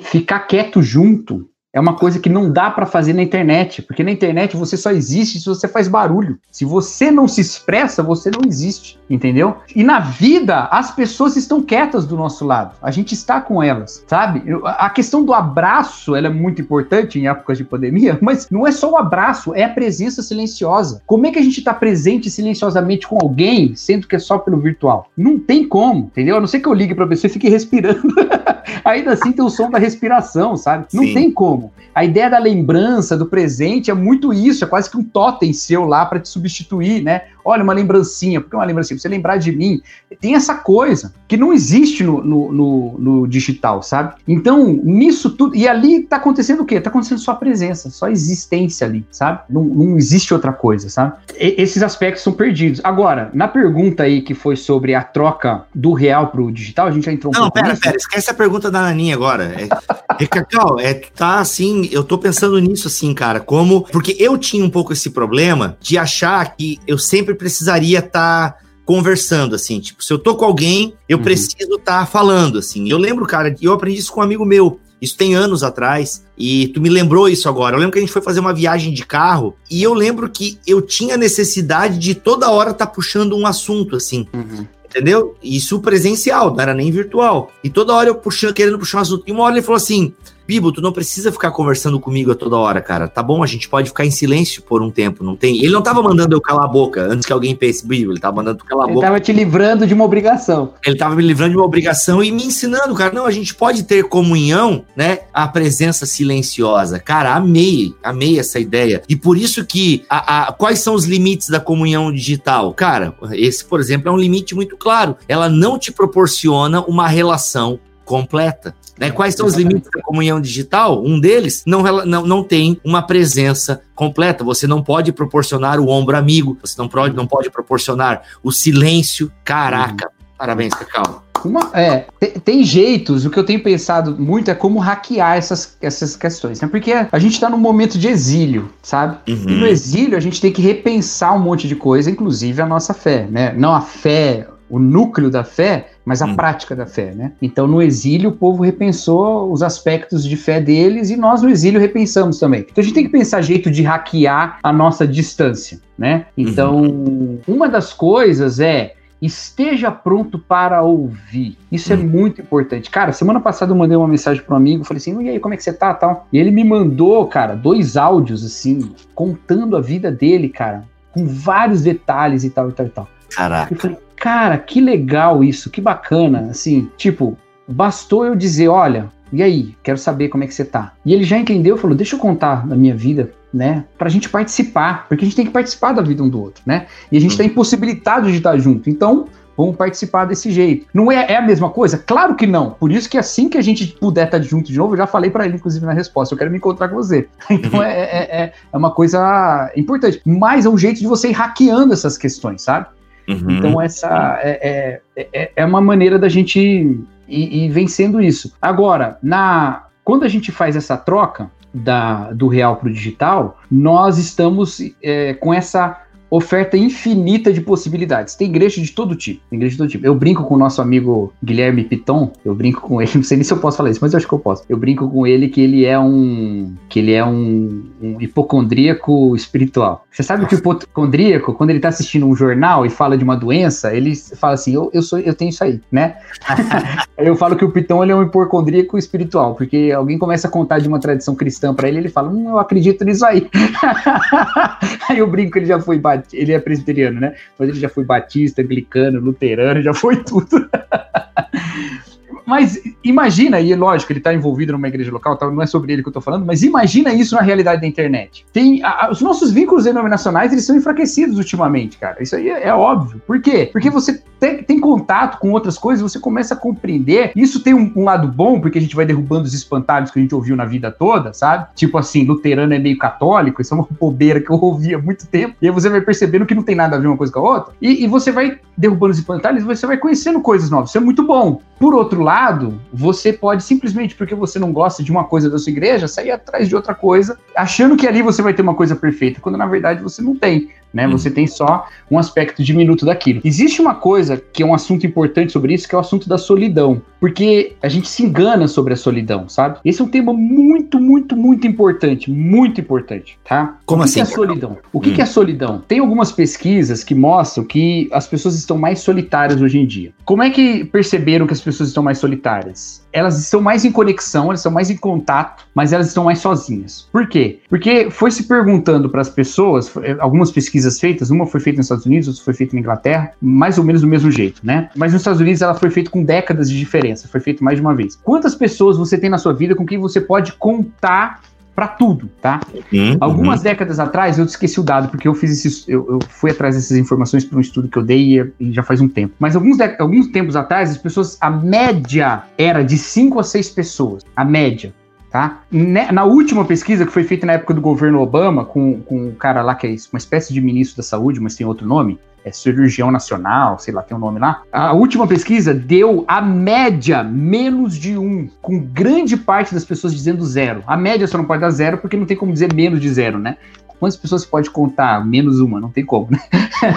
Ficar 0.00 0.40
quieto 0.40 0.82
junto 0.82 1.49
é 1.72 1.78
uma 1.78 1.94
coisa 1.94 2.18
que 2.18 2.28
não 2.28 2.50
dá 2.50 2.68
para 2.70 2.84
fazer 2.84 3.12
na 3.12 3.22
internet, 3.22 3.82
porque 3.82 4.02
na 4.02 4.10
internet 4.10 4.56
você 4.56 4.76
só 4.76 4.90
existe 4.90 5.38
se 5.38 5.46
você 5.46 5.68
faz 5.68 5.86
barulho. 5.86 6.38
Se 6.50 6.64
você 6.64 7.10
não 7.10 7.28
se 7.28 7.40
expressa, 7.40 8.02
você 8.02 8.30
não 8.30 8.40
existe, 8.46 8.98
entendeu? 9.08 9.56
E 9.74 9.84
na 9.84 10.00
vida, 10.00 10.64
as 10.64 10.90
pessoas 10.90 11.36
estão 11.36 11.62
quietas 11.62 12.04
do 12.06 12.16
nosso 12.16 12.44
lado. 12.44 12.74
A 12.82 12.90
gente 12.90 13.14
está 13.14 13.40
com 13.40 13.62
elas, 13.62 14.04
sabe? 14.06 14.42
A 14.64 14.90
questão 14.90 15.24
do 15.24 15.32
abraço, 15.32 16.16
ela 16.16 16.26
é 16.26 16.30
muito 16.30 16.60
importante 16.60 17.20
em 17.20 17.28
épocas 17.28 17.56
de 17.56 17.64
pandemia, 17.64 18.18
mas 18.22 18.48
não 18.50 18.66
é 18.66 18.72
só 18.72 18.90
o 18.90 18.96
abraço, 18.96 19.54
é 19.54 19.62
a 19.62 19.68
presença 19.68 20.22
silenciosa. 20.22 21.02
Como 21.06 21.26
é 21.26 21.30
que 21.30 21.38
a 21.38 21.42
gente 21.42 21.58
está 21.58 21.72
presente 21.72 22.28
silenciosamente 22.28 23.06
com 23.06 23.18
alguém, 23.20 23.76
sendo 23.76 24.08
que 24.08 24.16
é 24.16 24.18
só 24.18 24.38
pelo 24.38 24.58
virtual? 24.58 25.06
Não 25.16 25.38
tem 25.38 25.66
como, 25.66 26.06
entendeu? 26.06 26.36
A 26.36 26.40
não 26.40 26.48
ser 26.48 26.58
que 26.58 26.66
eu 26.66 26.74
ligue 26.74 26.94
para 26.94 27.06
pessoa 27.06 27.30
e 27.30 27.32
fique 27.32 27.48
respirando. 27.48 28.00
Ainda 28.84 29.12
assim 29.12 29.32
tem 29.32 29.44
o 29.44 29.50
som 29.50 29.70
da 29.70 29.78
respiração, 29.78 30.56
sabe? 30.56 30.86
Não 30.92 31.04
Sim. 31.04 31.14
tem 31.14 31.30
como. 31.30 31.72
A 31.94 32.04
ideia 32.04 32.30
da 32.30 32.38
lembrança, 32.38 33.16
do 33.16 33.26
presente, 33.26 33.90
é 33.90 33.94
muito 33.94 34.32
isso, 34.32 34.64
é 34.64 34.66
quase 34.66 34.88
que 34.88 34.96
um 34.96 35.02
totem 35.02 35.52
seu 35.52 35.84
lá 35.84 36.06
para 36.06 36.20
te 36.20 36.28
substituir, 36.28 37.02
né? 37.02 37.22
Olha, 37.50 37.62
uma 37.62 37.72
lembrancinha, 37.72 38.40
porque 38.40 38.56
uma 38.56 38.64
lembrancinha, 38.64 38.96
pra 38.96 39.02
você 39.02 39.08
lembrar 39.08 39.36
de 39.36 39.52
mim. 39.52 39.80
Tem 40.20 40.34
essa 40.34 40.54
coisa 40.54 41.12
que 41.28 41.36
não 41.36 41.52
existe 41.52 42.02
no, 42.02 42.22
no, 42.22 42.52
no, 42.52 42.98
no 42.98 43.26
digital, 43.26 43.82
sabe? 43.82 44.14
Então, 44.26 44.80
nisso 44.82 45.30
tudo. 45.30 45.56
E 45.56 45.68
ali 45.68 46.02
tá 46.02 46.16
acontecendo 46.16 46.62
o 46.62 46.64
quê? 46.64 46.80
Tá 46.80 46.90
acontecendo 46.90 47.18
só 47.18 47.32
a 47.32 47.36
presença, 47.36 47.90
só 47.90 48.08
existência 48.08 48.86
ali, 48.86 49.04
sabe? 49.10 49.40
Não, 49.48 49.64
não 49.64 49.96
existe 49.96 50.32
outra 50.34 50.52
coisa, 50.52 50.88
sabe? 50.88 51.14
E, 51.38 51.54
esses 51.60 51.82
aspectos 51.82 52.22
são 52.22 52.32
perdidos. 52.32 52.80
Agora, 52.84 53.30
na 53.34 53.48
pergunta 53.48 54.02
aí 54.02 54.22
que 54.22 54.34
foi 54.34 54.56
sobre 54.56 54.94
a 54.94 55.02
troca 55.02 55.64
do 55.74 55.92
real 55.92 56.28
pro 56.28 56.50
digital, 56.50 56.86
a 56.86 56.90
gente 56.90 57.04
já 57.04 57.12
entrou 57.12 57.32
um 57.32 57.38
não, 57.38 57.50
pouco. 57.50 57.58
Não, 57.58 57.62
pera, 57.62 57.74
nisso. 57.74 57.82
pera, 57.82 57.96
esquece 57.96 58.30
a 58.30 58.34
pergunta 58.34 58.70
da 58.70 58.80
Aninha 58.86 59.14
agora. 59.14 59.44
É, 59.44 59.68
E, 60.20 60.26
Cacau, 60.26 60.78
é, 60.78 60.92
tá 60.92 61.38
assim, 61.38 61.88
eu 61.90 62.04
tô 62.04 62.18
pensando 62.18 62.58
nisso 62.58 62.88
assim, 62.88 63.14
cara, 63.14 63.40
como. 63.40 63.82
Porque 63.84 64.14
eu 64.18 64.36
tinha 64.36 64.62
um 64.62 64.68
pouco 64.68 64.92
esse 64.92 65.10
problema 65.10 65.78
de 65.80 65.96
achar 65.96 66.56
que 66.56 66.78
eu 66.86 66.98
sempre 66.98 67.34
precisaria 67.40 67.98
estar. 67.98 68.52
Tá 68.52 68.70
conversando, 68.90 69.54
assim, 69.54 69.78
tipo, 69.78 70.02
se 70.02 70.12
eu 70.12 70.18
tô 70.18 70.34
com 70.34 70.44
alguém, 70.44 70.94
eu 71.08 71.18
uhum. 71.18 71.22
preciso 71.22 71.76
estar 71.76 72.00
tá 72.00 72.06
falando, 72.06 72.58
assim. 72.58 72.90
Eu 72.90 72.98
lembro, 72.98 73.24
cara, 73.24 73.54
eu 73.62 73.72
aprendi 73.72 74.00
isso 74.00 74.12
com 74.12 74.18
um 74.18 74.24
amigo 74.24 74.44
meu. 74.44 74.80
Isso 75.00 75.16
tem 75.16 75.32
anos 75.32 75.62
atrás. 75.62 76.24
E 76.36 76.66
tu 76.68 76.80
me 76.80 76.88
lembrou 76.88 77.28
isso 77.28 77.48
agora. 77.48 77.76
Eu 77.76 77.78
lembro 77.78 77.92
que 77.92 77.98
a 77.98 78.00
gente 78.00 78.12
foi 78.12 78.20
fazer 78.20 78.40
uma 78.40 78.52
viagem 78.52 78.92
de 78.92 79.06
carro 79.06 79.54
e 79.70 79.80
eu 79.80 79.94
lembro 79.94 80.28
que 80.28 80.58
eu 80.66 80.82
tinha 80.82 81.16
necessidade 81.16 81.98
de 81.98 82.16
toda 82.16 82.50
hora 82.50 82.72
estar 82.72 82.86
tá 82.86 82.92
puxando 82.92 83.36
um 83.36 83.46
assunto, 83.46 83.94
assim. 83.94 84.26
Uhum. 84.34 84.66
Entendeu? 84.84 85.36
Isso 85.40 85.78
presencial, 85.78 86.52
não 86.52 86.60
era 86.60 86.74
nem 86.74 86.90
virtual. 86.90 87.52
E 87.62 87.70
toda 87.70 87.94
hora 87.94 88.08
eu 88.08 88.16
puxando, 88.16 88.54
querendo 88.54 88.76
puxar 88.76 88.98
um 88.98 89.02
assunto. 89.02 89.22
E 89.24 89.30
uma 89.30 89.44
hora 89.44 89.54
ele 89.54 89.62
falou 89.62 89.76
assim: 89.76 90.12
Bibo, 90.50 90.72
tu 90.72 90.82
não 90.82 90.90
precisa 90.90 91.30
ficar 91.30 91.52
conversando 91.52 92.00
comigo 92.00 92.32
a 92.32 92.34
toda 92.34 92.56
hora, 92.56 92.80
cara. 92.80 93.06
Tá 93.06 93.22
bom, 93.22 93.40
a 93.40 93.46
gente 93.46 93.68
pode 93.68 93.88
ficar 93.88 94.04
em 94.04 94.10
silêncio 94.10 94.60
por 94.62 94.82
um 94.82 94.90
tempo, 94.90 95.22
não 95.22 95.36
tem? 95.36 95.58
Ele 95.58 95.70
não 95.70 95.80
tava 95.80 96.02
mandando 96.02 96.34
eu 96.34 96.40
calar 96.40 96.64
a 96.64 96.68
boca 96.68 97.02
antes 97.02 97.24
que 97.24 97.32
alguém 97.32 97.54
pense, 97.54 97.86
Bibo, 97.86 98.10
ele 98.10 98.18
tava 98.18 98.34
mandando 98.34 98.58
tu 98.58 98.64
calar 98.64 98.86
a 98.86 98.88
boca. 98.88 98.98
Ele 98.98 99.06
tava 99.06 99.20
te 99.20 99.32
livrando 99.32 99.86
de 99.86 99.94
uma 99.94 100.04
obrigação. 100.04 100.74
Ele 100.84 100.96
tava 100.96 101.14
me 101.14 101.22
livrando 101.22 101.52
de 101.52 101.56
uma 101.56 101.64
obrigação 101.64 102.20
e 102.20 102.32
me 102.32 102.42
ensinando, 102.42 102.96
cara. 102.96 103.14
Não, 103.14 103.26
a 103.26 103.30
gente 103.30 103.54
pode 103.54 103.84
ter 103.84 104.08
comunhão, 104.08 104.84
né? 104.96 105.20
A 105.32 105.46
presença 105.46 106.04
silenciosa. 106.04 106.98
Cara, 106.98 107.32
amei, 107.36 107.94
amei 108.02 108.40
essa 108.40 108.58
ideia. 108.58 109.04
E 109.08 109.14
por 109.14 109.38
isso 109.38 109.64
que, 109.64 110.04
a, 110.10 110.48
a, 110.48 110.52
quais 110.52 110.80
são 110.80 110.94
os 110.94 111.04
limites 111.04 111.48
da 111.48 111.60
comunhão 111.60 112.12
digital? 112.12 112.74
Cara, 112.74 113.14
esse, 113.34 113.64
por 113.64 113.78
exemplo, 113.78 114.08
é 114.08 114.12
um 114.12 114.18
limite 114.18 114.52
muito 114.52 114.76
claro. 114.76 115.16
Ela 115.28 115.48
não 115.48 115.78
te 115.78 115.92
proporciona 115.92 116.82
uma 116.82 117.06
relação 117.06 117.78
completa. 118.10 118.74
Né? 119.00 119.10
Quais 119.10 119.34
são 119.34 119.46
os 119.46 119.54
limites 119.54 119.90
da 119.90 120.02
comunhão 120.02 120.38
digital? 120.38 121.02
Um 121.02 121.18
deles 121.18 121.62
não, 121.66 121.82
não, 122.04 122.26
não 122.26 122.44
tem 122.44 122.78
uma 122.84 123.00
presença 123.00 123.80
completa. 123.94 124.44
Você 124.44 124.66
não 124.66 124.82
pode 124.82 125.10
proporcionar 125.10 125.80
o 125.80 125.88
ombro 125.88 126.18
amigo, 126.18 126.58
você 126.62 126.74
não 126.76 126.86
pode, 126.86 127.16
não 127.16 127.26
pode 127.26 127.50
proporcionar 127.50 128.22
o 128.42 128.52
silêncio. 128.52 129.32
Caraca, 129.42 130.04
uhum. 130.04 130.26
parabéns, 130.36 130.74
Cacau. 130.74 131.24
Uma, 131.42 131.70
é, 131.72 132.04
tem, 132.18 132.30
tem, 132.32 132.64
jeitos, 132.64 133.24
o 133.24 133.30
que 133.30 133.38
eu 133.38 133.44
tenho 133.44 133.62
pensado 133.62 134.14
muito 134.18 134.50
é 134.50 134.54
como 134.54 134.78
hackear 134.78 135.38
essas, 135.38 135.74
essas 135.80 136.14
questões, 136.14 136.60
né? 136.60 136.68
Porque 136.68 136.92
a 136.92 137.18
gente 137.18 137.32
está 137.32 137.48
num 137.48 137.56
momento 137.56 137.98
de 137.98 138.06
exílio, 138.08 138.70
sabe? 138.82 139.16
Uhum. 139.26 139.48
E 139.48 139.54
no 139.60 139.66
exílio 139.66 140.18
a 140.18 140.20
gente 140.20 140.38
tem 140.38 140.52
que 140.52 140.60
repensar 140.60 141.34
um 141.34 141.38
monte 141.38 141.66
de 141.66 141.74
coisa, 141.74 142.10
inclusive 142.10 142.60
a 142.60 142.66
nossa 142.66 142.92
fé, 142.92 143.26
né? 143.30 143.54
Não 143.56 143.74
a 143.74 143.80
fé 143.80 144.46
o 144.70 144.78
núcleo 144.78 145.30
da 145.30 145.42
fé, 145.42 145.88
mas 146.04 146.22
a 146.22 146.26
hum. 146.26 146.36
prática 146.36 146.76
da 146.76 146.86
fé, 146.86 147.12
né? 147.12 147.32
Então, 147.42 147.66
no 147.66 147.82
exílio, 147.82 148.30
o 148.30 148.32
povo 148.32 148.62
repensou 148.62 149.52
os 149.52 149.62
aspectos 149.62 150.24
de 150.24 150.36
fé 150.36 150.60
deles 150.60 151.10
e 151.10 151.16
nós, 151.16 151.42
no 151.42 151.50
exílio, 151.50 151.80
repensamos 151.80 152.38
também. 152.38 152.60
Então, 152.60 152.80
a 152.80 152.82
gente 152.82 152.94
tem 152.94 153.04
que 153.04 153.10
pensar 153.10 153.42
jeito 153.42 153.70
de 153.70 153.82
hackear 153.82 154.58
a 154.62 154.72
nossa 154.72 155.06
distância, 155.06 155.80
né? 155.98 156.26
Então, 156.36 156.82
uhum. 156.82 157.38
uma 157.46 157.68
das 157.68 157.92
coisas 157.92 158.60
é 158.60 158.94
esteja 159.20 159.90
pronto 159.90 160.38
para 160.38 160.82
ouvir. 160.82 161.58
Isso 161.70 161.92
é 161.92 161.96
hum. 161.96 162.00
é 162.00 162.02
muito 162.04 162.40
importante. 162.40 162.90
Cara, 162.90 163.12
semana 163.12 163.40
passada 163.40 163.72
eu 163.72 163.76
mandei 163.76 163.96
uma 163.96 164.08
mensagem 164.08 164.42
para 164.42 164.54
um 164.54 164.56
amigo, 164.56 164.84
falei 164.84 164.98
assim, 164.98 165.20
e 165.22 165.28
aí, 165.28 165.40
como 165.40 165.52
é 165.52 165.56
que 165.56 165.62
você 165.62 165.72
tá, 165.72 165.92
tal? 165.92 166.26
E 166.32 166.38
ele 166.38 166.50
me 166.50 166.64
mandou, 166.64 167.26
cara, 167.26 167.54
dois 167.54 167.96
áudios, 167.96 168.44
assim, 168.44 168.92
contando 169.14 169.76
a 169.76 169.80
vida 169.80 170.10
dele, 170.10 170.48
cara, 170.48 170.84
com 171.12 171.26
vários 171.26 171.82
detalhes 171.82 172.44
e 172.44 172.50
tal, 172.50 172.70
e 172.70 172.72
tal, 172.72 172.86
e 172.86 172.88
tal. 172.88 173.08
Caraca. 173.30 173.74
Eu 173.74 173.78
falei, 173.78 173.98
cara, 174.20 174.58
que 174.58 174.80
legal 174.80 175.42
isso, 175.42 175.70
que 175.70 175.80
bacana. 175.80 176.50
Assim, 176.50 176.88
tipo, 176.96 177.36
bastou 177.66 178.26
eu 178.26 178.36
dizer, 178.36 178.68
olha, 178.68 179.08
e 179.32 179.42
aí, 179.42 179.74
quero 179.82 179.96
saber 179.96 180.28
como 180.28 180.44
é 180.44 180.46
que 180.46 180.54
você 180.54 180.64
tá. 180.64 180.92
E 181.04 181.14
ele 181.14 181.24
já 181.24 181.38
entendeu, 181.38 181.78
falou, 181.78 181.96
deixa 181.96 182.14
eu 182.14 182.20
contar 182.20 182.66
da 182.66 182.76
minha 182.76 182.94
vida, 182.94 183.32
né? 183.52 183.84
Pra 183.96 184.10
gente 184.10 184.28
participar, 184.28 185.06
porque 185.08 185.24
a 185.24 185.26
gente 185.26 185.36
tem 185.36 185.46
que 185.46 185.52
participar 185.52 185.92
da 185.92 186.02
vida 186.02 186.22
um 186.22 186.28
do 186.28 186.40
outro, 186.40 186.62
né? 186.66 186.86
E 187.10 187.16
a 187.16 187.20
gente 187.20 187.36
tá 187.36 187.42
impossibilitado 187.42 188.30
de 188.30 188.36
estar 188.36 188.58
junto. 188.58 188.90
Então, 188.90 189.26
vamos 189.56 189.76
participar 189.76 190.26
desse 190.26 190.50
jeito. 190.50 190.86
Não 190.92 191.10
é, 191.10 191.32
é, 191.32 191.36
a 191.36 191.42
mesma 191.42 191.70
coisa? 191.70 191.96
Claro 191.96 192.34
que 192.34 192.46
não. 192.46 192.72
Por 192.72 192.92
isso 192.92 193.08
que 193.08 193.16
assim 193.16 193.48
que 193.48 193.56
a 193.56 193.62
gente 193.62 193.86
puder 193.86 194.26
estar 194.26 194.42
junto 194.42 194.70
de 194.70 194.76
novo, 194.76 194.92
eu 194.92 194.98
já 194.98 195.06
falei 195.06 195.30
para 195.30 195.46
ele, 195.46 195.56
inclusive, 195.56 195.86
na 195.86 195.94
resposta, 195.94 196.34
eu 196.34 196.38
quero 196.38 196.50
me 196.50 196.58
encontrar 196.58 196.88
com 196.88 196.96
você. 196.96 197.26
Então 197.48 197.80
uhum. 197.80 197.86
é, 197.86 198.00
é, 198.00 198.42
é, 198.42 198.52
é 198.70 198.76
uma 198.76 198.90
coisa 198.90 199.70
importante. 199.76 200.20
Mas 200.26 200.66
é 200.66 200.68
um 200.68 200.76
jeito 200.76 201.00
de 201.00 201.06
você 201.06 201.30
ir 201.30 201.32
hackeando 201.32 201.94
essas 201.94 202.18
questões, 202.18 202.60
sabe? 202.60 202.86
Uhum. 203.28 203.58
Então, 203.58 203.80
essa 203.80 204.38
é, 204.42 205.00
é, 205.16 205.28
é, 205.32 205.52
é, 205.56 205.64
uma 205.64 205.80
maneira 205.80 206.18
da 206.18 206.28
gente 206.28 206.58
ir, 206.58 207.06
ir 207.28 207.68
vencendo 207.70 208.20
isso. 208.20 208.52
Agora, 208.60 209.18
na, 209.22 209.84
quando 210.04 210.24
a 210.24 210.28
gente 210.28 210.50
faz 210.50 210.76
essa 210.76 210.96
troca 210.96 211.50
da, 211.72 212.32
do 212.32 212.48
real 212.48 212.76
para 212.76 212.88
o 212.88 212.92
digital, 212.92 213.60
nós 213.70 214.18
estamos 214.18 214.80
é, 215.02 215.34
com 215.34 215.54
essa 215.54 216.02
oferta 216.30 216.76
infinita 216.76 217.52
de 217.52 217.60
possibilidades. 217.60 218.36
Tem 218.36 218.48
igreja 218.48 218.80
de 218.80 218.92
todo 218.92 219.16
tipo. 219.16 219.42
Tem 219.50 219.56
igreja 219.56 219.72
de 219.72 219.78
todo 219.78 219.90
tipo. 219.90 220.06
Eu 220.06 220.14
brinco 220.14 220.44
com 220.44 220.54
o 220.54 220.58
nosso 220.58 220.80
amigo 220.80 221.32
Guilherme 221.42 221.82
Piton, 221.84 222.32
eu 222.44 222.54
brinco 222.54 222.80
com 222.80 223.02
ele, 223.02 223.10
não 223.16 223.22
sei 223.24 223.36
nem 223.36 223.44
se 223.44 223.52
eu 223.52 223.58
posso 223.58 223.76
falar 223.76 223.90
isso, 223.90 223.98
mas 224.00 224.12
eu 224.12 224.18
acho 224.18 224.28
que 224.28 224.32
eu 224.32 224.38
posso. 224.38 224.62
Eu 224.68 224.76
brinco 224.76 225.10
com 225.10 225.26
ele 225.26 225.48
que 225.48 225.60
ele 225.60 225.84
é 225.84 225.98
um 225.98 226.72
que 226.88 227.00
ele 227.00 227.12
é 227.12 227.24
um, 227.24 227.84
um 228.00 228.20
hipocondríaco 228.20 229.34
espiritual. 229.34 230.06
Você 230.10 230.22
sabe 230.22 230.46
que 230.46 230.54
o 230.54 230.58
hipocondríaco, 230.58 231.52
quando 231.54 231.70
ele 231.70 231.80
tá 231.80 231.88
assistindo 231.88 232.26
um 232.26 232.36
jornal 232.36 232.86
e 232.86 232.90
fala 232.90 233.18
de 233.18 233.24
uma 233.24 233.36
doença, 233.36 233.92
ele 233.94 234.14
fala 234.14 234.54
assim: 234.54 234.74
"Eu, 234.74 234.90
eu 234.92 235.02
sou 235.02 235.18
eu 235.18 235.34
tenho 235.34 235.48
isso 235.48 235.64
aí", 235.64 235.80
né? 235.90 236.16
eu 237.18 237.34
falo 237.34 237.56
que 237.56 237.64
o 237.64 237.70
Piton 237.70 238.02
ele 238.02 238.12
é 238.12 238.16
um 238.16 238.22
hipocondríaco 238.22 238.96
espiritual, 238.96 239.54
porque 239.54 239.92
alguém 239.94 240.18
começa 240.18 240.46
a 240.46 240.50
contar 240.50 240.78
de 240.78 240.88
uma 240.88 241.00
tradição 241.00 241.34
cristã 241.34 241.74
para 241.74 241.88
ele, 241.88 241.98
ele 241.98 242.08
fala: 242.08 242.28
"Hum, 242.28 242.50
eu 242.50 242.58
acredito 242.58 243.04
nisso 243.04 243.24
aí". 243.24 243.48
aí 245.08 245.18
eu 245.18 245.26
brinco 245.26 245.52
que 245.52 245.58
ele 245.58 245.66
já 245.66 245.80
foi 245.80 245.98
batido 245.98 246.19
ele 246.32 246.52
é 246.52 246.58
presbiteriano, 246.58 247.20
né? 247.20 247.34
Mas 247.58 247.68
ele 247.68 247.78
já 247.78 247.88
foi 247.88 248.04
batista, 248.04 248.62
anglicano, 248.62 249.20
luterano, 249.20 249.82
já 249.82 249.94
foi 249.94 250.22
tudo. 250.22 250.68
Mas 252.50 252.82
imagina, 253.04 253.60
e 253.60 253.72
lógico, 253.76 254.10
ele 254.10 254.18
está 254.18 254.34
envolvido 254.34 254.72
numa 254.72 254.88
igreja 254.88 255.12
local, 255.12 255.36
tá, 255.36 255.48
não 255.48 255.62
é 255.62 255.66
sobre 255.66 255.92
ele 255.92 256.02
que 256.02 256.08
eu 256.08 256.10
estou 256.10 256.20
falando, 256.20 256.44
mas 256.44 256.64
imagina 256.64 257.14
isso 257.14 257.36
na 257.36 257.42
realidade 257.42 257.80
da 257.80 257.86
internet. 257.86 258.44
Tem 258.52 258.82
a, 258.82 259.08
os 259.08 259.20
nossos 259.20 259.52
vínculos 259.52 259.84
denominacionais, 259.84 260.50
eles 260.50 260.64
são 260.64 260.74
enfraquecidos 260.74 261.38
ultimamente, 261.38 261.96
cara. 261.96 262.20
Isso 262.20 262.34
aí 262.34 262.48
é, 262.48 262.66
é 262.66 262.74
óbvio. 262.74 263.22
Por 263.24 263.40
quê? 263.40 263.70
Porque 263.72 263.88
você 263.88 264.20
tem, 264.40 264.64
tem, 264.64 264.80
contato 264.80 265.38
com 265.38 265.52
outras 265.52 265.78
coisas, 265.78 266.02
você 266.02 266.18
começa 266.18 266.54
a 266.54 266.56
compreender. 266.56 267.30
Isso 267.36 267.62
tem 267.62 267.72
um, 267.74 267.92
um, 267.94 268.04
lado 268.04 268.26
bom, 268.26 268.58
porque 268.58 268.78
a 268.78 268.80
gente 268.80 268.96
vai 268.96 269.04
derrubando 269.04 269.44
os 269.44 269.54
espantalhos 269.54 270.10
que 270.10 270.18
a 270.18 270.22
gente 270.22 270.34
ouviu 270.34 270.56
na 270.56 270.64
vida 270.64 270.90
toda, 270.90 271.32
sabe? 271.32 271.68
Tipo 271.76 271.98
assim, 271.98 272.24
luterano 272.24 272.74
é 272.74 272.78
meio 272.78 272.98
católico, 272.98 273.62
isso 273.62 273.74
é 273.74 273.76
uma 273.76 273.86
bobeira 274.00 274.40
que 274.40 274.50
eu 274.50 274.56
ouvi 274.56 274.94
há 274.94 274.98
muito 274.98 275.26
tempo. 275.26 275.54
E 275.62 275.68
aí 275.68 275.72
você 275.72 275.88
vai 275.88 276.00
percebendo 276.00 276.46
que 276.46 276.54
não 276.54 276.62
tem 276.62 276.74
nada 276.74 276.96
a 276.96 276.98
ver 276.98 277.06
uma 277.06 277.16
coisa 277.16 277.32
com 277.32 277.38
a 277.38 277.42
outra. 277.42 277.74
E, 277.80 278.02
e 278.02 278.08
você 278.08 278.32
vai 278.32 278.58
derrubando 278.76 279.12
os 279.12 279.18
espantalhos, 279.18 279.62
você 279.62 279.86
vai 279.86 279.98
conhecendo 279.98 280.40
coisas 280.40 280.70
novas. 280.70 280.88
Isso 280.88 280.98
é 280.98 281.02
muito 281.02 281.22
bom. 281.22 281.60
Por 281.78 281.94
outro 281.94 282.22
lado, 282.22 282.39
lado, 282.40 282.80
você 282.92 283.32
pode 283.32 283.62
simplesmente 283.62 284.14
porque 284.14 284.34
você 284.34 284.58
não 284.58 284.72
gosta 284.72 285.02
de 285.02 285.10
uma 285.10 285.24
coisa 285.24 285.50
da 285.50 285.58
sua 285.58 285.70
igreja, 285.70 286.08
sair 286.08 286.30
atrás 286.30 286.68
de 286.68 286.74
outra 286.74 286.94
coisa, 286.94 287.38
achando 287.54 287.96
que 287.96 288.06
ali 288.06 288.22
você 288.22 288.40
vai 288.40 288.54
ter 288.54 288.62
uma 288.62 288.74
coisa 288.74 288.96
perfeita, 288.96 289.40
quando 289.40 289.58
na 289.58 289.66
verdade 289.66 290.02
você 290.02 290.22
não 290.22 290.34
tem 290.34 290.70
né? 290.92 291.06
Hum. 291.06 291.12
Você 291.12 291.30
tem 291.30 291.46
só 291.46 291.86
um 292.10 292.18
aspecto 292.18 292.62
diminuto 292.62 293.06
daquilo. 293.06 293.40
Existe 293.44 293.80
uma 293.80 293.94
coisa 293.94 294.36
que 294.36 294.62
é 294.62 294.66
um 294.66 294.74
assunto 294.74 295.06
importante 295.06 295.52
sobre 295.52 295.74
isso, 295.74 295.88
que 295.88 295.94
é 295.94 295.98
o 295.98 296.00
assunto 296.00 296.28
da 296.28 296.38
solidão, 296.38 297.02
porque 297.18 297.74
a 297.82 297.88
gente 297.88 298.08
se 298.08 298.22
engana 298.22 298.66
sobre 298.66 298.94
a 298.94 298.96
solidão, 298.96 299.48
sabe? 299.48 299.78
Esse 299.84 300.00
é 300.00 300.04
um 300.04 300.08
tema 300.08 300.32
muito, 300.32 300.98
muito, 300.98 301.36
muito 301.36 301.66
importante, 301.66 302.30
muito 302.30 302.80
importante, 302.80 303.38
tá? 303.44 303.78
Como 303.86 304.02
o 304.02 304.04
que 304.04 304.10
assim? 304.10 304.20
Que 304.20 304.32
é 304.32 304.34
solidão? 304.34 304.78
O 304.92 305.00
que, 305.00 305.10
hum. 305.10 305.14
que 305.14 305.22
é 305.22 305.26
solidão? 305.26 305.82
Tem 305.86 305.98
algumas 305.98 306.32
pesquisas 306.32 307.04
que 307.04 307.14
mostram 307.14 307.64
que 307.64 308.08
as 308.12 308.26
pessoas 308.26 308.54
estão 308.54 308.78
mais 308.78 309.00
solitárias 309.00 309.60
hoje 309.60 309.78
em 309.78 309.86
dia. 309.86 310.12
Como 310.24 310.42
é 310.42 310.50
que 310.50 310.84
perceberam 310.84 311.46
que 311.46 311.52
as 311.52 311.60
pessoas 311.60 311.90
estão 311.90 312.02
mais 312.02 312.18
solitárias? 312.18 313.04
Elas 313.12 313.38
estão 313.38 313.60
mais 313.60 313.84
em 313.84 313.90
conexão, 313.90 314.46
elas 314.46 314.60
estão 314.60 314.72
mais 314.72 314.90
em 314.90 314.96
contato, 314.96 315.66
mas 315.74 315.92
elas 315.92 316.08
estão 316.08 316.24
mais 316.24 316.38
sozinhas. 316.38 317.08
Por 317.10 317.28
quê? 317.28 317.58
Porque 317.68 318.08
foi 318.10 318.30
se 318.30 318.44
perguntando 318.44 319.08
para 319.10 319.20
as 319.20 319.28
pessoas, 319.28 319.92
algumas 320.20 320.50
pesquisas 320.50 320.79
pesquisas 320.80 320.98
feitas, 320.98 321.30
uma 321.30 321.46
foi 321.46 321.60
feita 321.60 321.78
nos 321.78 321.86
Estados 321.86 322.06
Unidos, 322.06 322.28
outra 322.28 322.42
foi 322.42 322.54
feita 322.54 322.74
na 322.74 322.80
Inglaterra, 322.80 323.32
mais 323.40 323.78
ou 323.78 323.84
menos 323.84 324.00
do 324.00 324.08
mesmo 324.08 324.30
jeito, 324.30 324.60
né? 324.64 324.88
Mas 324.96 325.12
nos 325.12 325.20
Estados 325.20 325.40
Unidos 325.40 325.60
ela 325.60 325.74
foi 325.74 325.90
feita 325.90 326.10
com 326.10 326.24
décadas 326.24 326.70
de 326.70 326.78
diferença, 326.78 327.28
foi 327.28 327.40
feita 327.40 327.62
mais 327.62 327.76
de 327.76 327.82
uma 327.82 327.94
vez. 327.94 328.16
Quantas 328.22 328.54
pessoas 328.54 328.96
você 328.96 329.18
tem 329.18 329.28
na 329.28 329.38
sua 329.38 329.52
vida 329.52 329.74
com 329.74 329.84
quem 329.84 329.98
você 329.98 330.20
pode 330.20 330.52
contar 330.54 331.40
para 331.74 331.86
tudo, 331.86 332.28
tá? 332.42 332.60
Uhum, 332.92 333.16
Algumas 333.20 333.58
uhum. 333.58 333.64
décadas 333.64 333.98
atrás, 333.98 334.38
eu 334.38 334.44
esqueci 334.44 334.78
o 334.80 334.82
dado, 334.82 335.08
porque 335.08 335.26
eu 335.26 335.34
fiz 335.34 335.64
esse, 335.64 335.90
eu, 335.90 336.06
eu 336.10 336.18
fui 336.28 336.50
atrás 336.50 336.74
dessas 336.74 336.96
informações 336.96 337.44
para 337.44 337.56
um 337.56 337.60
estudo 337.60 337.88
que 337.88 337.96
eu 337.96 338.02
dei 338.02 338.38
e, 338.38 338.52
e 338.60 338.72
já 338.72 338.82
faz 338.82 339.00
um 339.00 339.08
tempo. 339.08 339.34
Mas 339.38 339.54
alguns, 339.56 339.78
alguns 339.98 340.28
tempos 340.28 340.56
atrás, 340.56 340.90
as 340.90 340.98
pessoas, 340.98 341.38
a 341.40 341.48
média 341.48 342.42
era 342.58 342.82
de 342.82 342.98
5 342.98 343.38
a 343.38 343.42
6 343.42 343.70
pessoas. 343.70 344.24
A 344.36 344.44
média 344.44 344.92
tá? 345.30 345.62
Na 345.70 346.24
última 346.24 346.64
pesquisa 346.64 347.06
que 347.06 347.12
foi 347.12 347.24
feita 347.24 347.46
na 347.46 347.54
época 347.54 347.72
do 347.72 347.80
governo 347.80 348.20
Obama, 348.20 348.64
com, 348.64 349.00
com 349.00 349.28
um 349.28 349.34
cara 349.34 349.62
lá 349.62 349.74
que 349.74 349.86
é 349.86 349.90
uma 350.12 350.18
espécie 350.18 350.52
de 350.52 350.60
ministro 350.60 350.96
da 350.96 351.02
saúde, 351.02 351.40
mas 351.40 351.54
tem 351.54 351.66
outro 351.66 351.86
nome, 351.86 352.18
é 352.44 352.50
cirurgião 352.50 353.10
nacional, 353.10 353.78
sei 353.78 353.92
lá, 353.92 354.02
tem 354.02 354.16
um 354.16 354.20
nome 354.20 354.40
lá. 354.40 354.62
A 354.72 354.92
última 354.92 355.26
pesquisa 355.26 355.74
deu 355.74 356.24
a 356.26 356.40
média 356.40 357.22
menos 357.22 357.96
de 357.96 358.16
um, 358.16 358.48
com 358.60 358.80
grande 358.80 359.36
parte 359.36 359.74
das 359.74 359.84
pessoas 359.84 360.14
dizendo 360.14 360.44
zero. 360.44 360.82
A 360.86 360.96
média 360.96 361.26
só 361.26 361.38
não 361.38 361.44
pode 361.44 361.60
dar 361.60 361.70
zero 361.70 361.98
porque 361.98 362.16
não 362.16 362.26
tem 362.26 362.36
como 362.36 362.52
dizer 362.52 362.72
menos 362.72 363.00
de 363.00 363.08
zero, 363.08 363.38
né? 363.38 363.56
Quantas 363.86 364.16
pessoas 364.16 364.46
pode 364.46 364.70
contar? 364.70 365.24
Menos 365.26 365.60
uma, 365.60 365.78
não 365.78 365.90
tem 365.90 366.04
como, 366.04 366.28
né? 366.30 366.40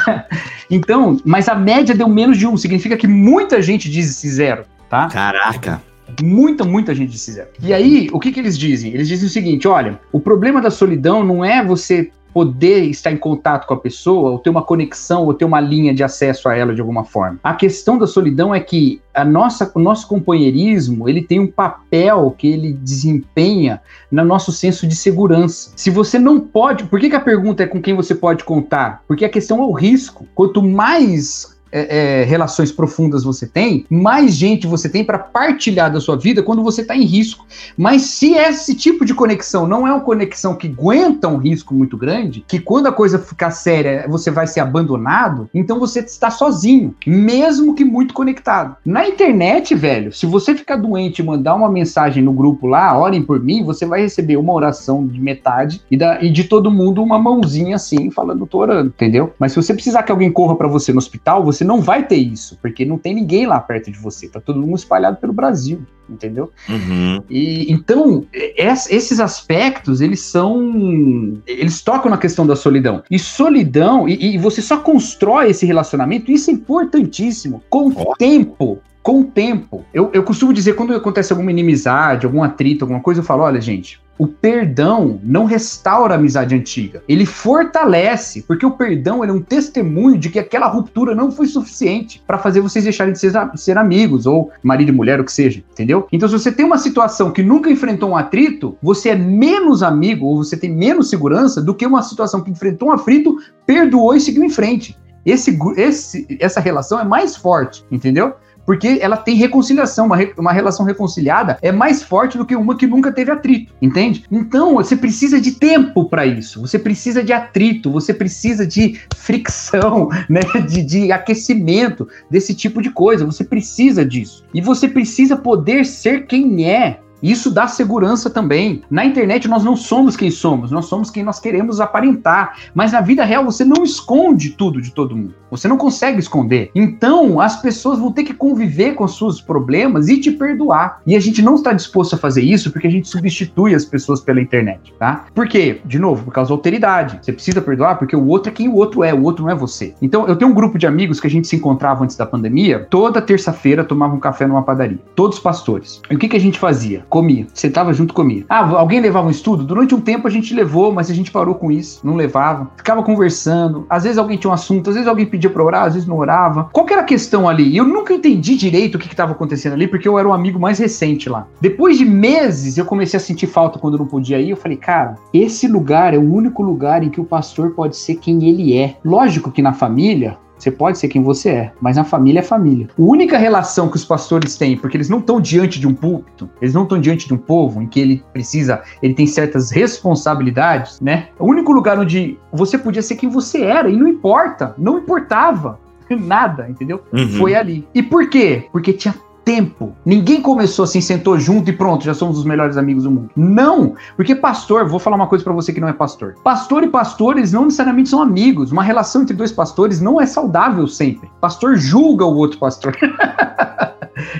então, 0.72 1.20
mas 1.26 1.50
a 1.50 1.56
média 1.56 1.94
deu 1.94 2.08
menos 2.08 2.38
de 2.38 2.48
um, 2.48 2.56
significa 2.56 2.96
que 2.96 3.08
muita 3.08 3.62
gente 3.62 3.90
disse 3.90 4.30
zero, 4.30 4.64
tá? 4.90 5.10
Caraca. 5.10 5.82
Muita, 6.22 6.64
muita 6.64 6.94
gente 6.94 7.12
disse 7.12 7.32
zero. 7.32 7.50
E 7.62 7.74
aí, 7.74 8.10
o 8.12 8.20
que, 8.20 8.32
que 8.32 8.40
eles 8.40 8.58
dizem? 8.58 8.94
Eles 8.94 9.08
dizem 9.08 9.28
o 9.28 9.32
seguinte: 9.32 9.68
olha, 9.68 10.00
o 10.12 10.20
problema 10.20 10.62
da 10.62 10.70
solidão 10.70 11.24
não 11.24 11.44
é 11.44 11.64
você 11.64 12.12
poder 12.34 12.86
estar 12.86 13.12
em 13.12 13.18
contato 13.18 13.68
com 13.68 13.76
a 13.76 13.80
pessoa, 13.80 14.32
ou 14.32 14.40
ter 14.40 14.50
uma 14.50 14.64
conexão, 14.64 15.26
ou 15.26 15.34
ter 15.34 15.46
uma 15.46 15.62
linha 15.62 15.94
de 15.94 16.04
acesso 16.04 16.50
a 16.50 16.58
ela 16.58 16.74
de 16.74 16.82
alguma 16.82 17.04
forma. 17.04 17.40
A 17.44 17.54
questão 17.54 17.98
da 17.98 18.08
solidão 18.08 18.54
é 18.54 18.60
que 18.60 19.00
a 19.14 19.24
nossa, 19.24 19.72
o 19.76 19.80
nosso 19.80 20.08
companheirismo 20.08 21.08
ele 21.08 21.22
tem 21.22 21.40
um 21.40 21.48
papel 21.48 22.34
que 22.36 22.48
ele 22.48 22.74
desempenha 22.74 23.80
no 24.12 24.26
nosso 24.26 24.52
senso 24.52 24.88
de 24.88 24.96
segurança. 24.96 25.72
Se 25.76 25.92
você 25.92 26.18
não 26.18 26.40
pode, 26.40 26.86
por 26.86 27.00
que, 27.00 27.10
que 27.10 27.16
a 27.16 27.20
pergunta 27.20 27.62
é 27.62 27.68
com 27.68 27.82
quem 27.82 27.94
você 27.94 28.16
pode 28.16 28.44
contar? 28.44 29.04
Porque 29.08 29.26
a 29.26 29.30
questão 29.30 29.62
é 29.62 29.66
o 29.66 29.72
risco. 29.72 30.26
Quanto 30.34 30.64
mais 30.64 31.53
é, 31.74 32.22
é, 32.22 32.24
relações 32.24 32.72
profundas 32.72 33.24
você 33.24 33.48
tem, 33.48 33.86
mais 33.90 34.36
gente 34.36 34.68
você 34.68 34.88
tem 34.88 35.04
para 35.04 35.18
partilhar 35.18 35.92
da 35.92 36.00
sua 36.00 36.16
vida 36.16 36.44
quando 36.44 36.62
você 36.62 36.82
está 36.82 36.96
em 36.96 37.04
risco. 37.04 37.46
Mas 37.76 38.04
se 38.04 38.36
esse 38.36 38.76
tipo 38.76 39.04
de 39.04 39.14
conexão 39.14 39.68
não 39.68 39.88
é 39.88 39.92
uma 39.92 40.02
conexão 40.02 40.56
que 40.56 40.68
aguenta 40.68 41.28
um 41.28 41.38
risco 41.38 41.74
muito 41.74 41.98
grande, 41.98 42.46
que 42.48 42.60
quando 42.60 42.88
a 42.88 42.92
coisa 42.92 43.18
ficar 43.18 43.50
séria 43.52 44.06
você 44.08 44.30
vai 44.30 44.46
ser 44.46 44.60
abandonado, 44.60 45.50
então 45.54 45.80
você 45.80 46.00
está 46.00 46.30
sozinho, 46.30 46.94
mesmo 47.08 47.74
que 47.74 47.84
muito 47.84 48.14
conectado. 48.14 48.76
Na 48.86 49.08
internet, 49.08 49.74
velho, 49.74 50.14
se 50.14 50.26
você 50.28 50.54
ficar 50.54 50.76
doente 50.76 51.20
e 51.20 51.26
mandar 51.26 51.56
uma 51.56 51.70
mensagem 51.70 52.22
no 52.22 52.34
grupo 52.34 52.68
lá, 52.68 52.96
orem 52.98 53.24
por 53.24 53.40
mim, 53.40 53.64
você 53.64 53.86
vai 53.86 54.02
receber 54.02 54.38
uma 54.38 54.54
oração 54.54 55.08
de 55.08 55.20
metade 55.20 55.82
e, 55.90 55.98
da, 55.98 56.22
e 56.22 56.30
de 56.30 56.44
todo 56.44 56.70
mundo 56.70 57.02
uma 57.02 57.18
mãozinha 57.18 57.76
assim, 57.76 58.12
falando, 58.12 58.46
tô 58.46 58.60
orando, 58.60 58.90
entendeu? 58.90 59.34
Mas 59.40 59.54
se 59.54 59.62
você 59.62 59.74
precisar 59.74 60.04
que 60.04 60.12
alguém 60.12 60.32
corra 60.32 60.56
para 60.56 60.68
você 60.68 60.92
no 60.92 61.00
hospital, 61.00 61.44
você 61.44 61.63
você 61.64 61.66
não 61.66 61.82
vai 61.82 62.06
ter 62.06 62.18
isso, 62.18 62.60
porque 62.62 62.84
não 62.86 62.98
tem 62.98 63.16
ninguém 63.16 63.48
lá 63.48 63.60
perto 63.60 63.90
de 63.90 63.98
você, 63.98 64.28
tá 64.28 64.40
todo 64.40 64.60
mundo 64.60 64.76
espalhado 64.76 65.18
pelo 65.18 65.32
Brasil, 65.32 65.82
entendeu? 66.10 66.52
Uhum. 66.68 67.24
E 67.30 67.72
então 67.72 68.26
esses 68.34 69.20
aspectos 69.20 70.02
eles 70.02 70.20
são, 70.20 71.42
eles 71.48 71.82
tocam 71.82 72.12
na 72.12 72.18
questão 72.18 72.46
da 72.46 72.56
solidão. 72.56 73.02
E 73.10 73.18
solidão 73.18 74.08
e, 74.08 74.36
e 74.36 74.38
você 74.38 74.62
só 74.62 74.78
constrói 74.78 75.52
esse 75.52 75.66
relacionamento, 75.66 76.32
isso 76.32 76.50
é 76.50 76.54
importantíssimo 76.54 77.64
com 77.70 77.92
oh. 77.96 78.14
tempo 78.18 78.82
com 79.04 79.20
o 79.20 79.26
tempo. 79.26 79.86
Eu, 79.94 80.10
eu 80.14 80.24
costumo 80.24 80.54
dizer, 80.54 80.74
quando 80.74 80.96
acontece 80.96 81.34
alguma 81.34 81.52
inimizade, 81.52 82.26
algum 82.26 82.42
atrito, 82.42 82.86
alguma 82.86 83.02
coisa, 83.02 83.20
eu 83.20 83.26
falo: 83.26 83.44
olha, 83.44 83.60
gente, 83.60 84.02
o 84.18 84.28
perdão 84.28 85.20
não 85.24 85.44
restaura 85.44 86.14
a 86.14 86.18
amizade 86.18 86.56
antiga, 86.56 87.04
ele 87.10 87.26
fortalece, 87.26 88.44
porque 88.44 88.66
o 88.66 88.72
perdão 88.72 89.24
é 89.24 89.32
um 89.32 89.42
testemunho 89.42 90.18
de 90.18 90.30
que 90.30 90.40
aquela 90.40 90.68
ruptura 90.68 91.16
não 91.16 91.32
foi 91.32 91.48
suficiente 91.48 92.24
para 92.26 92.38
fazer 92.38 92.62
vocês 92.62 92.84
deixarem 92.84 93.14
de 93.14 93.20
ser, 93.20 93.34
ser, 93.56 93.78
amigos, 93.78 94.26
ou 94.26 94.52
marido 94.62 94.90
e 94.90 94.92
mulher, 94.92 95.20
o 95.20 95.26
que 95.26 95.32
seja, 95.32 95.64
entendeu? 95.72 96.08
Então, 96.12 96.30
se 96.30 96.38
você 96.38 96.52
tem 96.52 96.66
uma 96.66 96.78
situação 96.78 97.32
que 97.32 97.44
nunca 97.44 97.70
enfrentou 97.70 98.12
um 98.12 98.16
atrito, 98.16 98.78
você 98.82 99.10
é 99.10 99.16
menos 99.16 99.84
amigo, 99.84 100.28
ou 100.28 100.38
você 100.38 100.56
tem 100.56 100.72
menos 100.72 101.10
segurança 101.10 101.62
do 101.62 101.74
que 101.74 101.86
uma 101.86 102.04
situação 102.04 102.42
que 102.42 102.52
enfrentou 102.52 102.90
um 102.90 102.92
atrito, 102.92 103.38
perdoou 103.66 104.16
e 104.16 104.22
seguiu 104.22 104.44
em 104.44 104.50
frente. 104.50 104.98
Esse, 105.26 105.58
esse, 105.78 106.28
essa 106.40 106.60
relação 106.60 107.00
é 107.00 107.04
mais 107.04 107.36
forte, 107.36 107.84
entendeu? 107.90 108.36
Porque 108.66 109.00
ela 109.02 109.18
tem 109.18 109.36
reconciliação, 109.36 110.06
uma, 110.06 110.16
re, 110.16 110.34
uma 110.38 110.52
relação 110.52 110.86
reconciliada 110.86 111.58
é 111.62 111.72
mais 111.72 112.04
forte 112.04 112.38
do 112.38 112.46
que 112.46 112.56
uma 112.56 112.78
que 112.78 112.88
nunca 112.88 113.12
teve 113.12 113.32
atrito, 113.32 113.74
entende? 113.82 114.26
Então 114.32 114.76
você 114.76 114.96
precisa 114.96 115.40
de 115.40 115.52
tempo 115.52 116.06
para 116.06 116.26
isso, 116.26 116.62
você 116.62 116.80
precisa 116.80 117.24
de 117.24 117.34
atrito, 117.34 117.92
você 117.92 118.14
precisa 118.14 118.66
de 118.66 119.00
fricção, 119.16 120.10
né, 120.30 120.42
de, 120.68 120.84
de 120.84 121.12
aquecimento, 121.12 122.08
desse 122.30 122.54
tipo 122.54 122.82
de 122.82 122.90
coisa, 122.90 123.26
você 123.26 123.44
precisa 123.44 124.06
disso. 124.06 124.44
E 124.54 124.62
você 124.62 124.88
precisa 124.88 125.36
poder 125.36 125.86
ser 125.86 126.26
quem 126.26 126.70
é, 126.70 127.00
isso 127.24 127.50
dá 127.50 127.68
segurança 127.68 128.30
também. 128.30 128.82
Na 128.92 129.06
internet 129.06 129.48
nós 129.48 129.64
não 129.64 129.78
somos 129.78 130.18
quem 130.18 130.30
somos, 130.30 130.70
nós 130.70 130.86
somos 130.86 131.10
quem 131.10 131.24
nós 131.24 131.40
queremos 131.40 131.80
aparentar. 131.80 132.58
Mas 132.76 132.92
na 132.92 133.00
vida 133.00 133.24
real 133.24 133.46
você 133.46 133.64
não 133.64 133.84
esconde 133.84 134.50
tudo 134.52 134.82
de 134.82 134.92
todo 134.92 135.16
mundo. 135.16 135.34
Você 135.50 135.68
não 135.68 135.78
consegue 135.78 136.20
esconder. 136.20 136.70
Então 136.76 137.40
as 137.40 137.62
pessoas 137.62 137.98
vão 138.00 138.12
ter 138.12 138.24
que 138.24 138.34
conviver 138.34 138.96
com 138.96 139.08
seus 139.08 139.40
problemas 139.40 140.10
e 140.10 140.20
te 140.20 140.32
perdoar. 140.32 141.02
E 141.08 141.16
a 141.16 141.20
gente 141.20 141.42
não 141.42 141.56
está 141.56 141.72
disposto 141.72 142.16
a 142.16 142.18
fazer 142.18 142.42
isso 142.42 142.72
porque 142.72 142.88
a 142.88 142.92
gente 142.92 143.08
substitui 143.08 143.74
as 143.74 143.86
pessoas 143.86 144.20
pela 144.20 144.42
internet, 144.42 144.94
tá? 145.00 145.26
Por 145.34 145.48
quê? 145.48 145.80
De 145.86 145.98
novo, 145.98 146.26
por 146.26 146.34
causa 146.34 146.50
da 146.50 146.56
alteridade. 146.56 147.20
Você 147.22 147.32
precisa 147.32 147.62
perdoar 147.62 147.98
porque 147.98 148.16
o 148.16 148.28
outro 148.28 148.52
é 148.52 148.54
quem 148.54 148.68
o 148.68 148.76
outro 148.76 149.04
é, 149.04 149.14
o 149.14 149.24
outro 149.24 149.44
não 149.44 149.52
é 149.52 149.56
você. 149.56 149.94
Então 150.02 150.28
eu 150.28 150.36
tenho 150.36 150.52
um 150.52 150.54
grupo 150.54 150.78
de 150.78 150.86
amigos 150.86 151.20
que 151.20 151.28
a 151.28 151.30
gente 151.30 151.48
se 151.48 151.56
encontrava 151.56 152.04
antes 152.04 152.18
da 152.18 152.26
pandemia, 152.26 152.86
toda 152.90 153.22
terça-feira 153.22 153.84
tomava 153.84 154.14
um 154.14 154.20
café 154.20 154.46
numa 154.46 154.64
padaria. 154.64 155.00
Todos 155.16 155.40
pastores. 155.40 156.02
E 156.10 156.16
o 156.16 156.20
que, 156.20 156.28
que 156.28 156.36
a 156.36 156.40
gente 156.40 156.60
fazia? 156.60 157.06
Comia, 157.14 157.46
sentava 157.54 157.94
junto 157.94 158.12
comia. 158.12 158.44
Ah, 158.50 158.68
alguém 158.76 159.00
levava 159.00 159.28
um 159.28 159.30
estudo? 159.30 159.64
Durante 159.64 159.94
um 159.94 160.02
tempo 160.02 160.28
a 160.28 160.32
gente 160.32 160.52
levou, 160.52 160.92
mas 160.92 161.12
a 161.12 161.14
gente 161.14 161.30
parou 161.30 161.54
com 161.54 161.72
isso, 161.72 162.02
não 162.04 162.16
levava. 162.16 162.72
Ficava 162.76 163.04
conversando, 163.04 163.86
às 163.88 164.02
vezes 164.02 164.18
alguém 164.18 164.36
tinha 164.36 164.50
um 164.50 164.54
assunto, 164.54 164.90
às 164.90 164.96
vezes 164.96 165.08
alguém 165.08 165.28
pedia 165.28 165.48
pra 165.48 165.64
orar, 165.64 165.84
às 165.84 165.94
vezes 165.94 166.10
não 166.10 166.18
orava. 166.18 166.70
Qual 166.74 166.88
que 166.88 166.92
era 166.92 167.04
a 167.04 167.06
questão 167.06 167.48
ali? 167.48 167.78
Eu 167.78 167.86
nunca 167.86 168.16
entendi 168.16 168.56
direito 168.56 168.96
o 168.96 169.00
que 169.00 169.06
estava 169.06 169.34
acontecendo 169.34 169.74
ali, 169.74 169.88
porque 169.88 170.08
eu 170.08 170.18
era 170.18 170.28
um 170.28 170.34
amigo 170.34 170.60
mais 170.60 170.80
recente 170.80 171.30
lá. 171.30 171.46
Depois 171.62 172.00
de 172.00 172.06
meses, 172.06 172.80
eu 172.80 172.86
comecei 172.86 173.18
a 173.18 173.22
sentir 173.22 173.46
falta 173.46 173.78
quando 173.78 174.00
não 174.00 174.08
podia 174.08 174.42
ir. 174.42 174.50
Eu 174.50 174.58
falei, 174.58 174.78
cara, 174.78 175.16
esse 175.32 175.68
lugar 175.68 176.16
é 176.16 176.18
o 176.18 176.34
único 176.34 176.64
lugar 176.64 177.04
em 177.04 177.12
que 177.12 177.22
o 177.22 177.26
pastor 177.26 177.76
pode 177.76 177.96
ser 177.96 178.16
quem 178.16 178.44
ele 178.50 178.76
é. 178.76 178.96
Lógico 179.06 179.52
que 179.52 179.62
na 179.62 179.74
família, 179.74 180.36
você 180.64 180.72
pode 180.72 180.98
ser 180.98 181.10
quem 181.10 181.22
você 181.22 181.50
é, 181.50 181.72
mas 181.82 181.98
na 181.98 182.04
família 182.04 182.40
é 182.40 182.44
família. 182.44 182.88
A 182.98 183.02
única 183.02 183.38
relação 183.38 183.90
que 183.90 183.98
os 183.98 184.06
pastores 184.06 184.56
têm, 184.56 184.78
porque 184.78 184.96
eles 184.96 185.10
não 185.10 185.20
estão 185.20 185.42
diante 185.42 185.80
de 185.80 185.86
um 185.86 185.94
púlpito, 185.94 186.50
eles 186.62 186.74
não 186.74 186.84
estão 186.84 187.00
diante 187.00 187.28
de 187.28 187.34
um 187.34 187.38
povo 187.38 187.82
em 187.82 187.88
que 187.88 188.00
ele 188.00 188.24
precisa, 188.32 188.82
ele 189.02 189.14
tem 189.14 189.28
certas 189.28 189.72
responsabilidades, 189.72 191.02
né? 191.02 191.28
O 191.38 191.46
único 191.46 191.72
lugar 191.72 192.00
onde 192.00 192.38
você 192.52 192.78
podia 192.78 193.02
ser 193.02 193.16
quem 193.16 193.30
você 193.30 193.62
era 193.62 193.90
e 193.90 193.98
não 193.98 194.08
importa, 194.08 194.74
não 194.78 195.00
importava 195.00 195.80
nada, 196.10 196.70
entendeu? 196.70 197.02
Uhum. 197.12 197.28
Foi 197.30 197.56
ali. 197.56 197.86
E 197.94 198.02
por 198.02 198.30
quê? 198.30 198.68
Porque 198.72 198.94
tinha 198.94 199.14
tempo. 199.44 199.96
Ninguém 200.06 200.42
começou 200.42 200.84
assim, 200.84 201.02
sentou 201.02 201.38
junto 201.40 201.70
e 201.70 201.74
pronto, 201.74 202.04
já 202.04 202.14
somos 202.14 202.38
os 202.38 202.46
melhores 202.46 202.78
amigos 202.78 203.04
do 203.04 203.12
mundo. 203.12 203.30
Não, 203.36 203.96
porque 204.16 204.36
pastor, 204.36 204.88
vou 204.88 205.00
falar 205.00 205.16
uma 205.16 205.28
coisa 205.28 205.44
para 205.44 205.54
você 205.54 205.74
que 205.74 205.82
não 205.82 205.88
é 205.88 205.94
pastor. 205.94 206.36
Pastor 206.44 206.84
e 206.84 206.88
pastores 206.88 207.52
não 207.52 207.66
necessariamente 207.66 208.10
são 208.10 208.22
amigos. 208.22 208.72
Uma 208.72 208.84
relação 208.84 209.22
entre 209.22 209.36
dois 209.36 209.52
pastores 209.52 210.02
não 210.02 210.20
é 210.20 210.26
saudável 210.26 210.88
sempre. 210.88 211.30
Pastor 211.40 211.78
julga 211.78 212.26
o 212.26 212.36
outro 212.36 212.60
pastor. 212.60 212.96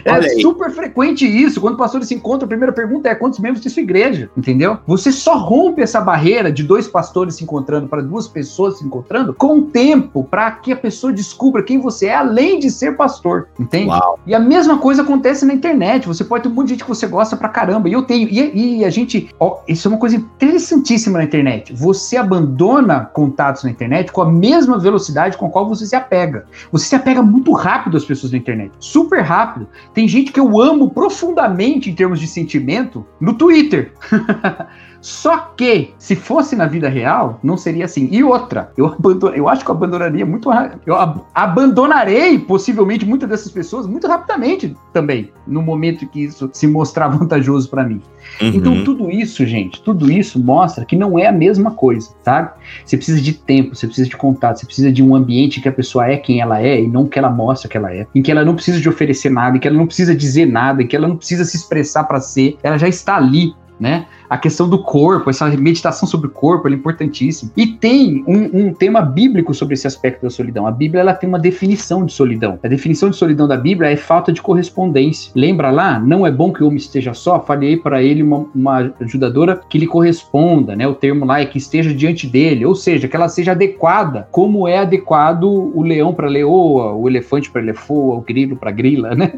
É 0.06 0.30
super 0.40 0.72
frequente 0.72 1.26
isso. 1.26 1.60
Quando 1.60 1.78
pastores 1.78 2.08
se 2.08 2.16
encontram, 2.16 2.46
a 2.46 2.50
primeira 2.50 2.72
pergunta 2.72 3.10
é 3.10 3.16
quantos 3.16 3.40
membros 3.40 3.62
tem 3.62 3.72
sua 3.72 3.84
igreja? 3.84 4.30
Entendeu? 4.36 4.78
Você 4.86 5.12
só 5.12 5.38
rompe 5.38 5.82
essa 5.82 6.02
barreira 6.02 6.52
de 6.52 6.64
dois 6.64 6.88
pastores 6.88 7.36
se 7.36 7.44
encontrando 7.44 7.88
para 7.88 8.02
duas 8.02 8.28
pessoas 8.28 8.78
se 8.78 8.86
encontrando 8.86 9.34
com 9.34 9.60
o 9.60 9.62
tempo 9.64 10.24
para 10.24 10.52
que 10.52 10.72
a 10.72 10.76
pessoa 10.76 11.12
descubra 11.12 11.64
quem 11.64 11.80
você 11.80 12.08
é, 12.08 12.16
além 12.16 12.60
de 12.60 12.70
ser 12.70 12.96
pastor. 12.96 13.48
Entende? 13.60 13.88
Uau. 13.88 14.20
E 14.26 14.34
a 14.34 14.40
mesma 14.40 14.78
coisa 14.78 15.02
acontece 15.02 15.46
na 15.46 15.54
internet. 15.54 16.08
Você 16.08 16.24
pode 16.24 16.44
ter 16.44 16.50
um 16.50 16.54
monte 16.54 16.68
de 16.68 16.74
gente 16.74 16.84
que 16.84 16.90
você 16.90 17.08
gosta 17.08 17.36
pra 17.36 17.50
caramba. 17.50 17.90
E 17.90 17.94
eu 17.94 18.04
tenho. 18.04 18.28
E, 18.30 18.80
e 18.80 18.86
a 18.86 18.90
gente. 18.90 19.30
Ó, 19.40 19.60
isso 19.68 19.88
é 19.88 19.92
uma 19.92 20.00
coisa 20.00 20.16
interessantíssima 20.16 21.20
na 21.20 21.26
internet. 21.26 21.74
Você 21.74 22.18
abandona 22.18 23.06
contatos 23.14 23.64
na 23.64 23.70
internet 23.70 24.12
com 24.12 24.22
a 24.22 24.32
mesma 24.32 24.78
velocidade 24.78 25.38
com 25.38 25.46
a 25.46 25.50
qual 25.50 25.68
você 25.68 25.86
se 25.86 25.96
apega. 25.96 26.46
Você 26.72 26.88
se 26.88 26.96
apega 26.96 27.22
muito 27.22 27.52
rápido 27.52 27.98
às 27.98 28.06
pessoas 28.06 28.32
na 28.32 28.38
internet. 28.38 28.72
Super 28.80 29.22
rápido. 29.22 29.63
Tem 29.94 30.08
gente 30.08 30.32
que 30.32 30.40
eu 30.40 30.62
amo 30.62 30.90
profundamente 30.90 31.90
em 31.90 31.96
termos 31.96 32.20
de 32.20 32.28
sentimento 32.28 33.06
no 33.20 33.34
Twitter. 33.34 33.94
Só 35.04 35.38
que, 35.58 35.94
se 35.98 36.16
fosse 36.16 36.56
na 36.56 36.66
vida 36.66 36.88
real, 36.88 37.38
não 37.44 37.58
seria 37.58 37.84
assim. 37.84 38.08
E 38.10 38.24
outra, 38.24 38.72
eu, 38.78 38.86
abandon, 38.86 39.32
eu 39.32 39.50
acho 39.50 39.66
que 39.66 39.70
eu 39.70 39.76
abandonaria 39.76 40.26
muito. 40.26 40.50
Eu 40.86 40.96
ab 40.96 41.20
abandonarei, 41.36 42.40
possivelmente, 42.40 43.06
muitas 43.06 43.28
dessas 43.28 43.52
pessoas 43.52 43.86
muito 43.86 44.08
rapidamente 44.08 44.74
também, 44.94 45.30
no 45.46 45.62
momento 45.62 46.08
que 46.08 46.24
isso 46.24 46.50
se 46.54 46.66
mostrar 46.68 47.10
vantajoso 47.12 47.70
para 47.70 47.84
mim. 47.84 48.02
Uhum. 48.42 48.48
Então, 48.48 48.84
tudo 48.86 49.12
isso, 49.12 49.46
gente, 49.46 49.82
tudo 49.82 50.10
isso 50.10 50.40
mostra 50.40 50.86
que 50.86 50.96
não 50.96 51.20
é 51.20 51.28
a 51.28 51.34
mesma 51.34 51.72
coisa, 51.72 52.16
sabe? 52.24 52.52
Você 52.86 52.96
precisa 52.96 53.20
de 53.20 53.34
tempo, 53.34 53.76
você 53.76 53.86
precisa 53.86 54.08
de 54.08 54.16
contato, 54.16 54.60
você 54.60 54.66
precisa 54.66 54.90
de 54.90 55.04
um 55.04 55.14
ambiente 55.18 55.60
que 55.60 55.68
a 55.68 55.74
pessoa 55.74 56.08
é 56.08 56.16
quem 56.16 56.40
ela 56.40 56.62
é 56.62 56.82
e 56.82 56.88
não 56.88 57.08
que 57.10 57.20
ela 57.20 57.30
mostra 57.30 57.68
que 57.68 57.76
ela 57.76 57.94
é, 57.94 58.08
em 58.16 58.22
que 58.22 58.32
ela 58.32 58.46
não 58.46 58.56
precisa 58.56 58.80
de 58.80 58.88
oferecer 58.88 59.30
nada, 59.30 59.58
em 59.58 59.60
que 59.60 59.68
ela 59.68 59.76
não 59.76 59.86
precisa 59.86 60.16
dizer 60.16 60.46
nada, 60.46 60.82
em 60.82 60.88
que 60.88 60.96
ela 60.96 61.10
não 61.10 61.18
precisa 61.18 61.44
se 61.44 61.58
expressar 61.58 62.06
para 62.06 62.22
ser, 62.22 62.58
ela 62.64 62.78
já 62.78 62.88
está 62.88 63.18
ali 63.18 63.54
né? 63.80 64.06
A 64.30 64.38
questão 64.38 64.68
do 64.70 64.80
corpo, 64.80 65.30
essa 65.30 65.48
meditação 65.50 66.08
sobre 66.08 66.28
o 66.28 66.30
corpo, 66.30 66.68
é 66.68 66.72
importantíssima. 66.72 67.52
E 67.56 67.68
tem 67.68 68.24
um, 68.28 68.68
um, 68.68 68.74
tema 68.74 69.02
bíblico 69.02 69.54
sobre 69.54 69.74
esse 69.74 69.88
aspecto 69.88 70.24
da 70.24 70.30
solidão. 70.30 70.66
A 70.66 70.72
Bíblia 70.72 71.02
ela 71.02 71.14
tem 71.14 71.28
uma 71.28 71.40
definição 71.40 72.06
de 72.06 72.14
solidão. 72.14 72.60
A 72.64 72.68
definição 72.68 73.10
de 73.10 73.16
solidão 73.16 73.48
da 73.48 73.58
Bíblia 73.58 73.90
é 73.90 73.96
falta 73.96 74.32
de 74.32 74.42
correspondência. 74.42 75.32
Lembra 75.36 75.72
lá? 75.72 76.00
Não 76.00 76.26
é 76.26 76.32
bom 76.32 76.52
que 76.52 76.64
o 76.64 76.68
homem 76.68 76.78
esteja 76.78 77.14
só. 77.14 77.40
Falei 77.40 77.78
para 77.78 78.02
ele 78.02 78.24
uma, 78.24 78.46
uma 78.56 78.94
ajudadora 79.02 79.62
que 79.70 79.78
lhe 79.78 79.88
corresponda, 79.88 80.76
né? 80.76 80.88
O 80.88 80.96
termo 80.96 81.26
lá 81.26 81.42
é 81.42 81.46
que 81.46 81.58
esteja 81.58 81.94
diante 81.94 82.28
dele, 82.28 82.66
ou 82.66 82.76
seja, 82.76 83.08
que 83.08 83.16
ela 83.16 83.30
seja 83.30 83.52
adequada, 83.52 84.28
como 84.32 84.68
é 84.68 84.80
adequado 84.80 85.44
o 85.44 85.82
leão 85.82 86.14
para 86.14 86.28
leoa, 86.28 86.94
o 86.94 87.08
elefante 87.08 87.52
para 87.52 87.62
elefoa, 87.62 88.16
o 88.16 88.22
grilo 88.22 88.56
para 88.56 88.72
grila, 88.72 89.16
né? 89.16 89.34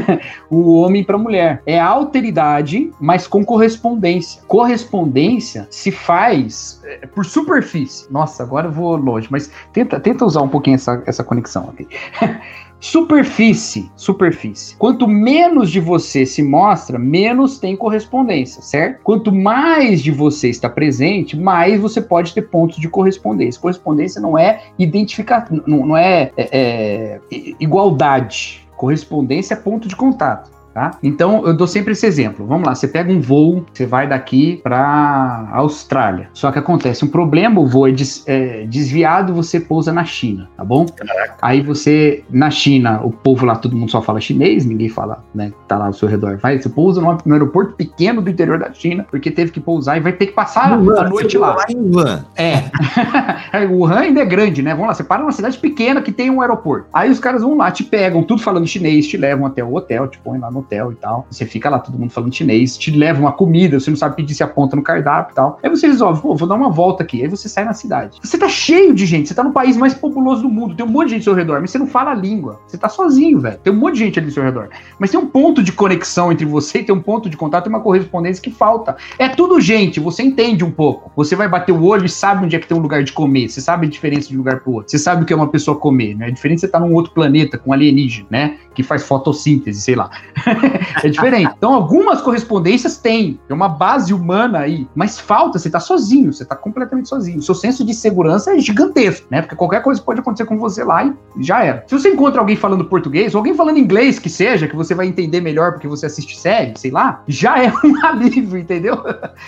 o 0.50 0.74
homem 0.80 1.04
para 1.04 1.18
mulher. 1.18 1.62
É 1.66 1.78
alteridade, 1.78 2.90
mas 3.00 3.26
com 3.26 3.44
correspondência. 3.44 4.29
Correspondência 4.46 5.66
se 5.70 5.90
faz 5.90 6.80
é, 6.84 7.06
por 7.06 7.24
superfície. 7.24 8.10
Nossa, 8.10 8.42
agora 8.42 8.68
eu 8.68 8.72
vou 8.72 8.96
longe, 8.96 9.28
mas 9.30 9.50
tenta, 9.72 9.98
tenta 9.98 10.24
usar 10.24 10.42
um 10.42 10.48
pouquinho 10.48 10.74
essa, 10.74 11.02
essa 11.06 11.24
conexão 11.24 11.72
aqui. 11.72 11.88
Superfície, 12.80 13.92
superfície. 13.94 14.74
Quanto 14.76 15.06
menos 15.06 15.70
de 15.70 15.78
você 15.78 16.24
se 16.24 16.42
mostra, 16.42 16.98
menos 16.98 17.58
tem 17.58 17.76
correspondência, 17.76 18.62
certo? 18.62 19.02
Quanto 19.02 19.30
mais 19.30 20.02
de 20.02 20.10
você 20.10 20.48
está 20.48 20.66
presente, 20.66 21.38
mais 21.38 21.78
você 21.78 22.00
pode 22.00 22.32
ter 22.32 22.40
pontos 22.40 22.78
de 22.78 22.88
correspondência. 22.88 23.60
Correspondência 23.60 24.18
não 24.18 24.38
é 24.38 24.62
identificar, 24.78 25.46
não, 25.66 25.88
não 25.88 25.96
é, 25.96 26.32
é, 26.38 26.48
é 26.50 27.20
igualdade. 27.60 28.66
Correspondência 28.78 29.52
é 29.52 29.56
ponto 29.58 29.86
de 29.86 29.94
contato. 29.94 30.50
Tá? 30.72 30.92
Então 31.02 31.44
eu 31.46 31.54
dou 31.54 31.66
sempre 31.66 31.92
esse 31.92 32.06
exemplo. 32.06 32.46
Vamos 32.46 32.66
lá, 32.66 32.74
você 32.74 32.86
pega 32.86 33.12
um 33.12 33.20
voo, 33.20 33.66
você 33.72 33.86
vai 33.86 34.06
daqui 34.06 34.60
para 34.62 35.48
Austrália. 35.52 36.28
Só 36.32 36.52
que 36.52 36.58
acontece 36.58 37.04
um 37.04 37.08
problema, 37.08 37.60
o 37.60 37.66
voo 37.66 37.88
é, 37.88 37.92
des, 37.92 38.22
é, 38.26 38.66
desviado, 38.66 39.34
você 39.34 39.58
pousa 39.58 39.92
na 39.92 40.04
China, 40.04 40.48
tá 40.56 40.64
bom? 40.64 40.86
Caraca. 40.86 41.34
Aí 41.42 41.60
você 41.60 42.22
na 42.30 42.50
China, 42.50 43.00
o 43.02 43.10
povo 43.10 43.44
lá 43.44 43.56
todo 43.56 43.76
mundo 43.76 43.90
só 43.90 44.00
fala 44.00 44.20
chinês, 44.20 44.64
ninguém 44.64 44.88
fala, 44.88 45.24
né? 45.34 45.52
Tá 45.66 45.76
lá 45.76 45.86
ao 45.86 45.92
seu 45.92 46.08
redor. 46.08 46.36
Vai, 46.36 46.58
você 46.58 46.68
pousa 46.68 47.00
no, 47.00 47.18
no 47.24 47.32
aeroporto 47.32 47.74
pequeno 47.74 48.22
do 48.22 48.30
interior 48.30 48.58
da 48.58 48.72
China, 48.72 49.04
porque 49.10 49.30
teve 49.30 49.50
que 49.50 49.58
pousar 49.58 49.96
e 49.96 50.00
vai 50.00 50.12
ter 50.12 50.26
que 50.26 50.32
passar 50.32 50.78
Wuhan, 50.78 51.00
a 51.00 51.08
noite 51.08 51.36
lá. 51.36 51.56
lá 51.56 51.64
em 51.68 51.76
Wuhan. 51.76 52.24
É. 52.36 53.66
o 53.66 53.74
Wuhan 53.82 53.98
ainda 53.98 54.20
é 54.20 54.24
grande, 54.24 54.62
né? 54.62 54.72
Vamos 54.72 54.86
lá, 54.86 54.94
você 54.94 55.02
para 55.02 55.20
numa 55.20 55.32
cidade 55.32 55.58
pequena 55.58 56.00
que 56.00 56.12
tem 56.12 56.30
um 56.30 56.40
aeroporto. 56.40 56.86
Aí 56.92 57.10
os 57.10 57.18
caras 57.18 57.42
vão 57.42 57.56
lá, 57.56 57.72
te 57.72 57.82
pegam, 57.82 58.22
tudo 58.22 58.40
falando 58.40 58.68
chinês, 58.68 59.08
te 59.08 59.16
levam 59.16 59.46
até 59.46 59.64
o 59.64 59.74
hotel, 59.74 60.06
te 60.06 60.18
põem 60.18 60.38
lá 60.38 60.48
no 60.50 60.59
hotel 60.60 60.92
e 60.92 60.96
tal. 60.96 61.26
Você 61.30 61.44
fica 61.44 61.68
lá, 61.68 61.78
todo 61.78 61.98
mundo 61.98 62.10
falando 62.10 62.34
chinês, 62.34 62.76
te 62.78 62.90
leva 62.90 63.20
uma 63.20 63.32
comida, 63.32 63.78
você 63.78 63.90
não 63.90 63.96
sabe 63.96 64.16
pedir, 64.16 64.34
se 64.34 64.42
aponta 64.42 64.76
no 64.76 64.82
cardápio 64.82 65.32
e 65.32 65.34
tal. 65.34 65.58
Aí 65.62 65.68
você 65.68 65.86
resolve, 65.86 66.20
pô, 66.20 66.34
vou 66.34 66.48
dar 66.48 66.54
uma 66.54 66.70
volta 66.70 67.02
aqui. 67.02 67.22
Aí 67.22 67.28
você 67.28 67.48
sai 67.48 67.64
na 67.64 67.72
cidade. 67.72 68.18
Você 68.22 68.38
tá 68.38 68.48
cheio 68.48 68.94
de 68.94 69.06
gente, 69.06 69.28
você 69.28 69.34
tá 69.34 69.44
no 69.44 69.52
país 69.52 69.76
mais 69.76 69.94
populoso 69.94 70.42
do 70.42 70.48
mundo, 70.48 70.74
tem 70.74 70.84
um 70.84 70.88
monte 70.88 71.08
de 71.08 71.14
gente 71.14 71.28
ao 71.28 71.34
seu 71.34 71.34
redor, 71.34 71.60
mas 71.60 71.70
você 71.70 71.78
não 71.78 71.86
fala 71.86 72.12
a 72.12 72.14
língua. 72.14 72.60
Você 72.66 72.78
tá 72.78 72.88
sozinho, 72.88 73.40
velho. 73.40 73.58
Tem 73.58 73.72
um 73.72 73.76
monte 73.76 73.94
de 73.94 74.00
gente 74.00 74.18
ali 74.18 74.28
ao 74.28 74.34
seu 74.34 74.42
redor. 74.42 74.68
Mas 74.98 75.10
tem 75.10 75.18
um 75.18 75.26
ponto 75.26 75.62
de 75.62 75.72
conexão 75.72 76.30
entre 76.30 76.44
você 76.44 76.82
tem 76.82 76.94
um 76.94 77.00
ponto 77.00 77.28
de 77.28 77.36
contato 77.36 77.66
e 77.66 77.68
uma 77.68 77.80
correspondência 77.80 78.42
que 78.42 78.50
falta. 78.50 78.96
É 79.18 79.28
tudo 79.28 79.60
gente, 79.60 80.00
você 80.00 80.22
entende 80.22 80.64
um 80.64 80.70
pouco. 80.70 81.10
Você 81.16 81.34
vai 81.36 81.48
bater 81.48 81.72
o 81.72 81.82
olho 81.82 82.06
e 82.06 82.08
sabe 82.08 82.44
onde 82.44 82.56
é 82.56 82.58
que 82.58 82.66
tem 82.66 82.76
um 82.76 82.80
lugar 82.80 83.02
de 83.02 83.12
comer. 83.12 83.48
Você 83.48 83.60
sabe 83.60 83.86
a 83.86 83.90
diferença 83.90 84.28
de 84.28 84.34
um 84.34 84.38
lugar 84.38 84.60
pro 84.60 84.72
outro. 84.72 84.90
Você 84.90 84.98
sabe 84.98 85.22
o 85.22 85.26
que 85.26 85.32
é 85.32 85.36
uma 85.36 85.48
pessoa 85.48 85.76
comer, 85.76 86.14
né? 86.14 86.26
A 86.26 86.30
diferença 86.30 86.66
é 86.66 86.66
você 86.66 86.72
tá 86.72 86.80
num 86.80 86.94
outro 86.94 87.12
planeta 87.12 87.58
com 87.58 87.72
alienígena, 87.72 88.26
né? 88.30 88.56
Que 88.80 88.86
faz 88.86 89.02
fotossíntese, 89.02 89.78
sei 89.78 89.94
lá. 89.94 90.10
é 91.04 91.08
diferente. 91.08 91.52
Então, 91.56 91.74
algumas 91.74 92.22
correspondências 92.22 92.96
tem. 92.96 93.38
É 93.46 93.52
uma 93.52 93.68
base 93.68 94.14
humana 94.14 94.60
aí. 94.60 94.88
Mas 94.94 95.18
falta, 95.18 95.58
você 95.58 95.68
tá 95.68 95.78
sozinho, 95.78 96.32
você 96.32 96.44
tá 96.46 96.56
completamente 96.56 97.08
sozinho. 97.08 97.38
O 97.38 97.42
seu 97.42 97.54
senso 97.54 97.84
de 97.84 97.92
segurança 97.92 98.54
é 98.54 98.58
gigantesco, 98.58 99.26
né? 99.30 99.42
Porque 99.42 99.54
qualquer 99.54 99.82
coisa 99.82 100.00
pode 100.00 100.20
acontecer 100.20 100.46
com 100.46 100.56
você 100.56 100.82
lá 100.82 101.04
e 101.04 101.14
já 101.40 101.62
era. 101.62 101.84
Se 101.86 101.94
você 101.94 102.08
encontra 102.08 102.40
alguém 102.40 102.56
falando 102.56 102.86
português, 102.86 103.34
ou 103.34 103.40
alguém 103.40 103.54
falando 103.54 103.78
inglês, 103.78 104.18
que 104.18 104.30
seja, 104.30 104.66
que 104.66 104.74
você 104.74 104.94
vai 104.94 105.06
entender 105.06 105.42
melhor 105.42 105.72
porque 105.72 105.86
você 105.86 106.06
assiste 106.06 106.38
série, 106.38 106.72
sei 106.76 106.90
lá, 106.90 107.22
já 107.28 107.62
é 107.62 107.70
um 107.84 107.94
alívio, 108.06 108.58
entendeu? 108.58 108.98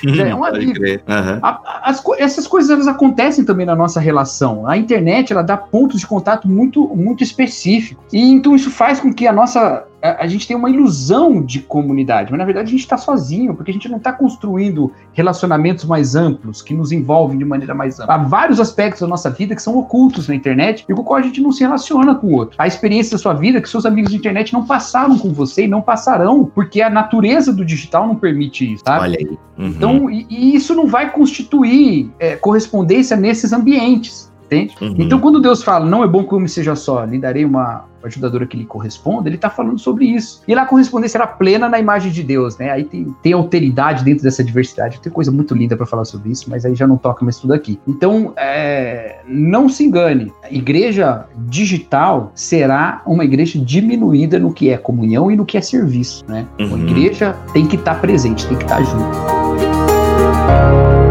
já 0.04 0.26
é 0.26 0.34
um 0.34 0.44
alívio. 0.44 0.82
Uhum. 1.08 1.38
A, 1.42 1.80
as, 1.84 2.02
essas 2.18 2.46
coisas 2.46 2.70
elas 2.70 2.86
acontecem 2.86 3.44
também 3.44 3.64
na 3.64 3.74
nossa 3.74 3.98
relação. 3.98 4.66
A 4.66 4.76
internet, 4.76 5.32
ela 5.32 5.42
dá 5.42 5.56
pontos 5.56 6.00
de 6.00 6.06
contato 6.06 6.46
muito, 6.48 6.86
muito 6.94 7.22
específicos. 7.22 8.04
E 8.12 8.20
então 8.20 8.54
isso 8.54 8.70
faz 8.70 9.00
com 9.00 9.12
que 9.12 9.21
a 9.26 9.32
nossa 9.32 9.86
a, 10.02 10.24
a, 10.24 10.26
gente 10.26 10.46
tem 10.46 10.56
uma 10.56 10.68
ilusão 10.68 11.40
de 11.40 11.60
comunidade, 11.60 12.30
mas 12.30 12.38
na 12.38 12.44
verdade 12.44 12.68
a 12.68 12.70
gente 12.70 12.80
está 12.80 12.98
sozinho, 12.98 13.54
porque 13.54 13.70
a 13.70 13.74
gente 13.74 13.88
não 13.88 13.98
está 13.98 14.12
construindo 14.12 14.92
relacionamentos 15.12 15.84
mais 15.84 16.16
amplos, 16.16 16.60
que 16.60 16.74
nos 16.74 16.90
envolvem 16.90 17.38
de 17.38 17.44
maneira 17.44 17.74
mais 17.74 18.00
ampla. 18.00 18.14
Há 18.14 18.18
vários 18.18 18.58
aspectos 18.58 19.00
da 19.00 19.06
nossa 19.06 19.30
vida 19.30 19.54
que 19.54 19.62
são 19.62 19.78
ocultos 19.78 20.28
na 20.28 20.34
internet 20.34 20.84
e 20.88 20.94
com 20.94 21.00
o 21.00 21.04
qual 21.04 21.20
a 21.20 21.22
gente 21.22 21.40
não 21.40 21.52
se 21.52 21.62
relaciona 21.62 22.14
com 22.14 22.26
o 22.26 22.34
outro. 22.34 22.56
A 22.58 22.66
experiência 22.66 23.12
da 23.12 23.18
sua 23.18 23.34
vida 23.34 23.60
que 23.60 23.68
seus 23.68 23.86
amigos 23.86 24.10
de 24.10 24.16
internet 24.16 24.52
não 24.52 24.66
passaram 24.66 25.16
com 25.18 25.32
você 25.32 25.64
e 25.64 25.68
não 25.68 25.80
passarão, 25.80 26.44
porque 26.44 26.82
a 26.82 26.90
natureza 26.90 27.52
do 27.52 27.64
digital 27.64 28.06
não 28.06 28.16
permite 28.16 28.74
isso, 28.74 28.84
tá? 28.84 29.00
Olha 29.00 29.18
aí. 29.18 29.38
Uhum. 29.58 29.68
Então, 29.68 30.10
e, 30.10 30.26
e, 30.28 30.56
isso 30.56 30.74
não 30.74 30.86
vai 30.86 31.10
constituir 31.10 32.10
é, 32.18 32.36
correspondência 32.36 33.16
nesses 33.16 33.52
ambientes? 33.52 34.32
Uhum. 34.52 34.96
Então, 34.98 35.18
quando 35.18 35.40
Deus 35.40 35.62
fala, 35.62 35.86
não 35.86 36.04
é 36.04 36.06
bom 36.06 36.24
que 36.24 36.34
o 36.34 36.36
homem 36.36 36.48
seja 36.48 36.76
só, 36.76 37.04
lhe 37.04 37.18
darei 37.18 37.42
uma 37.42 37.86
ajudadora 38.04 38.46
que 38.46 38.56
lhe 38.56 38.64
corresponda, 38.64 39.28
ele 39.28 39.36
está 39.36 39.50
falando 39.50 39.78
sobre 39.78 40.06
isso. 40.06 40.42
E 40.46 40.54
lá 40.54 40.62
a 40.62 40.66
correspondência 40.66 41.18
era 41.18 41.26
plena 41.26 41.68
na 41.68 41.78
imagem 41.78 42.10
de 42.10 42.22
Deus, 42.22 42.56
né? 42.58 42.70
Aí 42.70 42.84
tem, 42.84 43.14
tem 43.22 43.32
alteridade 43.32 44.04
dentro 44.04 44.22
dessa 44.22 44.42
diversidade. 44.42 45.00
Tem 45.00 45.12
coisa 45.12 45.30
muito 45.30 45.54
linda 45.54 45.76
para 45.76 45.86
falar 45.86 46.04
sobre 46.04 46.30
isso, 46.30 46.48
mas 46.48 46.64
aí 46.64 46.74
já 46.74 46.86
não 46.86 46.96
toca 46.96 47.24
mais 47.24 47.38
tudo 47.38 47.52
aqui. 47.52 47.78
Então, 47.86 48.32
é, 48.36 49.20
não 49.26 49.68
se 49.68 49.84
engane. 49.84 50.32
A 50.42 50.52
igreja 50.52 51.26
digital 51.46 52.32
será 52.34 53.02
uma 53.06 53.24
igreja 53.24 53.58
diminuída 53.58 54.38
no 54.38 54.52
que 54.52 54.70
é 54.70 54.76
comunhão 54.76 55.30
e 55.30 55.36
no 55.36 55.44
que 55.44 55.56
é 55.56 55.60
serviço, 55.60 56.24
né? 56.28 56.46
Uhum. 56.58 56.74
A 56.74 56.78
igreja 56.78 57.36
tem 57.52 57.66
que 57.66 57.76
estar 57.76 57.94
tá 57.94 58.00
presente, 58.00 58.46
tem 58.46 58.56
que 58.56 58.64
estar 58.64 58.76
tá 58.76 58.82
junto. 58.82 61.01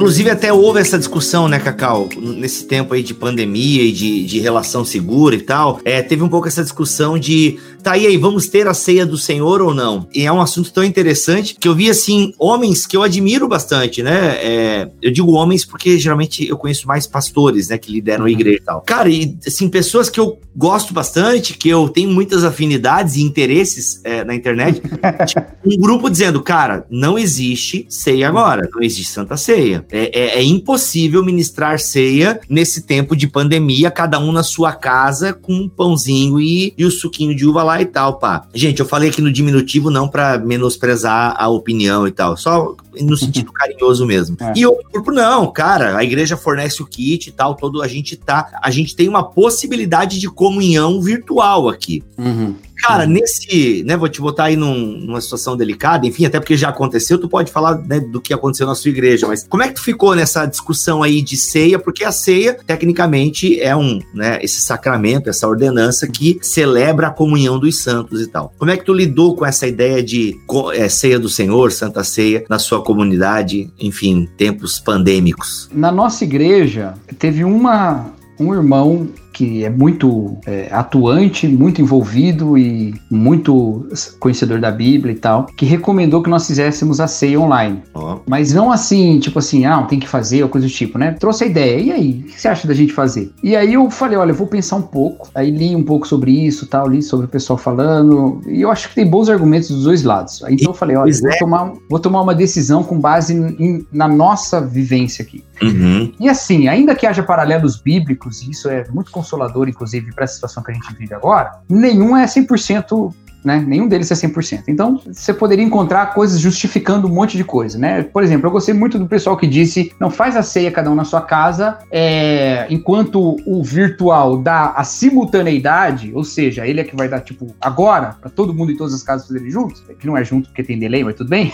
Inclusive, 0.00 0.30
até 0.30 0.50
houve 0.50 0.80
essa 0.80 0.98
discussão, 0.98 1.46
né, 1.46 1.58
Cacau, 1.58 2.08
nesse 2.16 2.64
tempo 2.64 2.94
aí 2.94 3.02
de 3.02 3.12
pandemia 3.12 3.82
e 3.82 3.92
de, 3.92 4.24
de 4.24 4.40
relação 4.40 4.82
segura 4.82 5.34
e 5.36 5.42
tal. 5.42 5.78
É, 5.84 6.00
teve 6.00 6.22
um 6.22 6.28
pouco 6.28 6.48
essa 6.48 6.62
discussão 6.62 7.18
de 7.18 7.58
tá 7.82 7.92
aí, 7.92 8.06
aí, 8.06 8.16
vamos 8.16 8.48
ter 8.48 8.66
a 8.66 8.74
ceia 8.74 9.06
do 9.06 9.16
Senhor 9.16 9.60
ou 9.60 9.74
não? 9.74 10.06
E 10.14 10.26
é 10.26 10.32
um 10.32 10.40
assunto 10.40 10.72
tão 10.72 10.84
interessante 10.84 11.56
que 11.58 11.68
eu 11.68 11.74
vi, 11.74 11.90
assim, 11.90 12.32
homens 12.38 12.86
que 12.86 12.96
eu 12.96 13.02
admiro 13.02 13.48
bastante, 13.48 14.02
né? 14.02 14.36
É, 14.42 14.90
eu 15.00 15.10
digo 15.10 15.32
homens 15.32 15.64
porque 15.64 15.98
geralmente 15.98 16.48
eu 16.48 16.56
conheço 16.56 16.86
mais 16.86 17.06
pastores, 17.06 17.68
né, 17.68 17.78
que 17.78 17.92
lideram 17.92 18.24
a 18.24 18.26
uhum. 18.26 18.32
igreja 18.32 18.58
e 18.58 18.64
tal. 18.64 18.80
Cara, 18.82 19.08
e, 19.08 19.36
assim, 19.46 19.68
pessoas 19.68 20.08
que 20.08 20.20
eu 20.20 20.38
gosto 20.54 20.92
bastante, 20.92 21.54
que 21.54 21.68
eu 21.68 21.88
tenho 21.88 22.10
muitas 22.10 22.44
afinidades 22.44 23.16
e 23.16 23.22
interesses 23.22 24.00
é, 24.04 24.24
na 24.24 24.34
internet, 24.34 24.80
tipo, 25.26 25.46
um 25.64 25.76
grupo 25.76 26.10
dizendo, 26.10 26.42
cara, 26.42 26.86
não 26.90 27.18
existe 27.18 27.86
ceia 27.88 28.28
agora, 28.28 28.68
não 28.72 28.82
existe 28.82 29.12
Santa 29.12 29.36
Ceia. 29.36 29.84
É, 29.90 30.18
é, 30.18 30.38
é 30.38 30.42
impossível 30.42 31.24
ministrar 31.24 31.78
ceia 31.78 32.40
nesse 32.48 32.82
tempo 32.82 33.16
de 33.16 33.28
pandemia, 33.28 33.90
cada 33.90 34.18
um 34.18 34.32
na 34.32 34.42
sua 34.42 34.72
casa 34.72 35.32
com 35.32 35.52
um 35.52 35.68
pãozinho 35.68 36.40
e, 36.40 36.74
e 36.76 36.84
o 36.84 36.90
suquinho 36.90 37.34
de 37.34 37.46
uva 37.46 37.62
lá 37.62 37.69
lá 37.70 37.80
e 37.80 37.86
tal, 37.86 38.18
pá. 38.18 38.46
Gente, 38.52 38.80
eu 38.80 38.86
falei 38.86 39.10
aqui 39.10 39.22
no 39.22 39.32
diminutivo 39.32 39.90
não 39.90 40.08
para 40.08 40.38
menosprezar 40.38 41.34
a 41.38 41.48
opinião 41.48 42.06
e 42.06 42.10
tal, 42.10 42.36
só 42.36 42.74
no 43.00 43.16
sentido 43.16 43.52
carinhoso 43.54 44.04
mesmo. 44.04 44.36
É. 44.40 44.52
E 44.56 44.66
o 44.66 44.76
grupo 44.92 45.12
não, 45.12 45.50
cara, 45.50 45.96
a 45.96 46.02
igreja 46.02 46.36
fornece 46.36 46.82
o 46.82 46.86
kit 46.86 47.28
e 47.28 47.32
tal, 47.32 47.54
todo 47.54 47.82
a 47.82 47.88
gente 47.88 48.16
tá, 48.16 48.58
a 48.62 48.70
gente 48.70 48.96
tem 48.96 49.08
uma 49.08 49.22
possibilidade 49.22 50.18
de 50.18 50.28
comunhão 50.28 51.00
virtual 51.00 51.68
aqui. 51.68 52.02
Uhum. 52.18 52.54
Cara, 52.82 53.04
uhum. 53.04 53.10
nesse, 53.10 53.82
né, 53.84 53.96
vou 53.96 54.08
te 54.08 54.20
botar 54.20 54.44
aí 54.44 54.56
num, 54.56 54.98
numa 54.98 55.20
situação 55.20 55.56
delicada, 55.56 56.06
enfim, 56.06 56.24
até 56.24 56.38
porque 56.38 56.56
já 56.56 56.68
aconteceu, 56.68 57.18
tu 57.18 57.28
pode 57.28 57.50
falar 57.50 57.78
né, 57.78 58.00
do 58.00 58.20
que 58.20 58.32
aconteceu 58.32 58.66
na 58.66 58.74
sua 58.74 58.90
igreja, 58.90 59.26
mas 59.26 59.46
como 59.48 59.62
é 59.62 59.68
que 59.68 59.74
tu 59.74 59.82
ficou 59.82 60.14
nessa 60.14 60.46
discussão 60.46 61.02
aí 61.02 61.22
de 61.22 61.36
ceia? 61.36 61.78
Porque 61.78 62.04
a 62.04 62.12
ceia, 62.12 62.54
tecnicamente, 62.66 63.60
é 63.60 63.76
um, 63.76 64.00
né, 64.14 64.38
esse 64.42 64.60
sacramento, 64.60 65.28
essa 65.28 65.46
ordenança 65.46 66.06
que 66.06 66.38
celebra 66.42 67.08
a 67.08 67.10
comunhão 67.10 67.58
dos 67.58 67.82
santos 67.82 68.20
e 68.20 68.26
tal. 68.26 68.52
Como 68.58 68.70
é 68.70 68.76
que 68.76 68.84
tu 68.84 68.92
lidou 68.92 69.36
com 69.36 69.44
essa 69.44 69.66
ideia 69.66 70.02
de 70.02 70.38
é, 70.74 70.88
ceia 70.88 71.18
do 71.18 71.28
Senhor, 71.28 71.72
Santa 71.72 72.02
Ceia, 72.04 72.44
na 72.48 72.58
sua 72.58 72.82
comunidade, 72.82 73.70
enfim, 73.78 74.28
tempos 74.36 74.80
pandêmicos? 74.80 75.68
Na 75.72 75.92
nossa 75.92 76.24
igreja, 76.24 76.94
teve 77.18 77.44
uma, 77.44 78.12
um 78.38 78.54
irmão 78.54 79.08
que 79.40 79.64
é 79.64 79.70
muito 79.70 80.36
é, 80.44 80.68
atuante, 80.70 81.48
muito 81.48 81.80
envolvido 81.80 82.58
e 82.58 82.94
muito 83.10 83.88
conhecedor 84.18 84.60
da 84.60 84.70
Bíblia 84.70 85.14
e 85.14 85.18
tal, 85.18 85.46
que 85.46 85.64
recomendou 85.64 86.22
que 86.22 86.28
nós 86.28 86.46
fizéssemos 86.46 87.00
a 87.00 87.08
ceia 87.08 87.40
online. 87.40 87.82
Oh. 87.94 88.18
Mas 88.26 88.52
não 88.52 88.70
assim, 88.70 89.18
tipo 89.18 89.38
assim, 89.38 89.64
ah, 89.64 89.80
tem 89.84 89.98
que 89.98 90.06
fazer 90.06 90.42
ou 90.42 90.50
coisa 90.50 90.66
do 90.66 90.72
tipo, 90.72 90.98
né? 90.98 91.12
Trouxe 91.18 91.44
a 91.44 91.46
ideia. 91.46 91.80
E 91.80 91.90
aí, 91.90 92.10
o 92.20 92.22
que 92.24 92.38
você 92.38 92.48
acha 92.48 92.68
da 92.68 92.74
gente 92.74 92.92
fazer? 92.92 93.32
E 93.42 93.56
aí 93.56 93.72
eu 93.72 93.90
falei, 93.90 94.18
olha, 94.18 94.32
eu 94.32 94.34
vou 94.34 94.46
pensar 94.46 94.76
um 94.76 94.82
pouco. 94.82 95.30
Aí 95.34 95.50
li 95.50 95.74
um 95.74 95.84
pouco 95.84 96.06
sobre 96.06 96.32
isso, 96.32 96.66
tal, 96.66 96.86
li 96.86 97.02
sobre 97.02 97.24
o 97.24 97.28
pessoal 97.28 97.56
falando. 97.58 98.42
E 98.46 98.60
eu 98.60 98.70
acho 98.70 98.90
que 98.90 98.94
tem 98.94 99.08
bons 99.08 99.30
argumentos 99.30 99.70
dos 99.70 99.84
dois 99.84 100.02
lados. 100.02 100.44
Aí, 100.44 100.52
então 100.52 100.72
eu 100.72 100.74
falei, 100.76 100.96
olha, 100.96 101.10
vou, 101.18 101.30
é. 101.30 101.38
tomar, 101.38 101.72
vou 101.88 101.98
tomar 101.98 102.20
uma 102.20 102.34
decisão 102.34 102.82
com 102.82 103.00
base 103.00 103.34
em, 103.34 103.86
na 103.90 104.06
nossa 104.06 104.60
vivência 104.60 105.22
aqui. 105.22 105.42
Uhum. 105.62 106.12
E 106.18 106.28
assim, 106.28 106.68
ainda 106.68 106.94
que 106.94 107.06
haja 107.06 107.22
paralelos 107.22 107.76
bíblicos, 107.76 108.42
e 108.42 108.50
isso 108.50 108.68
é 108.68 108.84
muito 108.90 109.10
consolador, 109.30 109.68
inclusive, 109.68 110.12
para 110.12 110.24
a 110.24 110.28
situação 110.28 110.62
que 110.62 110.72
a 110.72 110.74
gente 110.74 110.92
vive 110.94 111.14
agora, 111.14 111.60
nenhum 111.68 112.16
é 112.16 112.24
100% 112.24 113.14
né? 113.44 113.62
Nenhum 113.66 113.88
deles 113.88 114.10
é 114.10 114.14
100%. 114.14 114.64
Então, 114.68 115.00
você 115.06 115.32
poderia 115.32 115.64
encontrar 115.64 116.14
coisas 116.14 116.40
justificando 116.40 117.06
um 117.06 117.10
monte 117.10 117.36
de 117.36 117.44
coisa, 117.44 117.78
né? 117.78 118.02
Por 118.02 118.22
exemplo, 118.22 118.46
eu 118.46 118.50
gostei 118.50 118.74
muito 118.74 118.98
do 118.98 119.06
pessoal 119.06 119.36
que 119.36 119.46
disse, 119.46 119.92
não 120.00 120.10
faz 120.10 120.36
a 120.36 120.42
ceia 120.42 120.70
cada 120.70 120.90
um 120.90 120.94
na 120.94 121.04
sua 121.04 121.20
casa, 121.20 121.78
é, 121.90 122.66
enquanto 122.70 123.36
o 123.46 123.62
virtual 123.62 124.38
dá 124.38 124.70
a 124.70 124.84
simultaneidade, 124.84 126.12
ou 126.14 126.24
seja, 126.24 126.66
ele 126.66 126.80
é 126.80 126.84
que 126.84 126.96
vai 126.96 127.08
dar, 127.08 127.20
tipo, 127.20 127.54
agora, 127.60 128.16
para 128.20 128.30
todo 128.30 128.54
mundo 128.54 128.72
em 128.72 128.76
todas 128.76 128.94
as 128.94 129.02
casas 129.02 129.26
fazerem 129.26 129.50
juntos, 129.50 129.82
que 129.98 130.06
não 130.06 130.16
é 130.16 130.24
junto 130.24 130.48
porque 130.48 130.62
tem 130.62 130.78
delay, 130.78 131.04
mas 131.04 131.14
tudo 131.14 131.30
bem. 131.30 131.52